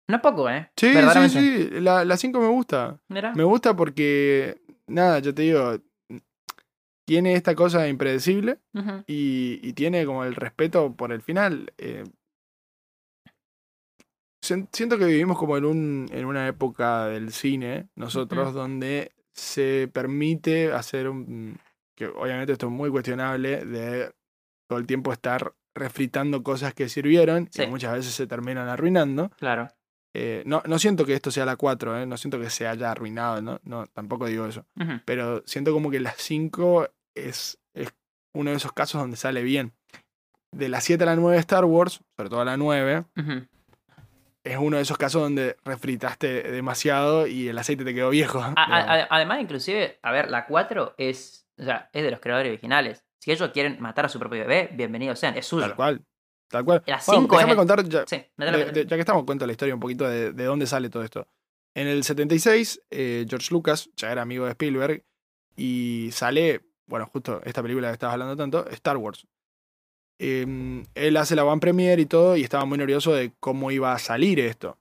No 0.09 0.15
es 0.15 0.21
poco, 0.21 0.49
¿eh? 0.49 0.71
Sí, 0.77 0.93
sí, 1.13 1.29
sí. 1.29 1.69
La, 1.81 2.05
la 2.05 2.17
5 2.17 2.39
me 2.39 2.47
gusta. 2.47 2.99
Mira. 3.09 3.33
Me 3.35 3.43
gusta 3.43 3.75
porque, 3.75 4.61
nada, 4.87 5.19
yo 5.19 5.35
te 5.35 5.41
digo, 5.43 5.77
tiene 7.05 7.33
esta 7.33 7.53
cosa 7.55 7.87
impredecible 7.87 8.59
y, 9.05 9.59
y 9.61 9.73
tiene 9.73 10.05
como 10.05 10.23
el 10.23 10.35
respeto 10.35 10.95
por 10.95 11.11
el 11.11 11.21
final. 11.21 11.71
eh. 11.77 12.03
Sien- 14.41 14.69
siento 14.71 14.97
que 14.97 15.05
vivimos 15.05 15.37
como 15.37 15.57
en, 15.57 15.65
un, 15.65 16.09
en 16.11 16.25
una 16.25 16.47
época 16.47 17.07
del 17.07 17.31
cine, 17.31 17.89
nosotros, 17.95 18.53
donde 18.53 19.11
se 19.33 19.89
permite 19.93 20.71
hacer 20.71 21.09
un... 21.09 21.59
que 21.97 22.05
obviamente 22.07 22.53
esto 22.53 22.67
es 22.67 22.71
muy 22.71 22.89
cuestionable, 22.91 23.65
de 23.65 24.13
todo 24.69 24.79
el 24.79 24.85
tiempo 24.87 25.11
estar 25.11 25.53
refritando 25.75 26.43
cosas 26.43 26.73
que 26.73 26.87
sirvieron 26.89 27.43
y 27.43 27.47
que 27.57 27.67
muchas 27.67 27.93
veces 27.93 28.13
se 28.13 28.27
terminan 28.27 28.69
arruinando. 28.69 29.29
Claro. 29.37 29.67
Eh, 30.13 30.43
no, 30.45 30.63
no 30.65 30.79
siento 30.79 31.05
que 31.05 31.13
esto 31.13 31.29
sea 31.31 31.45
la 31.45 31.55
4, 31.57 32.01
¿eh? 32.01 32.05
no 32.05 32.17
siento 32.17 32.39
que 32.39 32.49
se 32.49 32.67
haya 32.67 32.91
arruinado, 32.91 33.41
¿no? 33.41 33.59
no 33.63 33.87
tampoco 33.87 34.25
digo 34.27 34.45
eso. 34.47 34.65
Pero 35.05 35.43
siento 35.45 35.73
como 35.73 35.91
que 35.91 35.99
la 35.99 36.11
5 36.11 36.87
es, 37.15 37.59
es 37.75 37.93
uno 38.33 38.51
de 38.51 38.57
esos 38.57 38.73
casos 38.73 39.01
donde 39.01 39.17
sale 39.17 39.43
bien. 39.43 39.73
De 40.51 40.69
la 40.69 40.81
7 40.81 41.03
a 41.03 41.07
la 41.07 41.15
9 41.15 41.35
de 41.35 41.39
Star 41.41 41.65
Wars, 41.65 42.01
sobre 42.15 42.29
todo 42.29 42.43
la 42.45 42.57
9, 42.57 43.05
Ujú. 43.17 43.47
es 44.43 44.57
uno 44.57 44.77
de 44.77 44.83
esos 44.83 44.97
casos 44.97 45.21
donde 45.21 45.57
refritaste 45.65 46.41
demasiado 46.51 47.27
y 47.27 47.49
el 47.49 47.57
aceite 47.57 47.83
te 47.83 47.93
quedó 47.93 48.09
viejo. 48.09 48.39
A- 48.39 48.53
a- 48.55 48.93
a- 49.01 49.07
además, 49.09 49.41
inclusive, 49.41 49.99
a 50.01 50.11
ver, 50.11 50.31
la 50.31 50.45
4 50.45 50.95
es, 50.97 51.46
o 51.57 51.63
sea, 51.63 51.89
es 51.93 52.03
de 52.03 52.11
los 52.11 52.19
creadores 52.19 52.49
originales. 52.51 53.03
Si 53.19 53.31
ellos 53.31 53.49
quieren 53.51 53.77
matar 53.81 54.05
a 54.05 54.09
su 54.09 54.19
propio 54.19 54.39
bebé, 54.39 54.69
bienvenidos 54.73 55.19
sean, 55.19 55.35
es 55.37 55.45
suyo. 55.45 55.65
Tal 55.67 55.75
cual. 55.75 56.05
Tal 56.49 56.63
cual. 56.63 56.83
La 56.85 57.01
Bueno, 57.05 57.21
5 57.23 57.35
déjame 57.35 57.55
contar, 57.55 57.83
ya, 57.89 58.05
Sí, 58.07 58.23
de- 58.37 58.85
ya 58.87 58.95
que 58.95 58.99
estamos, 59.01 59.23
cuento 59.25 59.45
la 59.45 59.51
historia 59.51 59.73
un 59.73 59.81
poquito 59.81 60.07
de, 60.07 60.31
de 60.31 60.43
dónde 60.45 60.65
sale 60.67 60.89
todo 60.89 61.03
esto. 61.03 61.27
En 61.75 61.87
el 61.87 62.03
76, 62.03 62.81
eh, 62.89 63.25
George 63.29 63.47
Lucas 63.51 63.89
ya 63.97 64.11
era 64.11 64.21
amigo 64.21 64.45
de 64.45 64.51
Spielberg 64.51 65.03
y 65.55 66.09
sale 66.13 66.61
bueno, 66.87 67.05
justo 67.07 67.41
esta 67.43 67.61
película 67.61 67.89
que 67.89 67.93
estabas 67.93 68.13
hablando 68.13 68.35
tanto, 68.37 68.67
Star 68.69 68.97
Wars. 68.97 69.27
Em, 70.19 70.85
él 70.95 71.17
hace 71.17 71.35
la 71.35 71.45
One 71.45 71.59
Premiere 71.59 72.01
y 72.01 72.05
todo, 72.05 72.35
y 72.37 72.43
estaba 72.43 72.65
muy 72.65 72.77
nervioso 72.77 73.13
de 73.13 73.33
cómo 73.39 73.71
iba 73.71 73.93
a 73.93 73.99
salir 73.99 74.39
esto. 74.39 74.79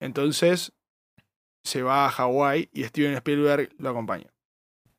Entonces 0.00 0.72
se 1.62 1.82
va 1.82 2.06
a 2.06 2.10
Hawái 2.10 2.68
y 2.72 2.84
Steven 2.84 3.14
Spielberg 3.14 3.70
lo 3.78 3.90
acompaña. 3.90 4.32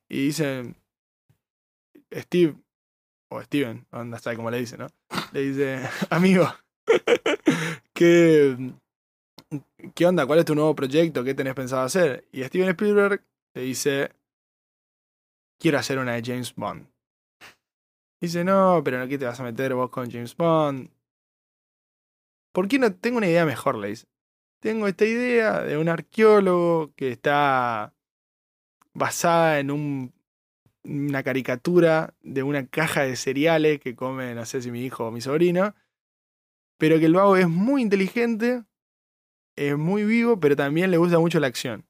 Y 0.08 0.26
dice, 0.26 0.74
Steve, 2.12 2.56
o 3.30 3.42
Steven, 3.42 3.86
onda 3.90 4.18
sabe 4.18 4.36
cómo 4.36 4.50
le 4.50 4.58
dice, 4.58 4.76
¿no? 4.76 4.86
Le 5.32 5.40
dice, 5.40 5.88
amigo, 6.10 6.46
¿qué, 7.92 8.72
¿qué 9.94 10.06
onda? 10.06 10.26
¿Cuál 10.26 10.40
es 10.40 10.44
tu 10.44 10.54
nuevo 10.54 10.74
proyecto? 10.74 11.24
¿Qué 11.24 11.34
tenés 11.34 11.54
pensado 11.54 11.82
hacer? 11.82 12.28
Y 12.32 12.42
Steven 12.44 12.68
Spielberg 12.70 13.24
le 13.54 13.62
dice, 13.62 14.12
quiero 15.58 15.78
hacer 15.78 15.98
una 15.98 16.14
de 16.14 16.22
James 16.24 16.54
Bond. 16.54 16.86
Dice, 18.20 18.44
no, 18.44 18.80
pero 18.84 19.06
¿qué 19.08 19.18
te 19.18 19.26
vas 19.26 19.38
a 19.40 19.44
meter 19.44 19.74
vos 19.74 19.90
con 19.90 20.10
James 20.10 20.36
Bond? 20.36 20.90
¿Por 22.52 22.68
qué 22.68 22.78
no 22.78 22.94
tengo 22.94 23.18
una 23.18 23.28
idea 23.28 23.44
mejor? 23.44 23.76
Le 23.76 23.88
dice. 23.88 24.06
Tengo 24.60 24.88
esta 24.88 25.04
idea 25.04 25.60
de 25.60 25.76
un 25.76 25.88
arqueólogo 25.88 26.94
que 26.96 27.10
está 27.10 27.94
basada 28.94 29.60
en 29.60 29.70
un, 29.70 30.15
una 30.86 31.22
caricatura 31.22 32.14
de 32.22 32.42
una 32.42 32.66
caja 32.66 33.02
de 33.02 33.16
cereales 33.16 33.80
que 33.80 33.94
come, 33.94 34.34
no 34.34 34.44
sé 34.46 34.62
si 34.62 34.70
mi 34.70 34.84
hijo 34.84 35.06
o 35.06 35.10
mi 35.10 35.20
sobrino, 35.20 35.74
pero 36.78 36.98
que 36.98 37.06
el 37.06 37.14
vago 37.14 37.36
es 37.36 37.48
muy 37.48 37.82
inteligente, 37.82 38.64
es 39.56 39.76
muy 39.76 40.04
vivo, 40.04 40.38
pero 40.38 40.56
también 40.56 40.90
le 40.90 40.98
gusta 40.98 41.18
mucho 41.18 41.40
la 41.40 41.46
acción. 41.46 41.86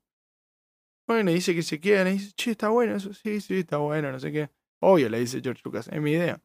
Bueno, 1.07 1.31
dice 1.31 1.55
que 1.55 1.63
se 1.63 1.81
queda, 1.81 2.09
y 2.11 2.15
dice, 2.15 2.33
che, 2.35 2.51
está 2.53 2.69
bueno 2.69 2.97
eso, 2.97 3.13
sí, 3.15 3.41
sí, 3.41 3.59
está 3.59 3.77
bueno, 3.79 4.11
no 4.11 4.19
sé 4.19 4.33
qué. 4.33 4.51
Obvio, 4.81 5.09
le 5.09 5.21
dice 5.21 5.41
George 5.41 5.63
Lucas, 5.65 5.89
es 5.89 6.01
mi 6.01 6.13
idea. 6.13 6.41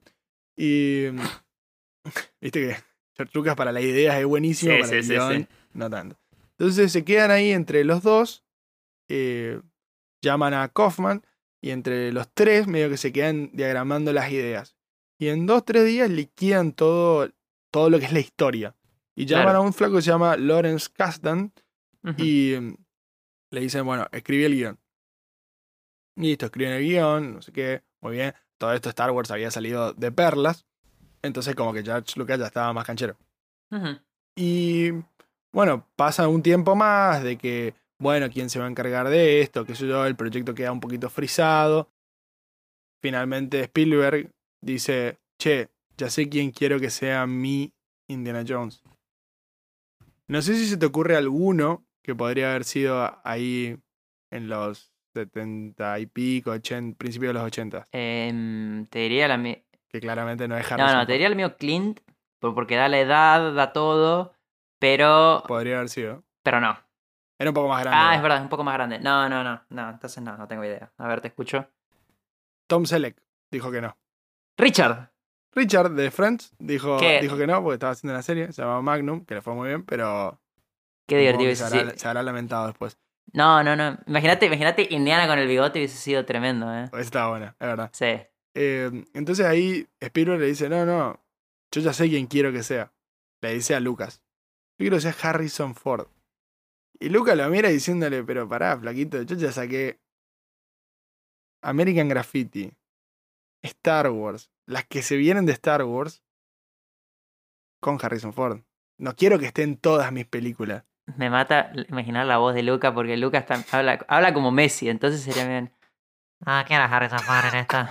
Y 0.56 1.08
viste 2.42 2.68
que 2.68 2.76
George 3.16 3.32
Lucas 3.34 3.56
para 3.56 3.72
la 3.72 3.82
idea 3.82 4.20
es 4.20 4.26
buenísimo, 4.26 4.74
Sí, 4.74 4.80
para 4.80 4.90
sí, 4.90 4.96
el 4.98 5.04
sí, 5.04 5.14
guion, 5.14 5.34
sí. 5.34 5.48
no 5.74 5.90
tanto. 5.90 6.18
Entonces 6.58 6.92
se 6.92 7.04
quedan 7.04 7.32
ahí 7.32 7.52
entre 7.52 7.84
los 7.84 8.04
dos, 8.04 8.44
eh, 9.10 9.60
llaman 10.22 10.54
a 10.54 10.68
Kaufman 10.70 11.26
y 11.62 11.70
entre 11.72 12.12
los 12.12 12.28
tres 12.34 12.68
medio 12.68 12.90
que 12.90 12.98
se 12.98 13.12
quedan 13.14 13.52
diagramando 13.54 14.12
las 14.14 14.32
ideas. 14.32 14.76
Y 15.20 15.28
en 15.30 15.46
dos, 15.46 15.64
tres 15.64 15.86
días 15.86 16.10
liquidan 16.10 16.74
todo, 16.74 17.30
todo 17.72 17.90
lo 17.90 18.00
que 18.00 18.06
es 18.06 18.14
la 18.14 18.20
historia. 18.20 18.76
Y 19.16 19.26
llaman 19.26 19.46
Claro. 19.46 19.60
a 19.60 19.62
un 19.62 19.74
flaco 19.74 19.96
que 19.96 20.02
se 20.02 20.10
llama 20.10 20.36
Lawrence 20.38 20.90
Kasdan 20.92 21.54
y 22.18 22.56
mm, 22.60 22.76
le 23.52 23.62
dicen, 23.62 23.86
bueno, 23.86 24.08
escribí 24.12 24.44
el 24.46 24.56
guion. 24.56 24.80
Listo, 26.16 26.46
escriben 26.48 26.74
el 26.74 26.84
guion, 26.84 27.36
no 27.36 27.42
sé 27.42 27.52
qué, 27.52 27.84
muy 28.02 28.14
bien. 28.14 28.34
Todo 28.58 28.74
esto 28.74 28.90
Star 28.90 29.12
Wars 29.12 29.30
había 29.32 29.52
salido 29.52 29.94
de 29.94 30.12
perlas. 30.12 30.66
Entonces 31.22 31.54
como 31.56 31.74
que 31.74 31.84
George 31.84 32.14
Lucas 32.20 32.40
ya 32.40 32.48
estaba 32.48 32.74
más 32.74 32.86
canchero. 32.86 33.16
Y 34.36 34.92
bueno, 35.54 35.88
pasa 35.96 36.28
un 36.28 36.42
tiempo 36.42 36.76
más 36.76 37.24
de 37.24 37.38
que, 37.38 37.76
bueno, 38.02 38.30
¿quién 38.30 38.50
se 38.50 38.60
va 38.60 38.66
a 38.66 38.70
encargar 38.70 39.08
de 39.10 39.42
esto? 39.42 39.64
qué 39.66 39.76
sé 39.76 39.88
yo, 39.88 40.06
el 40.06 40.16
proyecto 40.16 40.54
queda 40.56 40.72
un 40.72 40.80
poquito 40.80 41.10
frisado. 41.10 41.90
Finalmente 43.02 43.62
Spielberg 43.62 44.32
dice, 44.62 45.20
che, 45.40 45.70
ya 45.98 46.10
sé 46.10 46.30
quién 46.30 46.52
quiero 46.52 46.80
que 46.80 46.90
sea 46.90 47.26
mi 47.28 47.72
Indiana 48.08 48.44
Jones. 48.48 48.84
No 50.28 50.42
sé 50.42 50.56
si 50.56 50.68
se 50.68 50.78
te 50.78 50.86
ocurre 50.86 51.16
alguno 51.16 51.86
que 52.04 52.16
podría 52.16 52.50
haber 52.52 52.64
sido 52.64 53.20
ahí 53.24 53.78
en 54.32 54.48
los 54.48 54.92
70 55.14 56.00
y 56.00 56.06
pico, 56.06 56.52
80, 56.52 56.98
principios 56.98 57.30
de 57.30 57.34
los 57.34 57.44
80, 57.44 57.86
Em, 57.92 58.86
te 58.88 59.00
diría 59.00 59.28
la 59.28 59.38
mi- 59.38 59.62
que 59.90 60.00
claramente 60.00 60.48
no 60.48 60.58
es 60.58 60.64
No, 60.72 60.76
Harrison 60.76 60.94
no, 61.00 61.02
te 61.02 61.06
Ford. 61.06 61.12
diría 61.14 61.28
el 61.28 61.36
mío 61.36 61.58
Clint, 61.58 62.00
por- 62.40 62.56
porque 62.56 62.76
da 62.78 62.88
la 62.88 63.00
edad, 63.00 63.54
da 63.54 63.74
todo, 63.74 64.34
pero. 64.80 65.44
Podría 65.48 65.76
haber 65.78 65.90
sido. 65.90 66.24
Pero 66.44 66.62
no. 66.62 66.78
Era 67.42 67.50
un 67.50 67.56
poco 67.56 67.68
más 67.68 67.82
grande. 67.82 67.98
Ah, 67.98 68.02
¿verdad? 68.02 68.16
es 68.16 68.22
verdad, 68.22 68.38
es 68.38 68.44
un 68.44 68.50
poco 68.50 68.64
más 68.64 68.74
grande. 68.76 69.00
No, 69.00 69.28
no, 69.28 69.44
no, 69.44 69.62
no, 69.70 69.90
entonces 69.90 70.22
no, 70.22 70.38
no 70.38 70.48
tengo 70.48 70.64
idea. 70.64 70.92
A 70.98 71.08
ver, 71.08 71.22
te 71.22 71.30
escucho. 71.30 71.68
Tom 72.68 72.86
Selleck 72.86 73.20
dijo 73.50 73.72
que 73.72 73.82
no. 73.82 73.98
Richard. 74.58 75.12
Richard 75.54 75.92
de 75.92 76.12
Friends 76.12 76.54
dijo, 76.60 76.98
¿Qué? 76.98 77.20
dijo 77.20 77.36
que 77.36 77.48
no 77.48 77.62
porque 77.64 77.74
estaba 77.74 77.94
haciendo 77.94 78.14
una 78.14 78.22
serie, 78.22 78.52
se 78.54 78.62
llamaba 78.62 78.82
Magnum, 78.84 79.26
que 79.26 79.36
le 79.36 79.42
fue 79.42 79.56
muy 79.56 79.70
bien, 79.70 79.84
pero 79.84 80.40
Qué 81.08 81.18
divertido 81.18 81.54
se, 81.56 81.64
habrá, 81.64 81.98
se 81.98 82.08
habrá 82.08 82.22
lamentado 82.22 82.68
después. 82.68 82.98
No, 83.34 83.64
no, 83.64 83.76
no. 83.76 83.98
Imagínate, 84.06 84.46
imagínate 84.46 84.88
Indiana 84.92 85.28
con 85.28 85.40
el 85.40 85.48
bigote 85.48 85.80
hubiese 85.80 85.98
sido 85.98 86.26
tremendo, 86.26 86.72
¿eh? 86.72 86.90
Estaba 87.00 87.30
buena, 87.30 87.56
es 87.60 87.68
verdad. 87.68 87.90
Sí. 87.92 88.20
Eh, 88.54 89.06
entonces 89.14 89.46
ahí 89.46 89.88
Spielberg 90.00 90.40
le 90.40 90.48
dice, 90.48 90.70
no, 90.70 90.86
no, 90.86 91.20
yo 91.72 91.82
ya 91.82 91.94
sé 91.94 92.08
quién 92.08 92.28
quiero 92.28 92.52
que 92.52 92.64
sea. 92.64 92.92
Le 93.42 93.54
dice 93.54 93.74
a 93.74 93.80
Lucas, 93.80 94.22
yo 94.78 94.84
quiero 94.84 94.98
que 94.98 95.02
sea 95.02 95.16
Harrison 95.22 95.74
Ford. 95.76 96.08
Y 97.02 97.10
Lucas 97.10 97.36
lo 97.36 97.50
mira 97.50 97.70
diciéndole, 97.70 98.24
pero 98.24 98.48
pará, 98.48 98.78
flaquito, 98.78 99.22
yo 99.24 99.36
ya 99.36 99.52
saqué 99.52 100.00
American 101.64 102.08
Graffiti, 102.08 102.72
Star 103.64 104.10
Wars, 104.12 104.52
las 104.68 104.86
que 104.86 105.02
se 105.02 105.18
vienen 105.18 105.46
de 105.46 105.52
Star 105.54 105.84
Wars 105.84 106.24
con 107.82 107.98
Harrison 108.02 108.34
Ford. 108.34 108.62
No 109.00 109.16
quiero 109.16 109.40
que 109.40 109.48
estén 109.48 109.78
todas 109.78 110.12
mis 110.12 110.26
películas. 110.28 110.84
Me 111.18 111.30
mata 111.32 111.72
imaginar 111.90 112.28
la 112.28 112.38
voz 112.38 112.54
de 112.54 112.62
Luca 112.64 112.94
porque 112.94 113.18
Luca 113.18 113.40
está- 113.40 113.66
habla, 113.72 114.06
habla 114.08 114.34
como 114.34 114.52
Messi, 114.52 114.88
entonces 114.88 115.22
sería 115.22 115.48
bien. 115.48 115.74
Ah, 116.46 116.64
¿quién 116.68 116.78
era 116.80 116.86
Harrison 116.96 117.20
Ford 117.20 117.46
en 117.54 117.60
esta? 117.60 117.90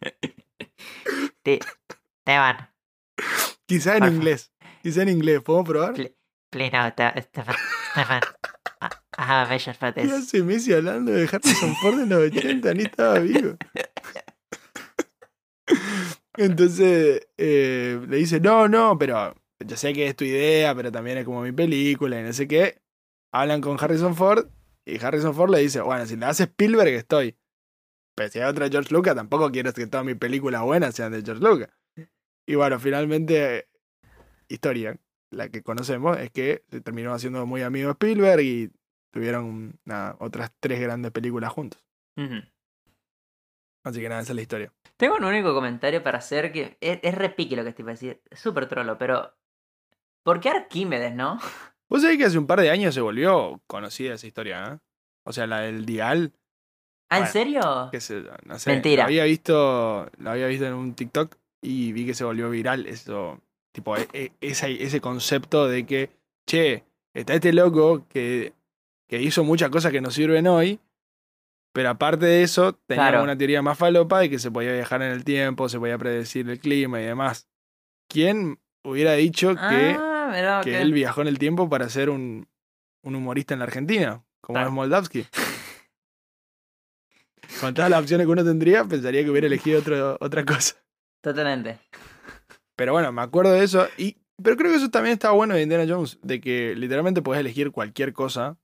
Te, 1.42 1.60
Teban, 2.24 2.70
Quizá 3.66 3.94
en 3.96 4.00
Por 4.04 4.12
inglés. 4.12 4.52
Quizá 4.82 5.02
en 5.02 5.08
inglés. 5.10 5.40
¿Podemos 5.42 5.68
probar? 5.68 5.94
Pl- 5.94 6.16
please 6.50 6.76
no, 6.76 6.92
Te- 6.92 7.22
Stefan, 7.22 7.54
Stefan. 7.94 8.22
I 8.80 8.88
I 9.16 9.22
have 9.22 9.46
a 9.46 9.52
vision 9.52 9.72
for 9.74 9.94
¿Qué 9.94 10.02
hace 10.02 10.42
Messi 10.42 10.72
hablando 10.72 11.12
de 11.12 11.28
Harrison 11.30 11.76
Ford 11.76 12.00
en 12.00 12.08
los 12.08 12.22
80? 12.24 12.74
Ni 12.74 12.82
estaba 12.82 13.20
vivo. 13.20 13.56
Entonces 16.36 17.28
eh, 17.38 18.00
le 18.08 18.16
dice, 18.16 18.40
no, 18.40 18.66
no, 18.66 18.98
pero 18.98 19.36
yo 19.64 19.76
sé 19.76 19.92
que 19.92 20.08
es 20.08 20.16
tu 20.16 20.24
idea, 20.24 20.74
pero 20.74 20.90
también 20.90 21.18
es 21.18 21.24
como 21.24 21.42
mi 21.42 21.52
película 21.52 22.18
y 22.18 22.24
no 22.24 22.32
sé 22.32 22.48
qué. 22.48 22.82
Hablan 23.32 23.60
con 23.60 23.76
Harrison 23.80 24.16
Ford 24.16 24.48
y 24.84 25.02
Harrison 25.02 25.32
Ford 25.32 25.50
le 25.50 25.60
dice, 25.60 25.80
bueno, 25.80 26.04
si 26.06 26.16
le 26.16 26.26
hace 26.26 26.44
Spielberg 26.44 26.88
estoy. 26.94 27.36
Pero 28.16 28.28
si 28.28 28.40
hay 28.40 28.50
otra 28.50 28.68
George 28.68 28.92
Lucas, 28.92 29.14
tampoco 29.14 29.52
quiero 29.52 29.72
que 29.72 29.86
todas 29.86 30.04
mis 30.04 30.16
películas 30.16 30.62
buenas 30.62 30.96
sean 30.96 31.12
de 31.12 31.22
George 31.22 31.44
Lucas. 31.44 31.68
Y 32.46 32.56
bueno, 32.56 32.80
finalmente, 32.80 33.68
historia, 34.48 34.98
la 35.34 35.48
que 35.48 35.62
conocemos, 35.62 36.18
es 36.18 36.30
que 36.30 36.64
se 36.70 36.80
terminó 36.80 37.12
haciendo 37.12 37.44
muy 37.46 37.62
amigo 37.62 37.88
de 37.88 37.92
Spielberg 37.92 38.40
y 38.42 38.70
tuvieron 39.10 39.78
nada, 39.84 40.16
otras 40.18 40.52
tres 40.60 40.80
grandes 40.80 41.12
películas 41.12 41.52
juntos. 41.52 41.84
Así 43.84 44.00
que 44.00 44.08
nada, 44.08 44.22
esa 44.22 44.32
es 44.32 44.36
la 44.36 44.42
historia. 44.42 44.72
Tengo 44.96 45.16
un 45.16 45.24
único 45.24 45.52
comentario 45.52 46.02
para 46.02 46.18
hacer 46.18 46.52
que 46.52 46.76
es, 46.80 47.00
es 47.02 47.14
repique 47.14 47.56
lo 47.56 47.62
que 47.62 47.70
estoy 47.70 47.84
para 47.84 47.94
decir. 47.94 48.22
Es 48.30 48.40
súper 48.40 48.66
trolo, 48.66 48.96
pero. 48.96 49.34
¿Por 50.22 50.40
qué 50.40 50.48
Arquímedes, 50.48 51.14
no? 51.14 51.38
Vos 51.90 52.00
sabés 52.02 52.16
que 52.16 52.24
hace 52.24 52.38
un 52.38 52.46
par 52.46 52.60
de 52.60 52.70
años 52.70 52.94
se 52.94 53.00
volvió 53.02 53.60
conocida 53.66 54.14
esa 54.14 54.26
historia, 54.26 54.64
¿eh? 54.72 54.78
O 55.26 55.32
sea, 55.32 55.46
la 55.46 55.60
del 55.60 55.84
Dial, 55.84 56.32
¿Ah, 57.10 57.20
en 57.20 57.26
serio? 57.26 57.90
no 58.44 58.58
sé. 58.58 58.70
Mentira. 58.70 59.04
Lo 59.04 59.08
había 59.08 59.24
visto, 59.24 60.10
lo 60.18 60.30
había 60.30 60.46
visto 60.46 60.66
en 60.66 60.74
un 60.74 60.94
TikTok 60.94 61.36
y 61.62 61.92
vi 61.92 62.06
que 62.06 62.14
se 62.14 62.24
volvió 62.24 62.50
viral 62.50 62.86
eso, 62.86 63.40
tipo, 63.74 63.96
e- 63.96 64.08
e- 64.12 64.32
ese, 64.40 64.82
ese 64.82 65.00
concepto 65.00 65.66
de 65.66 65.84
que, 65.84 66.10
che, 66.46 66.84
está 67.12 67.34
este 67.34 67.52
loco 67.52 68.06
que, 68.08 68.52
que 69.08 69.20
hizo 69.20 69.42
muchas 69.42 69.68
cosas 69.70 69.90
que 69.90 70.00
nos 70.00 70.14
sirven 70.14 70.46
hoy, 70.46 70.78
pero 71.72 71.90
aparte 71.90 72.24
de 72.26 72.42
eso, 72.44 72.74
tenía 72.86 73.08
Claro. 73.08 73.24
una 73.24 73.36
teoría 73.36 73.60
más 73.62 73.76
falopa 73.76 74.20
de 74.20 74.30
que 74.30 74.38
se 74.38 74.50
podía 74.50 74.72
viajar 74.72 75.02
en 75.02 75.10
el 75.10 75.24
tiempo, 75.24 75.68
se 75.68 75.78
podía 75.80 75.98
predecir 75.98 76.48
el 76.48 76.60
clima 76.60 77.00
y 77.00 77.04
demás. 77.04 77.48
¿Quién 78.08 78.60
hubiera 78.84 79.14
dicho 79.14 79.56
que, 79.56 79.96
Ah, 79.98 80.30
mirá, 80.32 80.60
que 80.62 80.80
él 80.80 80.92
viajó 80.92 81.22
en 81.22 81.28
el 81.28 81.38
tiempo 81.40 81.68
para 81.68 81.88
ser 81.88 82.10
un, 82.10 82.46
un 83.02 83.14
humorista 83.16 83.54
en 83.54 83.58
la 83.58 83.64
Argentina, 83.64 84.22
como 84.40 84.54
Claro. 84.54 84.68
es 84.68 84.74
Moldavsky? 84.74 85.26
Con 87.60 87.74
todas 87.74 87.90
las 87.90 88.00
opciones 88.02 88.26
que 88.26 88.32
uno 88.32 88.44
tendría, 88.44 88.84
pensaría 88.84 89.24
que 89.24 89.30
hubiera 89.30 89.46
elegido 89.48 89.80
otro, 89.80 90.16
otra 90.20 90.44
cosa. 90.44 90.76
Totalmente. 91.20 91.78
Pero 92.76 92.92
bueno, 92.92 93.12
me 93.12 93.22
acuerdo 93.22 93.52
de 93.52 93.64
eso. 93.64 93.86
Y, 93.96 94.16
pero 94.42 94.56
creo 94.56 94.70
que 94.70 94.78
eso 94.78 94.90
también 94.90 95.12
está 95.14 95.30
bueno 95.30 95.54
de 95.54 95.62
Indiana 95.62 95.84
Jones, 95.88 96.18
de 96.22 96.40
que 96.40 96.74
literalmente 96.76 97.22
puedes 97.22 97.40
elegir 97.40 97.70
cualquier 97.70 98.12
cosa 98.12 98.56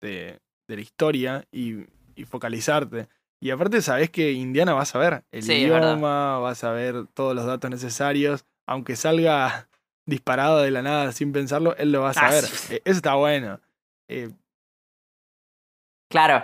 de, 0.00 0.38
de 0.68 0.76
la 0.76 0.80
historia 0.80 1.44
y, 1.52 1.84
y 2.16 2.24
focalizarte. 2.24 3.08
Y 3.40 3.50
aparte 3.50 3.82
sabes 3.82 4.10
que 4.10 4.32
Indiana 4.32 4.74
va 4.74 4.82
a 4.82 4.86
saber 4.86 5.24
el 5.30 5.42
Sí, 5.42 5.52
idioma, 5.52 6.38
va 6.40 6.50
a 6.50 6.54
saber 6.54 7.06
todos 7.14 7.34
los 7.36 7.46
datos 7.46 7.70
necesarios. 7.70 8.44
Aunque 8.66 8.96
salga 8.96 9.68
disparado 10.06 10.60
de 10.62 10.70
la 10.70 10.82
nada 10.82 11.12
sin 11.12 11.32
pensarlo, 11.32 11.76
él 11.76 11.92
lo 11.92 12.00
va 12.00 12.08
a 12.08 12.10
Ah, 12.10 12.14
saber. 12.14 12.44
sí. 12.44 12.74
Eh, 12.74 12.82
Eso 12.84 12.96
está 12.96 13.14
bueno. 13.14 13.60
Eh, 14.08 14.30
Claro. 16.10 16.42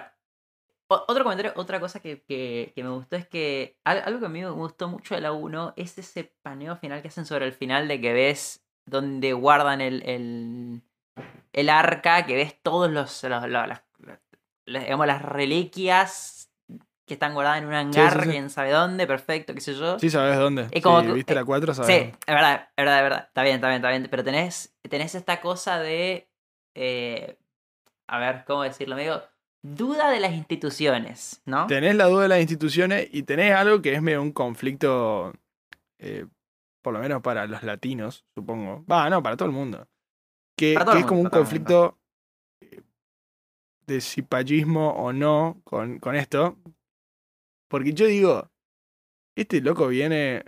Otro 1.08 1.24
comentario, 1.24 1.52
otra 1.56 1.80
cosa 1.80 2.00
que, 2.00 2.22
que- 2.22 2.72
que 2.74 2.82
me 2.84 2.90
gustó 2.90 3.16
es 3.16 3.26
que 3.28 3.78
al- 3.84 4.02
algo 4.04 4.20
que 4.20 4.26
a 4.26 4.28
mí 4.30 4.40
me 4.40 4.50
gustó 4.50 4.88
mucho 4.88 5.14
de 5.14 5.20
la 5.20 5.32
1 5.32 5.72
es 5.76 5.96
ese 5.98 6.24
paneo 6.42 6.76
final 6.76 7.02
que 7.02 7.08
hacen 7.08 7.26
sobre 7.26 7.46
el 7.46 7.52
final 7.52 7.88
de 7.88 8.00
que 8.00 8.12
ves 8.12 8.64
donde 8.86 9.32
guardan 9.32 9.80
el, 9.80 10.02
el, 10.08 10.82
el 11.52 11.70
arca, 11.70 12.26
que 12.26 12.34
ves 12.36 12.60
todos 12.62 12.90
los, 12.90 13.22
los- 13.24 13.48
los- 13.48 13.68
las, 13.68 13.82
digamos, 14.66 15.06
las 15.06 15.22
reliquias 15.22 16.50
que 17.06 17.14
están 17.14 17.34
guardadas 17.34 17.58
en 17.58 17.66
un 17.66 17.74
hangar, 17.74 18.12
sí, 18.14 18.20
sí. 18.24 18.30
quién 18.30 18.48
sabe 18.50 18.70
dónde, 18.70 19.06
perfecto, 19.06 19.52
qué 19.54 19.60
sé 19.60 19.74
yo. 19.74 19.98
Sí, 19.98 20.08
sabes 20.08 20.38
dónde. 20.38 20.68
Es 20.70 20.82
como 20.82 21.02
viste 21.02 21.32
eh, 21.32 21.36
la 21.36 21.44
4, 21.44 21.74
Sí, 21.74 21.82
es 21.92 22.16
verdad, 22.26 22.68
es 22.70 22.76
verdad, 22.82 22.96
es 22.98 23.02
verdad. 23.02 23.24
Está 23.28 23.42
bien, 23.42 23.56
está 23.56 23.68
bien, 23.68 23.76
está 23.76 23.90
bien. 23.90 24.08
Pero 24.10 24.24
tenés, 24.24 24.74
tenés 24.88 25.14
esta 25.14 25.40
cosa 25.42 25.78
de. 25.78 26.30
eh, 26.74 27.36
a 28.06 28.18
ver, 28.18 28.44
¿cómo 28.46 28.62
decirlo? 28.62 28.96
Medio 28.96 29.22
duda 29.64 30.10
de 30.10 30.20
las 30.20 30.34
instituciones, 30.34 31.40
¿no? 31.46 31.66
Tenés 31.66 31.96
la 31.96 32.04
duda 32.04 32.24
de 32.24 32.28
las 32.28 32.40
instituciones 32.40 33.08
y 33.10 33.22
tenés 33.22 33.54
algo 33.54 33.80
que 33.80 33.94
es 33.94 34.02
medio 34.02 34.20
un 34.20 34.30
conflicto, 34.30 35.32
eh, 35.98 36.26
por 36.82 36.92
lo 36.92 37.00
menos 37.00 37.22
para 37.22 37.46
los 37.46 37.62
latinos, 37.62 38.26
supongo. 38.34 38.84
Va, 38.84 39.08
no, 39.08 39.22
para 39.22 39.36
todo 39.36 39.48
el 39.48 39.54
mundo. 39.54 39.88
Que, 40.56 40.74
el 40.74 40.98
es 40.98 41.06
como 41.06 41.22
un 41.22 41.30
conflicto 41.30 41.98
eh, 42.60 42.82
de 43.86 44.00
cipallismo 44.02 44.90
o 44.90 45.14
no 45.14 45.60
con, 45.64 45.98
con 45.98 46.14
esto. 46.14 46.58
Porque 47.68 47.94
yo 47.94 48.06
digo, 48.06 48.50
este 49.34 49.62
loco 49.62 49.88
viene, 49.88 50.44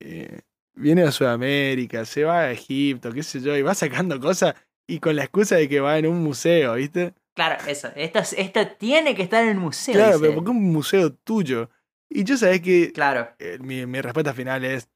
eh, 0.00 0.42
viene 0.74 1.02
a 1.04 1.12
Sudamérica, 1.12 2.04
se 2.04 2.24
va 2.24 2.40
a 2.40 2.52
Egipto, 2.52 3.10
qué 3.10 3.22
sé 3.22 3.40
yo, 3.40 3.56
y 3.56 3.62
va 3.62 3.74
sacando 3.74 4.20
cosas 4.20 4.54
y 4.86 5.00
con 5.00 5.16
la 5.16 5.22
excusa 5.22 5.56
de 5.56 5.66
que 5.66 5.80
va 5.80 5.98
en 5.98 6.06
un 6.06 6.22
museo, 6.22 6.74
¿viste? 6.74 7.14
Claro, 7.48 7.64
eso. 7.66 7.88
Esto, 7.96 8.18
es- 8.18 8.34
esto 8.34 8.66
tiene 8.78 9.14
que 9.14 9.22
estar 9.22 9.42
en 9.44 9.50
el 9.50 9.56
museo. 9.56 9.94
Claro, 9.94 10.08
dice 10.12 10.20
pero 10.20 10.34
porque 10.34 10.50
es 10.50 10.56
un 10.56 10.72
museo 10.72 11.12
tuyo. 11.14 11.70
Y 12.08 12.24
yo 12.24 12.36
sabés 12.36 12.60
que 12.60 12.92
Claro. 12.92 13.30
eh, 13.38 13.56
mi, 13.60 13.86
mi 13.86 14.00
respuesta 14.00 14.34
final 14.34 14.64
es, 14.64 14.88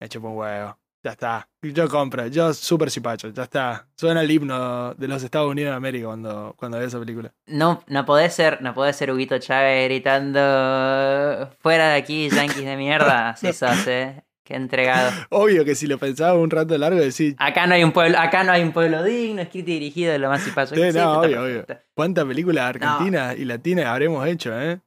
me 0.00 0.08
chupo 0.08 0.28
un 0.28 0.36
huevo. 0.38 0.78
Ya 1.04 1.10
está. 1.10 1.48
Yo 1.62 1.88
compro, 1.88 2.28
yo 2.28 2.54
súper 2.54 2.88
cipacho, 2.90 3.28
ya 3.30 3.42
está. 3.42 3.88
Suena 3.96 4.20
el 4.22 4.30
himno 4.30 4.94
de 4.94 5.08
los 5.08 5.22
Estados 5.24 5.50
Unidos 5.50 5.72
de 5.72 5.76
América 5.76 6.06
cuando, 6.06 6.54
cuando 6.56 6.78
veo 6.78 6.86
esa 6.86 7.00
película. 7.00 7.34
No, 7.46 7.82
no 7.88 8.04
podés 8.06 8.32
ser, 8.34 8.62
no 8.62 8.72
podés 8.72 8.94
ser 8.96 9.10
Huguito 9.10 9.36
Chávez 9.38 9.88
gritando 9.88 10.38
fuera 11.58 11.88
de 11.90 11.96
aquí, 11.96 12.30
yanquis 12.30 12.64
de 12.64 12.76
mierda. 12.76 13.30
Así 13.30 13.52
sos, 13.52 13.86
eh. 13.88 14.22
Qué 14.44 14.54
entregado. 14.54 15.10
Obvio 15.30 15.64
que 15.64 15.74
si 15.74 15.86
lo 15.86 15.98
pensaba 15.98 16.34
un 16.34 16.50
rato 16.50 16.76
largo, 16.76 16.98
decís, 16.98 17.34
Acá 17.38 17.66
no 17.66 17.74
hay 17.74 17.84
un 17.84 17.92
pueblo, 17.92 18.18
acá 18.18 18.42
no 18.42 18.52
hay 18.52 18.62
un 18.62 18.72
pueblo 18.72 19.02
digno, 19.02 19.40
escrito 19.42 19.70
y 19.70 19.74
dirigido 19.74 20.12
de 20.12 20.18
lo 20.18 20.28
más 20.28 20.42
cipayo. 20.42 20.68
Sí, 20.68 20.74
que 20.74 20.88
existe, 20.88 21.00
no, 21.00 21.20
obvio, 21.20 21.42
obvio. 21.42 21.66
¿cuántas 21.94 22.24
películas 22.24 22.64
argentinas 22.64 23.38
y 23.38 23.44
latinas 23.44 23.86
habremos 23.86 24.26
hecho, 24.26 24.60
eh? 24.60 24.80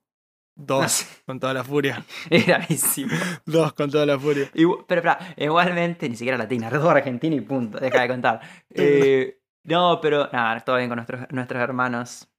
Dos, 0.58 0.82
No 0.82 0.90
sé. 0.90 1.06
con 1.26 1.40
toda 1.40 1.54
la 1.54 1.64
furia. 1.64 2.06
Era. 2.30 2.66
Dos, 3.46 3.74
con 3.74 3.92
toda 3.92 4.06
la 4.06 4.18
furia. 4.18 4.50
Pero, 4.54 4.86
pero, 4.88 5.18
igualmente, 5.36 6.08
ni 6.08 6.16
siquiera 6.16 6.38
latina, 6.38 6.70
todo 6.70 6.90
argentina 6.90 7.36
y 7.36 7.42
punto, 7.42 7.78
deja 7.78 8.02
de 8.02 8.08
contar. 8.08 8.42
Eh, 8.74 9.38
no, 9.64 10.00
pero, 10.02 10.30
nada, 10.32 10.60
todo 10.62 10.78
bien 10.78 10.90
con 10.90 10.98
nuestros, 10.98 11.30
nuestros 11.32 11.62
hermanos. 11.62 12.30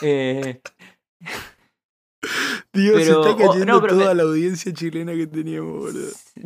Eh, 0.00 0.60
Dios, 2.72 2.96
se 3.04 3.10
está 3.10 3.30
oh, 3.30 3.36
cayendo 3.36 3.80
no, 3.80 3.86
toda 3.86 4.08
me- 4.08 4.14
la 4.14 4.22
audiencia 4.24 4.72
chilena 4.72 5.12
que 5.12 5.26
teníamos, 5.26 5.72
boludo. 5.80 6.12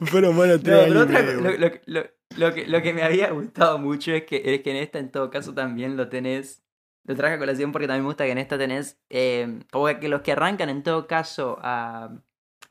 Fueron 0.00 0.36
buenos 0.36 0.58
no, 0.58 0.62
tres 0.62 0.78
pero 0.84 1.00
años 1.00 1.02
otra 1.04 1.22
lo, 1.22 1.58
lo- 1.58 1.70
lo- 1.86 2.16
lo 2.36 2.52
que, 2.54 2.66
lo 2.66 2.82
que 2.82 2.92
me 2.92 3.02
había 3.02 3.30
gustado 3.30 3.78
mucho 3.78 4.12
es 4.12 4.24
que, 4.24 4.42
es 4.44 4.60
que 4.62 4.70
en 4.70 4.76
esta, 4.76 4.98
en 4.98 5.10
todo 5.10 5.30
caso, 5.30 5.54
también 5.54 5.96
lo 5.96 6.08
tenés. 6.10 6.62
Lo 7.04 7.14
traje 7.14 7.34
a 7.36 7.38
colación 7.38 7.72
porque 7.72 7.86
también 7.86 8.02
me 8.02 8.08
gusta 8.08 8.24
que 8.24 8.32
en 8.32 8.38
esta 8.38 8.58
tenés. 8.58 8.98
eh, 9.08 9.60
como 9.72 9.86
que 9.98 10.08
los 10.08 10.20
que 10.22 10.32
arrancan, 10.32 10.68
en 10.68 10.82
todo 10.82 11.06
caso, 11.06 11.56
a 11.62 12.10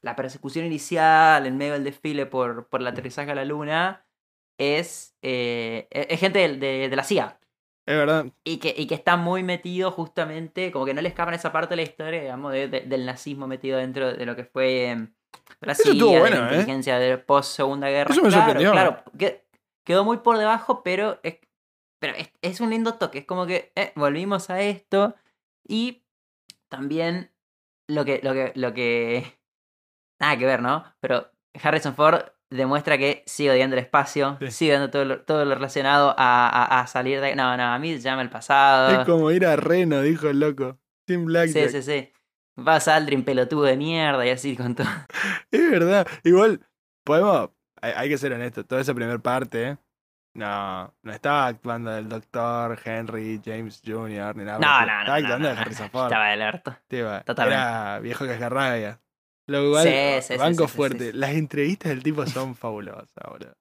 la 0.01 0.15
persecución 0.15 0.65
inicial 0.65 1.47
en 1.47 1.57
medio 1.57 1.73
del 1.73 1.83
desfile 1.85 2.25
por, 2.27 2.67
por 2.67 2.81
el 2.81 2.87
aterrizaje 2.87 3.31
a 3.31 3.35
la 3.35 3.45
luna. 3.45 4.04
Es, 4.57 5.15
eh, 5.21 5.87
es 5.91 6.07
es 6.09 6.19
gente 6.19 6.39
de- 6.39 6.57
de- 6.57 6.89
de 6.89 6.95
la 6.95 7.03
CIA. 7.03 7.39
Es 7.87 7.95
verdad. 7.95 8.25
Y 8.43 8.57
que, 8.57 8.73
y 8.75 8.87
que 8.87 8.95
está 8.95 9.15
muy 9.15 9.43
metido 9.43 9.91
justamente, 9.91 10.71
como 10.71 10.85
que 10.85 10.93
no 10.93 11.01
le 11.01 11.09
escapan 11.09 11.33
esa 11.35 11.51
parte 11.51 11.71
de 11.71 11.75
la 11.77 11.81
historia, 11.83 12.21
digamos, 12.21 12.51
de- 12.51 12.67
de- 12.67 12.81
del 12.81 13.05
nazismo 13.05 13.47
metido 13.47 13.77
dentro 13.77 14.13
de 14.13 14.25
lo 14.25 14.35
que 14.35 14.45
fue 14.45 14.91
eh, 14.91 15.07
la 15.61 15.73
Eso 15.73 15.83
de 15.93 16.19
bueno, 16.19 16.35
la 16.37 16.41
¿eh? 16.41 16.43
inteligencia 16.45 16.97
de 16.97 17.17
post 17.17 17.55
Segunda 17.55 17.89
Guerra. 17.89 18.11
Eso 18.11 18.21
me 18.23 18.29
claro, 18.29 18.43
sorprendió. 18.45 18.71
Claro, 18.71 19.03
que- 19.19 19.45
quedó 19.83 20.03
muy 20.03 20.17
por 20.17 20.37
debajo, 20.37 20.81
pero 20.83 21.19
es, 21.21 21.37
pero 21.99 22.15
es, 22.15 22.31
es 22.41 22.59
un 22.59 22.71
lindo 22.71 22.95
toque. 22.95 23.19
Es 23.19 23.25
como 23.25 23.45
que 23.45 23.71
eh, 23.75 23.91
volvimos 23.95 24.49
a 24.49 24.61
esto 24.61 25.15
y 25.67 26.03
también 26.69 27.31
lo 27.87 28.03
que, 28.05 28.19
lo 28.23 28.33
que, 28.33 28.51
lo 28.55 28.73
que, 28.73 29.37
nada 30.19 30.37
que 30.37 30.45
ver, 30.45 30.61
¿no? 30.61 30.83
Pero 30.99 31.29
Harrison 31.61 31.95
Ford 31.95 32.21
demuestra 32.55 32.97
que 32.97 33.23
sigue 33.25 33.51
odiando 33.51 33.75
el 33.75 33.81
espacio, 33.83 34.37
Sí. 34.39 34.51
sigue 34.51 34.71
odiando 34.71 34.89
todo 34.91 35.05
lo, 35.05 35.21
todo 35.21 35.45
lo 35.45 35.55
relacionado 35.55 36.15
a, 36.17 36.47
a- 36.49 36.81
a 36.81 36.87
salir 36.87 37.21
de... 37.21 37.35
No, 37.35 37.55
no, 37.57 37.63
a 37.63 37.79
mí 37.79 37.97
llama 37.99 38.21
el 38.21 38.29
pasado. 38.29 38.89
Es 39.01 39.05
como 39.05 39.31
ir 39.31 39.45
a 39.45 39.55
Reno, 39.55 40.01
dijo 40.01 40.29
el 40.29 40.39
loco. 40.39 40.77
Tim 41.07 41.21
Sí, 41.21 41.25
Blackjack. 41.25 41.69
sí, 41.69 41.81
sí. 41.83 42.11
Vas 42.57 42.87
a 42.87 42.95
Aldrin 42.95 43.23
pelotudo 43.25 43.63
de 43.63 43.77
mierda 43.77 44.25
y 44.25 44.29
así 44.29 44.55
con 44.55 44.75
todo. 44.75 44.87
Es 45.51 45.69
verdad. 45.71 46.07
Igual, 46.23 46.61
podemos. 47.03 47.49
Hay, 47.81 47.91
hay 47.95 48.09
que 48.09 48.17
ser 48.17 48.31
honestos. 48.33 48.65
Toda 48.65 48.81
esa 48.81 48.93
primera 48.93 49.19
parte. 49.19 49.63
¿eh? 49.69 49.77
No, 50.33 50.93
no 51.03 51.11
estaba 51.13 51.47
actuando 51.47 51.91
del 51.91 52.09
doctor 52.09 52.77
Henry 52.83 53.41
James 53.43 53.81
Jr. 53.85 54.35
ni 54.35 54.43
nada. 54.43 54.59
No, 54.59 54.79
el 54.81 54.87
no, 54.87 54.93
no. 54.93 54.99
Estaba 55.01 55.17
actuando 55.17 55.37
no, 55.39 55.47
de 55.49 55.55
no. 55.55 55.61
Harrison 55.61 55.89
Ford. 55.91 56.11
Estaba. 56.11 56.81
Tipo, 56.87 57.09
Totalmente. 57.25 57.61
Era 57.63 57.99
viejo 57.99 58.25
cascarrabia. 58.25 58.99
Lo 59.47 59.63
igual, 59.65 59.87
Sí, 59.87 59.93
sí, 60.27 60.33
sí, 60.33 60.37
banco 60.39 60.67
sí, 60.67 60.75
fuerte. 60.75 61.13
Las 61.13 61.31
entrevistas 61.31 61.89
del 61.91 62.01
tipo 62.03 62.25
son 62.25 62.55
fabulosas, 62.55 63.09
boludo. 63.29 63.55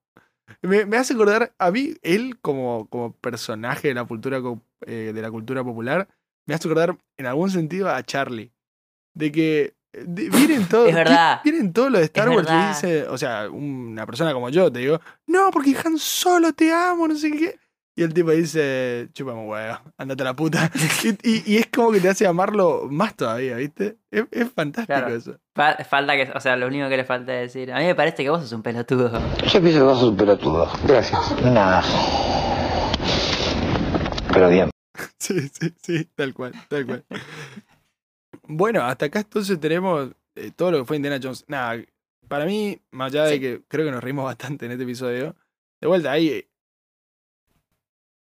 Me, 0.62 0.84
me 0.86 0.96
hace 0.96 1.14
acordar, 1.14 1.54
a 1.58 1.70
mí, 1.70 1.94
él 2.02 2.38
como, 2.40 2.88
como 2.88 3.12
personaje 3.12 3.88
de 3.88 3.94
la, 3.94 4.04
cultura, 4.04 4.40
eh, 4.86 5.12
de 5.14 5.22
la 5.22 5.30
cultura 5.30 5.62
popular, 5.64 6.08
me 6.46 6.54
hace 6.54 6.68
acordar 6.68 6.98
en 7.16 7.26
algún 7.26 7.50
sentido 7.50 7.88
a 7.90 8.02
Charlie. 8.02 8.52
De 9.14 9.30
que 9.32 9.74
eh, 9.92 10.04
de- 10.06 10.28
vienen 10.30 10.66
todos 10.68 10.88
Es 10.88 10.94
verdad. 10.94 11.40
vienen 11.44 11.72
todos 11.72 11.90
los 11.90 12.00
de 12.00 12.06
Star 12.06 12.28
Wars 12.28 12.48
y 12.50 12.68
dice, 12.68 13.08
o 13.08 13.16
sea, 13.18 13.48
una 13.50 14.06
persona 14.06 14.32
como 14.32 14.48
yo, 14.50 14.70
te 14.72 14.80
digo, 14.80 15.00
no, 15.26 15.50
porque 15.50 15.76
Han 15.84 15.98
Solo 15.98 16.52
te 16.52 16.72
amo, 16.72 17.08
no 17.08 17.16
sé 17.16 17.30
qué. 17.30 17.58
Y 17.96 18.02
el 18.02 18.12
tipo 18.12 18.32
dice, 18.32 19.08
chúpame 19.12 19.42
huevo, 19.46 19.78
andate 19.98 20.22
a 20.22 20.26
la 20.26 20.34
puta. 20.34 20.68
y, 21.04 21.10
y- 21.30 21.42
y 21.46 21.56
es 21.58 21.66
como 21.68 21.92
que 21.92 22.00
te 22.00 22.08
hace 22.08 22.26
amarlo 22.26 22.88
más 22.90 23.14
todavía, 23.14 23.56
¿viste? 23.56 23.98
Es, 24.10 24.24
es 24.32 24.50
fantástico 24.50 24.98
Claro. 24.98 25.14
eso. 25.14 25.38
Fa- 25.54 25.76
falta 25.84 26.14
que, 26.16 26.30
o 26.34 26.40
sea, 26.40 26.56
lo 26.56 26.66
único 26.66 26.88
que 26.88 26.96
le 26.96 27.04
falta 27.04 27.40
es 27.40 27.52
decir, 27.52 27.72
a 27.72 27.78
mí 27.78 27.84
me 27.84 27.94
parece 27.94 28.24
que 28.24 28.30
vos 28.30 28.40
sos 28.42 28.52
un 28.52 28.62
pelotudo. 28.62 29.12
Yo 29.46 29.60
pienso 29.60 29.78
que 29.78 29.84
vos 29.84 30.00
sos 30.00 30.08
un 30.10 30.16
pelotudo. 30.16 30.68
Gracias. 30.86 31.20
Nada. 31.42 31.82
Pero 34.32 34.48
bien. 34.48 34.70
Sí, 35.18 35.40
sí, 35.48 35.72
sí, 35.82 36.04
tal 36.14 36.34
cual, 36.34 36.52
tal 36.68 36.84
cual. 36.86 37.04
bueno, 38.46 38.82
hasta 38.82 39.06
acá 39.06 39.20
entonces 39.20 39.58
tenemos 39.58 40.10
eh, 40.34 40.50
todo 40.54 40.70
lo 40.70 40.78
que 40.80 40.84
fue 40.84 40.96
Indiana 40.96 41.18
Jones. 41.22 41.44
Nada, 41.48 41.82
para 42.28 42.44
mí, 42.44 42.78
más 42.90 43.12
allá 43.12 43.24
de 43.24 43.40
que 43.40 43.62
creo 43.66 43.86
que 43.86 43.90
nos 43.90 44.04
reímos 44.04 44.24
bastante 44.26 44.66
en 44.66 44.72
este 44.72 44.84
episodio, 44.84 45.34
de 45.80 45.88
vuelta, 45.88 46.12
ahí 46.12 46.28
eh, 46.28 46.48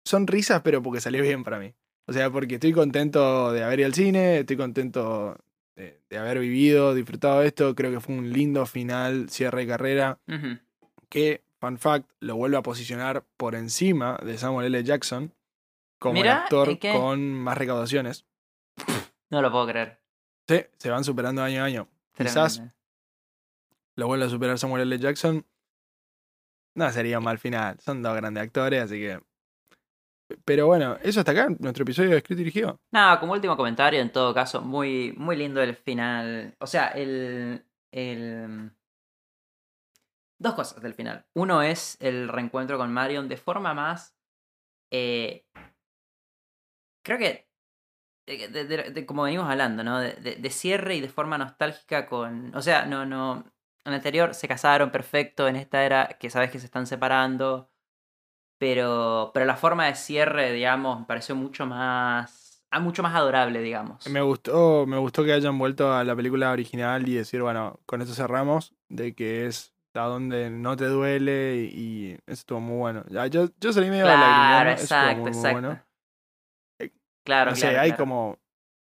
son 0.04 0.26
risas, 0.26 0.62
pero 0.62 0.82
porque 0.82 1.00
salió 1.00 1.22
bien 1.22 1.44
para 1.44 1.58
mí. 1.58 1.74
O 2.06 2.12
sea, 2.12 2.30
porque 2.30 2.54
estoy 2.54 2.72
contento 2.72 3.52
de 3.52 3.62
haber 3.62 3.80
ido 3.80 3.86
al 3.86 3.94
cine, 3.94 4.38
estoy 4.40 4.56
contento 4.56 5.36
de, 5.76 6.00
de 6.08 6.18
haber 6.18 6.40
vivido, 6.40 6.94
disfrutado 6.94 7.40
de 7.40 7.46
esto. 7.46 7.74
Creo 7.74 7.92
que 7.92 8.00
fue 8.00 8.16
un 8.16 8.32
lindo 8.32 8.66
final, 8.66 9.30
cierre 9.30 9.60
de 9.60 9.66
carrera, 9.68 10.18
que, 11.08 11.44
fun 11.60 11.78
fact, 11.78 12.10
lo 12.20 12.36
vuelve 12.36 12.56
a 12.56 12.62
posicionar 12.62 13.24
por 13.36 13.54
encima 13.54 14.18
de 14.24 14.38
Samuel 14.38 14.74
L. 14.74 14.82
Jackson 14.82 15.32
como 15.98 16.20
el 16.20 16.28
actor 16.28 16.78
con 16.80 17.32
más 17.34 17.56
recaudaciones. 17.58 18.24
No 19.28 19.42
lo 19.42 19.52
puedo 19.52 19.68
creer. 19.68 20.00
Sí, 20.48 20.64
se 20.78 20.90
van 20.90 21.04
superando 21.04 21.42
año 21.42 21.62
a 21.62 21.66
año. 21.66 21.88
Quizás 22.16 22.62
lo 23.94 24.06
vuelve 24.06 24.24
a 24.24 24.28
superar 24.28 24.58
Samuel 24.58 24.82
L. 24.82 24.98
Jackson. 24.98 25.46
No 26.74 26.90
sería 26.90 27.18
un 27.18 27.24
mal 27.24 27.38
final. 27.38 27.78
Son 27.80 28.02
dos 28.02 28.16
grandes 28.16 28.42
actores, 28.42 28.82
así 28.82 28.98
que. 28.98 29.20
Pero 30.44 30.66
bueno, 30.66 30.96
eso 31.02 31.20
hasta 31.20 31.32
acá, 31.32 31.48
nuestro 31.58 31.82
episodio 31.82 32.10
de 32.10 32.16
escrito 32.18 32.40
y 32.40 32.44
dirigido. 32.44 32.80
Nada, 32.92 33.20
como 33.20 33.32
último 33.32 33.56
comentario, 33.56 34.00
en 34.00 34.10
todo 34.12 34.34
caso, 34.34 34.60
muy, 34.62 35.14
muy 35.16 35.36
lindo 35.36 35.62
el 35.62 35.74
final. 35.76 36.54
O 36.58 36.66
sea, 36.66 36.88
el, 36.88 37.64
el. 37.92 38.70
Dos 40.38 40.54
cosas 40.54 40.82
del 40.82 40.94
final. 40.94 41.26
Uno 41.34 41.62
es 41.62 41.96
el 42.00 42.28
reencuentro 42.28 42.78
con 42.78 42.92
Marion 42.92 43.28
de 43.28 43.36
forma 43.36 43.74
más. 43.74 44.16
eh, 44.92 45.44
creo 47.02 47.18
que. 47.18 47.48
de- 48.26 49.06
como 49.06 49.22
venimos 49.24 49.48
hablando, 49.50 49.82
¿no? 49.84 49.98
De 50.00 50.50
cierre 50.50 50.96
y 50.96 51.00
de 51.00 51.08
forma 51.08 51.38
nostálgica 51.38 52.06
con. 52.06 52.54
O 52.54 52.62
sea, 52.62 52.86
no, 52.86 53.06
no. 53.06 53.44
En 53.84 53.92
el 53.92 53.94
anterior 53.94 54.34
se 54.34 54.48
casaron 54.48 54.90
perfecto, 54.90 55.48
en 55.48 55.56
esta 55.56 55.84
era 55.84 56.08
que 56.20 56.30
sabes 56.30 56.50
que 56.50 56.58
se 56.60 56.66
están 56.66 56.86
separando. 56.86 57.69
Pero, 58.60 59.30
pero 59.32 59.46
la 59.46 59.56
forma 59.56 59.86
de 59.86 59.94
cierre, 59.94 60.52
digamos, 60.52 61.00
me 61.00 61.06
pareció 61.06 61.34
mucho 61.34 61.64
más. 61.64 62.62
ah, 62.70 62.78
mucho 62.78 63.02
más 63.02 63.14
adorable, 63.14 63.62
digamos. 63.62 64.06
Me 64.06 64.20
gustó, 64.20 64.84
me 64.86 64.98
gustó 64.98 65.24
que 65.24 65.32
hayan 65.32 65.58
vuelto 65.58 65.94
a 65.94 66.04
la 66.04 66.14
película 66.14 66.52
original 66.52 67.08
y 67.08 67.14
decir, 67.14 67.40
bueno, 67.40 67.80
con 67.86 68.02
esto 68.02 68.12
cerramos, 68.12 68.74
de 68.90 69.14
que 69.14 69.46
es 69.46 69.74
a 69.94 70.02
donde 70.02 70.50
no 70.50 70.76
te 70.76 70.84
duele 70.84 71.70
y, 71.72 72.10
eso 72.26 72.34
estuvo 72.34 72.60
muy 72.60 72.76
bueno. 72.76 73.02
Ya, 73.08 73.26
yo, 73.28 73.48
yo 73.58 73.72
salí 73.72 73.88
medio 73.88 74.04
Claro, 74.04 74.70
eso 74.72 74.82
estuvo 74.82 74.98
exacto, 74.98 75.22
muy, 75.22 75.30
muy 75.30 75.38
exacto. 75.38 75.60
bueno. 75.60 75.82
Claro, 77.24 77.50
no 77.52 77.56
sé, 77.56 77.62
claro, 77.62 77.80
hay 77.80 77.88
claro. 77.90 78.04
como 78.04 78.38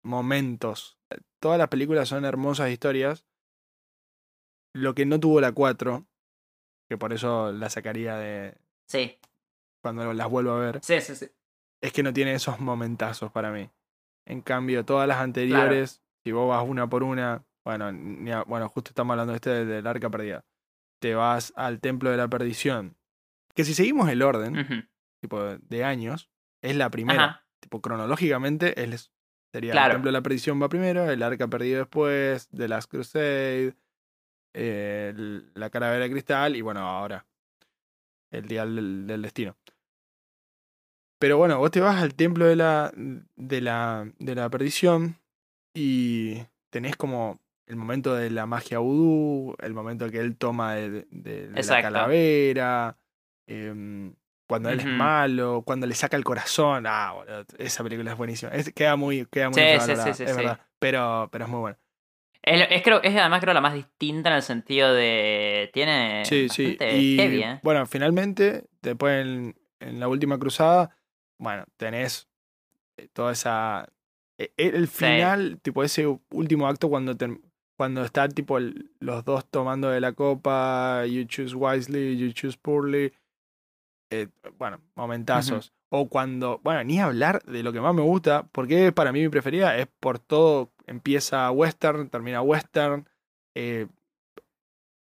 momentos. 0.04 1.00
Todas 1.40 1.58
las 1.58 1.70
películas 1.70 2.08
son 2.08 2.24
hermosas 2.24 2.70
historias. 2.70 3.26
Lo 4.76 4.94
que 4.94 5.08
no 5.08 5.20
tuvo 5.20 5.42
la 5.42 5.54
4, 5.54 6.06
que 6.88 6.98
por 7.00 7.14
eso 7.14 7.52
la 7.52 7.72
sacaría 7.72 8.16
de 8.18 8.60
Sí, 8.88 9.18
cuando 9.86 10.12
las 10.14 10.28
vuelvo 10.28 10.50
a 10.54 10.60
ver, 10.60 10.80
sí, 10.84 11.00
sí, 11.00 11.16
sí. 11.16 11.28
es 11.80 11.94
que 11.94 12.02
no 12.02 12.12
tiene 12.12 12.34
esos 12.34 12.60
momentazos 12.60 13.32
para 13.32 13.52
mí. 13.52 13.70
En 14.28 14.42
cambio, 14.42 14.84
todas 14.84 15.08
las 15.08 15.18
anteriores, 15.20 16.02
si 16.24 16.32
vos 16.32 16.50
vas 16.50 16.68
una 16.68 16.90
por 16.90 17.04
una, 17.04 17.46
bueno, 17.64 17.92
ni 17.92 18.32
a- 18.32 18.42
bueno, 18.42 18.68
justo 18.68 18.90
estamos 18.90 19.12
hablando 19.14 19.34
de 19.34 19.36
este 19.38 19.64
del, 19.66 19.86
arca 19.86 20.10
perdida. 20.10 20.44
Te 21.00 21.14
vas 21.14 21.54
al 21.56 21.80
templo 21.82 22.10
de 22.10 22.18
la 22.18 22.28
perdición. 22.28 22.98
Que 23.54 23.64
si 23.64 23.76
seguimos 23.76 24.10
el 24.10 24.24
orden, 24.24 24.90
tipo 25.22 25.40
de 25.44 25.84
años, 25.84 26.32
es 26.64 26.76
la 26.76 26.90
primera. 26.90 27.24
Ajá. 27.24 27.48
Tipo, 27.62 27.80
cronológicamente, 27.82 28.82
es, 28.84 29.12
sería 29.54 29.72
Claro. 29.74 29.88
el 29.92 29.96
templo 29.98 30.08
de 30.10 30.14
la 30.14 30.24
perdición 30.24 30.60
va 30.60 30.68
primero, 30.68 31.08
el 31.12 31.22
arca 31.22 31.48
perdido 31.48 31.78
después, 31.80 32.48
The 32.50 32.68
Last 32.68 32.90
Crusade, 32.90 33.76
eh, 34.56 35.14
el- 35.16 35.52
la 35.54 35.70
calavera 35.70 36.06
de 36.06 36.10
cristal 36.12 36.56
y 36.56 36.62
bueno, 36.62 36.80
ahora 36.80 37.28
el 38.32 38.48
día 38.48 38.66
del, 38.66 39.06
del 39.08 39.22
destino. 39.22 39.56
Pero 41.20 41.38
bueno, 41.38 41.58
vos 41.60 41.72
te 41.72 41.80
vas 41.82 42.02
al 42.02 42.14
templo 42.16 42.46
de 42.46 42.56
la, 42.56 42.92
de 42.96 43.62
la, 43.62 44.10
de 44.20 44.36
la 44.36 44.50
perdición 44.50 45.18
y 45.74 46.42
tenés 46.70 46.96
como 46.96 47.40
el 47.68 47.78
momento 47.78 48.14
de 48.16 48.30
la 48.30 48.46
magia 48.46 48.80
vudú, 48.80 49.56
el 49.60 49.74
momento 49.74 50.10
que 50.12 50.20
él 50.20 50.36
toma 50.38 50.76
de, 50.76 51.08
de- 51.10 51.48
de 51.48 51.64
la 51.64 51.82
calavera, 51.82 52.98
em, 53.48 54.14
cuando 54.48 54.70
él 54.70 54.80
es 54.80 54.86
malo, 54.98 55.64
cuando 55.66 55.88
le 55.88 55.96
saca 55.96 56.16
el 56.18 56.24
corazón. 56.24 56.86
Ah, 56.88 57.14
boludo, 57.14 57.46
esa 57.58 57.84
película 57.84 58.12
es 58.12 58.18
buenísima. 58.18 58.52
Es- 58.52 58.72
queda 58.74 58.96
muy, 58.96 59.26
queda 59.26 59.50
muy 59.50 59.60
Sí, 59.60 59.68
sí, 59.80 59.96
sí, 59.96 60.14
sí, 60.14 60.24
es 60.24 60.36
verdad. 60.36 60.60
Pero, 60.80 61.30
pero 61.32 61.46
es 61.46 61.50
muy 61.50 61.60
bueno. 61.62 61.78
Es, 62.44 62.68
es 62.70 62.84
creo, 62.84 63.02
es 63.02 63.16
además 63.16 63.42
creo 63.42 63.56
la 63.56 63.62
más 63.62 63.74
distinta 63.74 64.30
en 64.30 64.36
el 64.36 64.44
sentido 64.44 64.94
de. 64.94 65.72
Tiene. 65.74 66.24
Sí, 66.26 66.48
sí. 66.50 66.78
Y 66.80 67.18
heavy, 67.18 67.42
¿eh? 67.42 67.60
bueno, 67.64 67.88
finalmente, 67.88 68.66
después 68.84 69.26
en, 69.26 69.56
en 69.80 70.00
la 70.00 70.08
última 70.08 70.38
cruzada, 70.38 70.96
bueno, 71.38 71.66
tenés 71.78 72.28
eh, 72.98 73.08
toda 73.14 73.32
esa. 73.34 73.88
e- 74.38 74.52
El 74.58 74.88
final, 74.88 75.60
tipo 75.62 75.84
ese 75.84 76.06
último 76.32 76.68
acto 76.68 76.90
cuando 76.90 77.16
ter- 77.16 77.40
cuando 77.78 78.04
está 78.06 78.28
tipo 78.30 78.58
el- 78.58 78.92
los 79.00 79.26
dos 79.26 79.46
tomando 79.50 79.90
de 79.90 80.00
la 80.00 80.14
copa, 80.14 81.06
you 81.06 81.26
choose 81.26 81.56
wisely, 81.56 82.18
you 82.18 82.32
choose 82.32 82.58
poorly. 82.58 83.12
eh, 84.12 84.28
bueno, 84.58 84.80
momentazos. 84.96 85.74
O 85.90 86.08
cuando, 86.08 86.60
bueno, 86.64 86.84
ni 86.84 87.00
hablar 87.00 87.42
de 87.44 87.64
lo 87.64 87.74
que 87.74 87.82
más 87.82 87.94
me 87.94 88.02
gusta, 88.04 88.48
porque 88.52 88.92
para 88.92 89.12
mí 89.12 89.22
mi 89.22 89.30
preferida 89.30 89.78
es 89.78 89.88
por 90.00 90.20
todo, 90.20 90.72
empieza 90.86 91.50
western, 91.52 92.10
termina 92.10 92.42
western, 92.42 93.08
eh, 93.56 93.88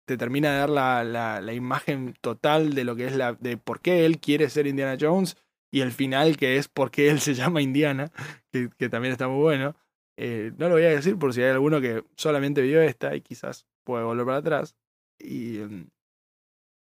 te 0.07 0.17
termina 0.17 0.53
de 0.53 0.59
dar 0.59 0.71
la, 0.71 1.05
la, 1.05 1.41
la 1.41 1.53
imagen 1.53 2.15
total 2.21 2.75
de 2.75 2.85
lo 2.85 2.97
que 2.97 3.07
es 3.07 3.17
la, 3.17 3.33
de 3.35 3.57
por 3.57 3.81
qué 3.81 4.05
él 4.05 4.19
quiere 4.21 4.49
ser 4.51 4.67
Indiana 4.67 4.97
Jones 5.01 5.37
y 5.75 5.81
el 5.81 5.91
final 5.91 6.37
que 6.37 6.57
es 6.57 6.69
por 6.69 6.93
qué 6.93 7.11
él 7.11 7.19
se 7.19 7.35
llama 7.35 7.61
Indiana, 7.61 8.13
que, 8.53 8.89
también 8.89 9.11
está 9.11 9.27
muy 9.27 9.43
bueno. 9.43 9.75
Eh, 10.17 10.53
no 10.57 10.69
lo 10.69 10.77
voy 10.77 10.85
a 10.85 10.91
decir 10.91 11.19
por 11.19 11.35
si 11.35 11.43
hay 11.43 11.51
alguno 11.51 11.81
que 11.81 12.05
solamente 12.17 12.63
vio 12.63 12.81
esta 12.81 13.17
y 13.17 13.23
quizás 13.23 13.67
puede 13.83 14.05
volver 14.05 14.25
para 14.25 14.39
atrás. 14.39 14.77
Y, 15.19 15.59
mm, 15.59 15.91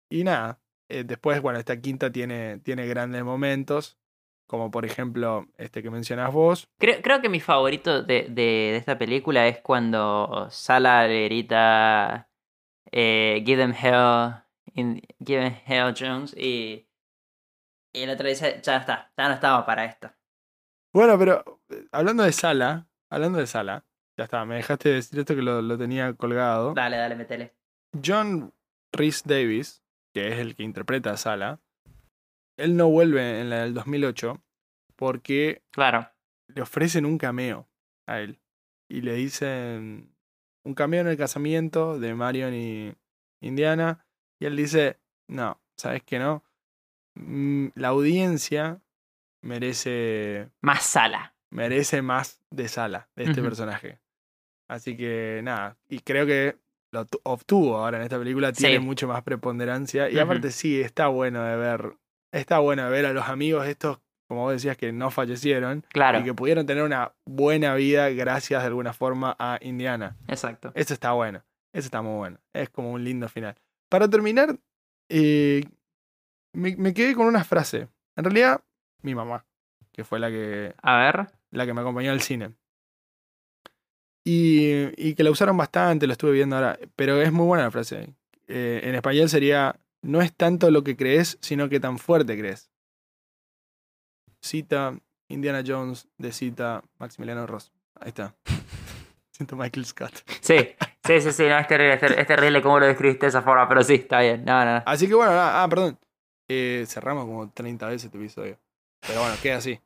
y 0.10 0.26
nada, 0.26 0.60
eh, 0.90 1.06
después, 1.06 1.42
bueno, 1.42 1.58
esta 1.58 1.80
quinta 1.80 2.12
tiene, 2.12 2.60
tiene 2.60 2.86
grandes 2.86 3.24
momentos, 3.24 3.98
como 4.46 4.72
por 4.72 4.84
ejemplo 4.84 5.48
este 5.58 5.82
que 5.82 5.90
mencionas 5.90 6.34
vos. 6.34 6.68
Creo, 6.78 7.02
creo 7.02 7.22
que 7.22 7.30
mi 7.30 7.40
favorito 7.40 8.04
de, 8.04 8.28
de, 8.30 8.76
esta 8.76 8.98
película 8.98 9.48
es 9.48 9.60
cuando 9.60 10.50
Sala 10.50 11.08
le 11.08 11.24
grita 11.30 12.30
eh, 12.92 13.42
Give 13.46 13.56
them 13.56 13.72
hell, 13.72 14.34
give 14.76 15.40
them 15.40 15.56
hell 15.66 15.94
Jones 15.98 16.36
y, 16.36 16.91
y 17.94 18.02
el 18.04 18.10
otro 18.10 18.28
dice, 18.28 18.60
ya 18.64 18.78
está, 18.78 19.12
ya 19.18 19.28
no 19.28 19.34
estamos 19.36 19.66
para 19.66 19.86
esto. 19.86 20.12
Bueno, 20.94 21.18
pero 21.18 21.62
eh, 21.70 21.88
hablando 21.92 22.24
de 22.24 22.32
Sala, 22.32 22.88
hablando 23.10 23.40
de 23.40 23.48
Sala, 23.48 23.86
ya 24.18 24.26
está, 24.26 24.46
me 24.46 24.56
dejaste 24.56 24.90
decir 24.90 25.20
esto 25.20 25.36
que 25.36 25.42
lo, 25.42 25.62
lo 25.62 25.78
tenía 25.78 26.14
colgado. 26.14 26.74
Dale, 26.74 26.98
dale, 26.98 27.16
metele. 27.16 27.56
John 28.06 28.54
Rhys 28.94 29.24
Davis, 29.24 29.84
que 30.14 30.28
es 30.30 30.40
el 30.40 30.56
que 30.56 30.64
interpreta 30.64 31.12
a 31.12 31.18
Sala, 31.18 31.60
él 32.58 32.76
no 32.76 32.90
vuelve 32.90 33.40
en 33.42 33.50
la 33.50 33.62
del 33.64 33.74
2008 33.74 34.42
porque 34.96 35.64
Claro. 35.72 36.10
le 36.48 36.62
ofrecen 36.62 37.06
un 37.06 37.18
cameo 37.18 37.68
a 38.08 38.20
él. 38.20 38.40
Y 38.90 39.02
le 39.02 39.14
dicen 39.14 40.14
un 40.66 40.74
cameo 40.76 41.02
en 41.02 41.08
el 41.08 41.18
casamiento 41.18 41.98
de 41.98 42.14
Marion 42.14 42.54
y 42.54 42.94
Indiana. 43.42 44.06
Y 44.40 44.46
él 44.46 44.56
dice, 44.58 45.00
no, 45.30 45.60
¿sabes 45.78 46.04
que 46.04 46.20
no? 46.20 46.44
Mm, 47.16 47.68
La 47.76 47.90
audiencia 47.90 48.80
merece, 49.44 50.50
Más 50.62 50.84
Sala. 50.84 51.34
merece 51.50 52.02
más 52.02 52.40
de 52.52 52.68
Sala, 52.68 53.10
de 53.16 53.24
este 53.26 53.42
personaje. 53.42 54.00
Así 54.70 54.96
que 54.96 55.42
nada, 55.44 55.78
y 55.90 56.00
creo 56.00 56.26
que 56.26 56.58
lo 56.94 57.06
tu- 57.06 57.20
obtuvo 57.24 57.78
ahora 57.78 57.98
en 57.98 58.04
esta 58.04 58.18
película, 58.20 58.52
tiene 58.54 58.76
Sí. 58.78 58.80
mucho 58.84 59.08
más 59.08 59.24
preponderancia. 59.24 60.10
Y 60.10 60.20
aparte 60.20 60.52
sí, 60.52 60.80
está 60.82 61.08
bueno 61.08 61.44
de 61.44 61.56
ver, 61.58 61.94
está 62.32 62.60
bueno 62.60 62.84
de 62.86 62.90
ver 62.90 63.06
a 63.06 63.14
los 63.14 63.28
amigos 63.28 63.68
estos, 63.68 64.00
como 64.28 64.42
vos 64.44 64.54
decías, 64.54 64.78
que 64.78 64.92
no 64.94 65.10
fallecieron 65.12 65.86
Claro. 65.90 66.20
y 66.20 66.24
que 66.24 66.34
pudieron 66.34 66.66
tener 66.66 66.84
una 66.84 67.14
buena 67.26 67.76
vida 67.76 68.10
gracias 68.10 68.62
de 68.62 68.68
alguna 68.68 68.94
forma 68.94 69.36
a 69.40 69.58
Indiana. 69.62 70.16
Exacto. 70.28 70.72
Eso 70.76 70.94
está 70.94 71.12
bueno, 71.14 71.44
eso 71.74 71.86
está 71.88 72.02
muy 72.02 72.16
bueno, 72.18 72.40
es 72.54 72.70
como 72.70 72.92
un 72.92 73.04
lindo 73.04 73.28
final. 73.28 73.56
Para 73.90 74.10
terminar, 74.10 74.58
eh, 75.10 75.66
me, 76.54 76.76
me 76.78 76.94
quedé 76.94 77.16
con 77.16 77.28
una 77.28 77.44
frase. 77.44 77.88
En 78.16 78.24
realidad, 78.24 78.62
mi 79.02 79.16
mamá, 79.16 79.46
que 79.92 80.04
fue 80.04 80.20
la 80.20 80.30
que, 80.30 80.74
A 80.82 80.98
ver. 80.98 81.28
la 81.52 81.66
que 81.66 81.74
me 81.74 81.82
acompañó 81.82 82.12
al 82.12 82.22
cine. 82.22 82.54
Y, 84.24 84.84
y 84.98 85.16
que 85.16 85.24
la 85.24 85.32
usaron 85.32 85.58
bastante, 85.58 86.06
lo 86.06 86.14
estuve 86.14 86.32
viendo 86.34 86.56
ahora, 86.56 86.78
pero 86.96 87.22
es 87.22 87.32
muy 87.32 87.46
buena 87.48 87.64
la 87.66 87.72
frase. 87.72 88.14
Eh, 88.48 88.82
en 88.84 88.94
español 88.96 89.30
sería, 89.30 89.80
no 90.04 90.22
es 90.22 90.34
tanto 90.34 90.70
lo 90.70 90.84
que 90.84 90.96
crees, 90.96 91.38
sino 91.42 91.70
que 91.70 91.80
tan 91.80 91.98
fuerte 91.98 92.38
crees. 92.38 92.70
Cita 94.42 94.94
Indiana 95.28 95.64
Jones 95.66 96.08
de 96.18 96.32
cita 96.32 96.84
Maximiliano 97.00 97.48
Ross. 97.48 97.72
Ahí 98.00 98.10
está. 98.10 98.36
Siento 99.32 99.56
Michael 99.56 99.86
Scott. 99.86 100.14
Sí, 100.42 100.58
sí, 101.06 101.22
sí, 101.22 101.32
sí, 101.32 101.44
no, 101.48 101.58
es 101.58 101.68
terrible, 101.68 101.94
es 101.96 102.00
ter- 102.00 102.20
es 102.20 102.28
terrible 102.28 102.62
cómo 102.62 102.80
lo 102.80 102.86
describiste 102.86 103.26
de 103.26 103.30
esa 103.30 103.42
forma, 103.42 103.68
pero 103.68 103.84
sí, 103.84 103.96
está 103.96 104.20
bien. 104.20 104.44
No, 104.46 104.64
no, 104.66 104.76
no. 104.76 104.84
Así 104.86 105.08
que 105.08 105.16
bueno, 105.16 105.32
ah, 105.32 105.64
ah, 105.64 105.70
perdón. 105.70 105.98
Eh, 106.54 106.86
cerramos 106.86 107.24
como 107.26 107.50
30 107.50 107.88
veces 107.88 108.06
este 108.06 108.18
episodio. 108.18 108.60
Pero 109.08 109.22
bueno, 109.22 109.36
queda 109.42 109.56
así. 109.56 109.80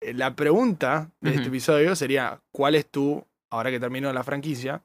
Eh, 0.00 0.14
La 0.14 0.34
pregunta 0.34 1.10
de 1.20 1.34
este 1.34 1.48
episodio 1.48 1.94
sería, 1.94 2.40
¿cuál 2.50 2.76
es 2.76 2.86
tu, 2.90 3.26
ahora 3.50 3.70
que 3.70 3.78
terminó 3.78 4.10
la 4.14 4.24
franquicia, 4.24 4.82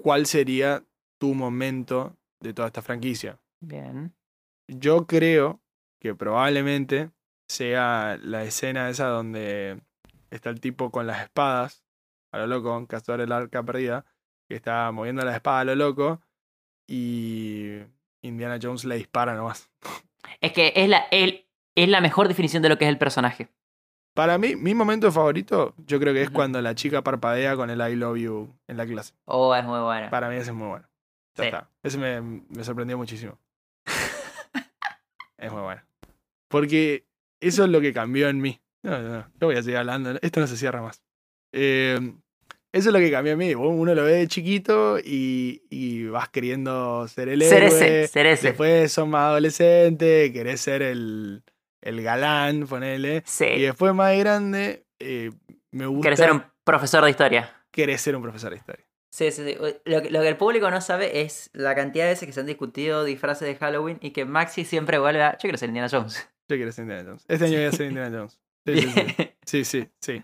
cuál 0.00 0.24
sería 0.24 0.82
tu 1.18 1.34
momento 1.34 2.16
de 2.40 2.54
toda 2.54 2.68
esta 2.68 2.80
franquicia? 2.80 3.38
Bien. 3.60 4.14
Yo 4.68 5.06
creo 5.06 5.60
que 6.00 6.14
probablemente 6.14 7.10
sea 7.46 8.18
la 8.22 8.42
escena 8.44 8.88
esa 8.88 9.08
donde 9.08 9.82
está 10.30 10.48
el 10.48 10.60
tipo 10.60 10.90
con 10.90 11.06
las 11.06 11.22
espadas, 11.24 11.84
a 12.32 12.38
lo 12.38 12.46
loco, 12.46 12.78
en 12.78 12.86
Cazador 12.86 13.20
del 13.20 13.32
Arca 13.32 13.62
Perdida, 13.62 14.06
que 14.48 14.56
está 14.56 14.90
moviendo 14.92 15.22
la 15.26 15.36
espada 15.36 15.60
a 15.60 15.64
lo 15.64 15.74
loco 15.74 16.22
y 16.88 17.82
Indiana 18.22 18.58
Jones 18.62 18.86
le 18.86 18.96
dispara 18.96 19.34
nomás. 19.34 19.70
Es 20.40 20.52
que 20.52 20.72
es 20.76 20.88
la, 20.88 21.04
el, 21.10 21.46
es 21.74 21.88
la 21.88 22.00
mejor 22.00 22.28
definición 22.28 22.62
de 22.62 22.68
lo 22.68 22.78
que 22.78 22.84
es 22.84 22.88
el 22.90 22.98
personaje. 22.98 23.48
Para 24.14 24.36
mí, 24.38 24.56
mi 24.56 24.74
momento 24.74 25.10
favorito, 25.10 25.74
yo 25.86 25.98
creo 25.98 26.12
que 26.12 26.22
es 26.22 26.30
cuando 26.30 26.60
la 26.60 26.74
chica 26.74 27.02
parpadea 27.02 27.56
con 27.56 27.70
el 27.70 27.80
I 27.80 27.96
love 27.96 28.18
you 28.18 28.54
en 28.68 28.76
la 28.76 28.86
clase. 28.86 29.14
Oh, 29.24 29.54
es 29.54 29.64
muy 29.64 29.80
bueno. 29.80 30.10
Para 30.10 30.28
mí 30.28 30.36
ese 30.36 30.50
es 30.50 30.56
muy 30.56 30.68
bueno. 30.68 30.86
Ya 31.34 31.42
Sí. 31.44 31.46
está. 31.48 31.70
Ese 31.82 31.96
me, 31.98 32.20
me 32.20 32.62
sorprendió 32.62 32.98
muchísimo. 32.98 33.38
es 35.38 35.50
muy 35.52 35.62
bueno. 35.62 35.82
Porque 36.48 37.06
eso 37.40 37.64
es 37.64 37.70
lo 37.70 37.80
que 37.80 37.92
cambió 37.92 38.28
en 38.28 38.40
mí. 38.40 38.60
No, 38.82 38.98
no, 39.00 39.08
no. 39.08 39.26
Yo 39.40 39.46
voy 39.46 39.56
a 39.56 39.62
seguir 39.62 39.78
hablando. 39.78 40.18
Esto 40.20 40.40
no 40.40 40.46
se 40.46 40.56
cierra 40.56 40.82
más. 40.82 41.02
Eh, 41.52 41.98
eso 42.72 42.88
es 42.88 42.92
lo 42.92 42.98
que 42.98 43.10
cambió 43.10 43.32
en 43.34 43.38
mí. 43.38 43.54
Vos- 43.54 43.72
Uno 43.74 43.94
lo 43.94 44.04
ve 44.04 44.12
de 44.14 44.26
chiquito 44.28 44.98
y, 44.98 45.62
y 45.70 46.04
vas 46.06 46.28
queriendo 46.30 47.06
ser 47.08 47.28
el 47.28 47.42
Ser 47.42 47.64
héroe. 47.64 47.76
ese, 47.76 48.08
ser 48.08 48.26
ese. 48.26 48.48
Después 48.48 48.90
sos 48.92 49.06
más 49.06 49.26
adolescente, 49.30 50.32
querés 50.32 50.60
ser 50.60 50.82
el, 50.82 51.42
el 51.80 52.02
galán, 52.02 52.66
ponele. 52.66 53.22
Sí. 53.26 53.44
Y 53.46 53.62
después 53.62 53.94
más 53.94 54.16
grande, 54.18 54.84
eh, 54.98 55.30
me 55.70 55.86
gusta 55.86 56.04
Querés 56.06 56.18
ser 56.18 56.32
un 56.32 56.42
profesor 56.64 57.04
de 57.04 57.10
historia. 57.10 57.52
querer 57.70 57.98
ser 57.98 58.16
un 58.16 58.22
profesor 58.22 58.50
de 58.50 58.56
historia. 58.56 58.84
Sí, 59.10 59.30
sí, 59.30 59.44
sí. 59.44 59.56
Lo, 59.84 60.00
que- 60.02 60.10
lo 60.10 60.20
que 60.22 60.28
el 60.28 60.36
público 60.38 60.70
no 60.70 60.80
sabe 60.80 61.20
es 61.20 61.50
la 61.52 61.74
cantidad 61.74 62.04
de 62.06 62.12
veces 62.12 62.26
que 62.26 62.32
se 62.32 62.40
han 62.40 62.46
discutido 62.46 63.04
disfraces 63.04 63.46
de 63.46 63.56
Halloween 63.56 63.98
y 64.00 64.12
que 64.12 64.24
Maxi 64.24 64.64
siempre 64.64 64.98
vuelve 64.98 65.22
a. 65.22 65.32
Yo 65.32 65.40
quiero 65.42 65.58
ser 65.58 65.68
Indiana 65.68 65.88
Jones. 65.90 66.14
Yo 66.48 66.56
quiero 66.56 66.72
ser 66.72 66.84
Indiana 66.84 67.04
Jones. 67.06 67.24
Este 67.28 67.44
año 67.44 67.56
voy 67.58 67.64
a 67.66 67.72
ser 67.72 67.86
Indiana 67.88 68.10
Jones. 68.16 68.40
Sí, 68.64 68.80
sí, 68.80 68.90
sí. 68.90 69.28
Sí, 69.44 69.64
sí, 69.64 69.88
sí. 70.00 70.22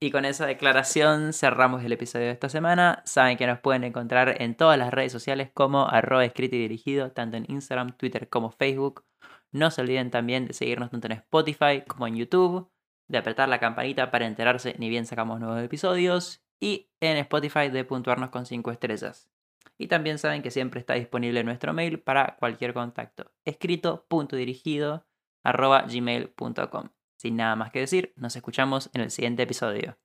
Y 0.00 0.10
con 0.10 0.24
esa 0.24 0.46
declaración 0.46 1.32
cerramos 1.32 1.84
el 1.84 1.92
episodio 1.92 2.26
de 2.26 2.32
esta 2.32 2.48
semana. 2.48 3.02
Saben 3.04 3.36
que 3.36 3.46
nos 3.46 3.60
pueden 3.60 3.84
encontrar 3.84 4.42
en 4.42 4.56
todas 4.56 4.76
las 4.78 4.90
redes 4.92 5.12
sociales 5.12 5.50
como 5.52 5.88
arroba 5.88 6.24
escrito 6.24 6.56
y 6.56 6.60
dirigido, 6.60 7.12
tanto 7.12 7.36
en 7.36 7.46
Instagram, 7.48 7.96
Twitter 7.96 8.28
como 8.28 8.50
Facebook. 8.50 9.04
No 9.52 9.70
se 9.70 9.80
olviden 9.80 10.10
también 10.10 10.46
de 10.46 10.54
seguirnos 10.54 10.90
tanto 10.90 11.06
en 11.06 11.12
Spotify 11.12 11.82
como 11.86 12.06
en 12.06 12.16
YouTube, 12.16 12.70
de 13.08 13.18
apretar 13.18 13.48
la 13.48 13.60
campanita 13.60 14.10
para 14.10 14.26
enterarse 14.26 14.74
ni 14.78 14.88
bien 14.88 15.06
sacamos 15.06 15.40
nuevos 15.40 15.62
episodios 15.62 16.42
y 16.60 16.90
en 17.00 17.16
Spotify 17.18 17.68
de 17.68 17.84
puntuarnos 17.84 18.30
con 18.30 18.46
5 18.46 18.70
estrellas. 18.70 19.30
Y 19.78 19.88
también 19.88 20.18
saben 20.18 20.42
que 20.42 20.50
siempre 20.50 20.80
está 20.80 20.94
disponible 20.94 21.42
nuestro 21.42 21.72
mail 21.72 22.00
para 22.00 22.36
cualquier 22.38 22.74
contacto. 22.74 23.32
Escrito 23.44 24.04
punto 24.08 24.36
dirigido 24.36 25.06
arroba 25.42 25.82
gmail.com. 25.82 26.90
Sin 27.20 27.36
nada 27.36 27.54
más 27.54 27.70
que 27.70 27.80
decir, 27.80 28.14
nos 28.16 28.34
escuchamos 28.34 28.88
en 28.94 29.02
el 29.02 29.10
siguiente 29.10 29.42
episodio. 29.42 29.98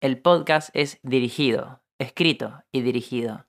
El 0.00 0.22
podcast 0.22 0.70
es 0.72 1.00
dirigido, 1.02 1.82
escrito 1.98 2.62
y 2.70 2.82
dirigido 2.82 3.48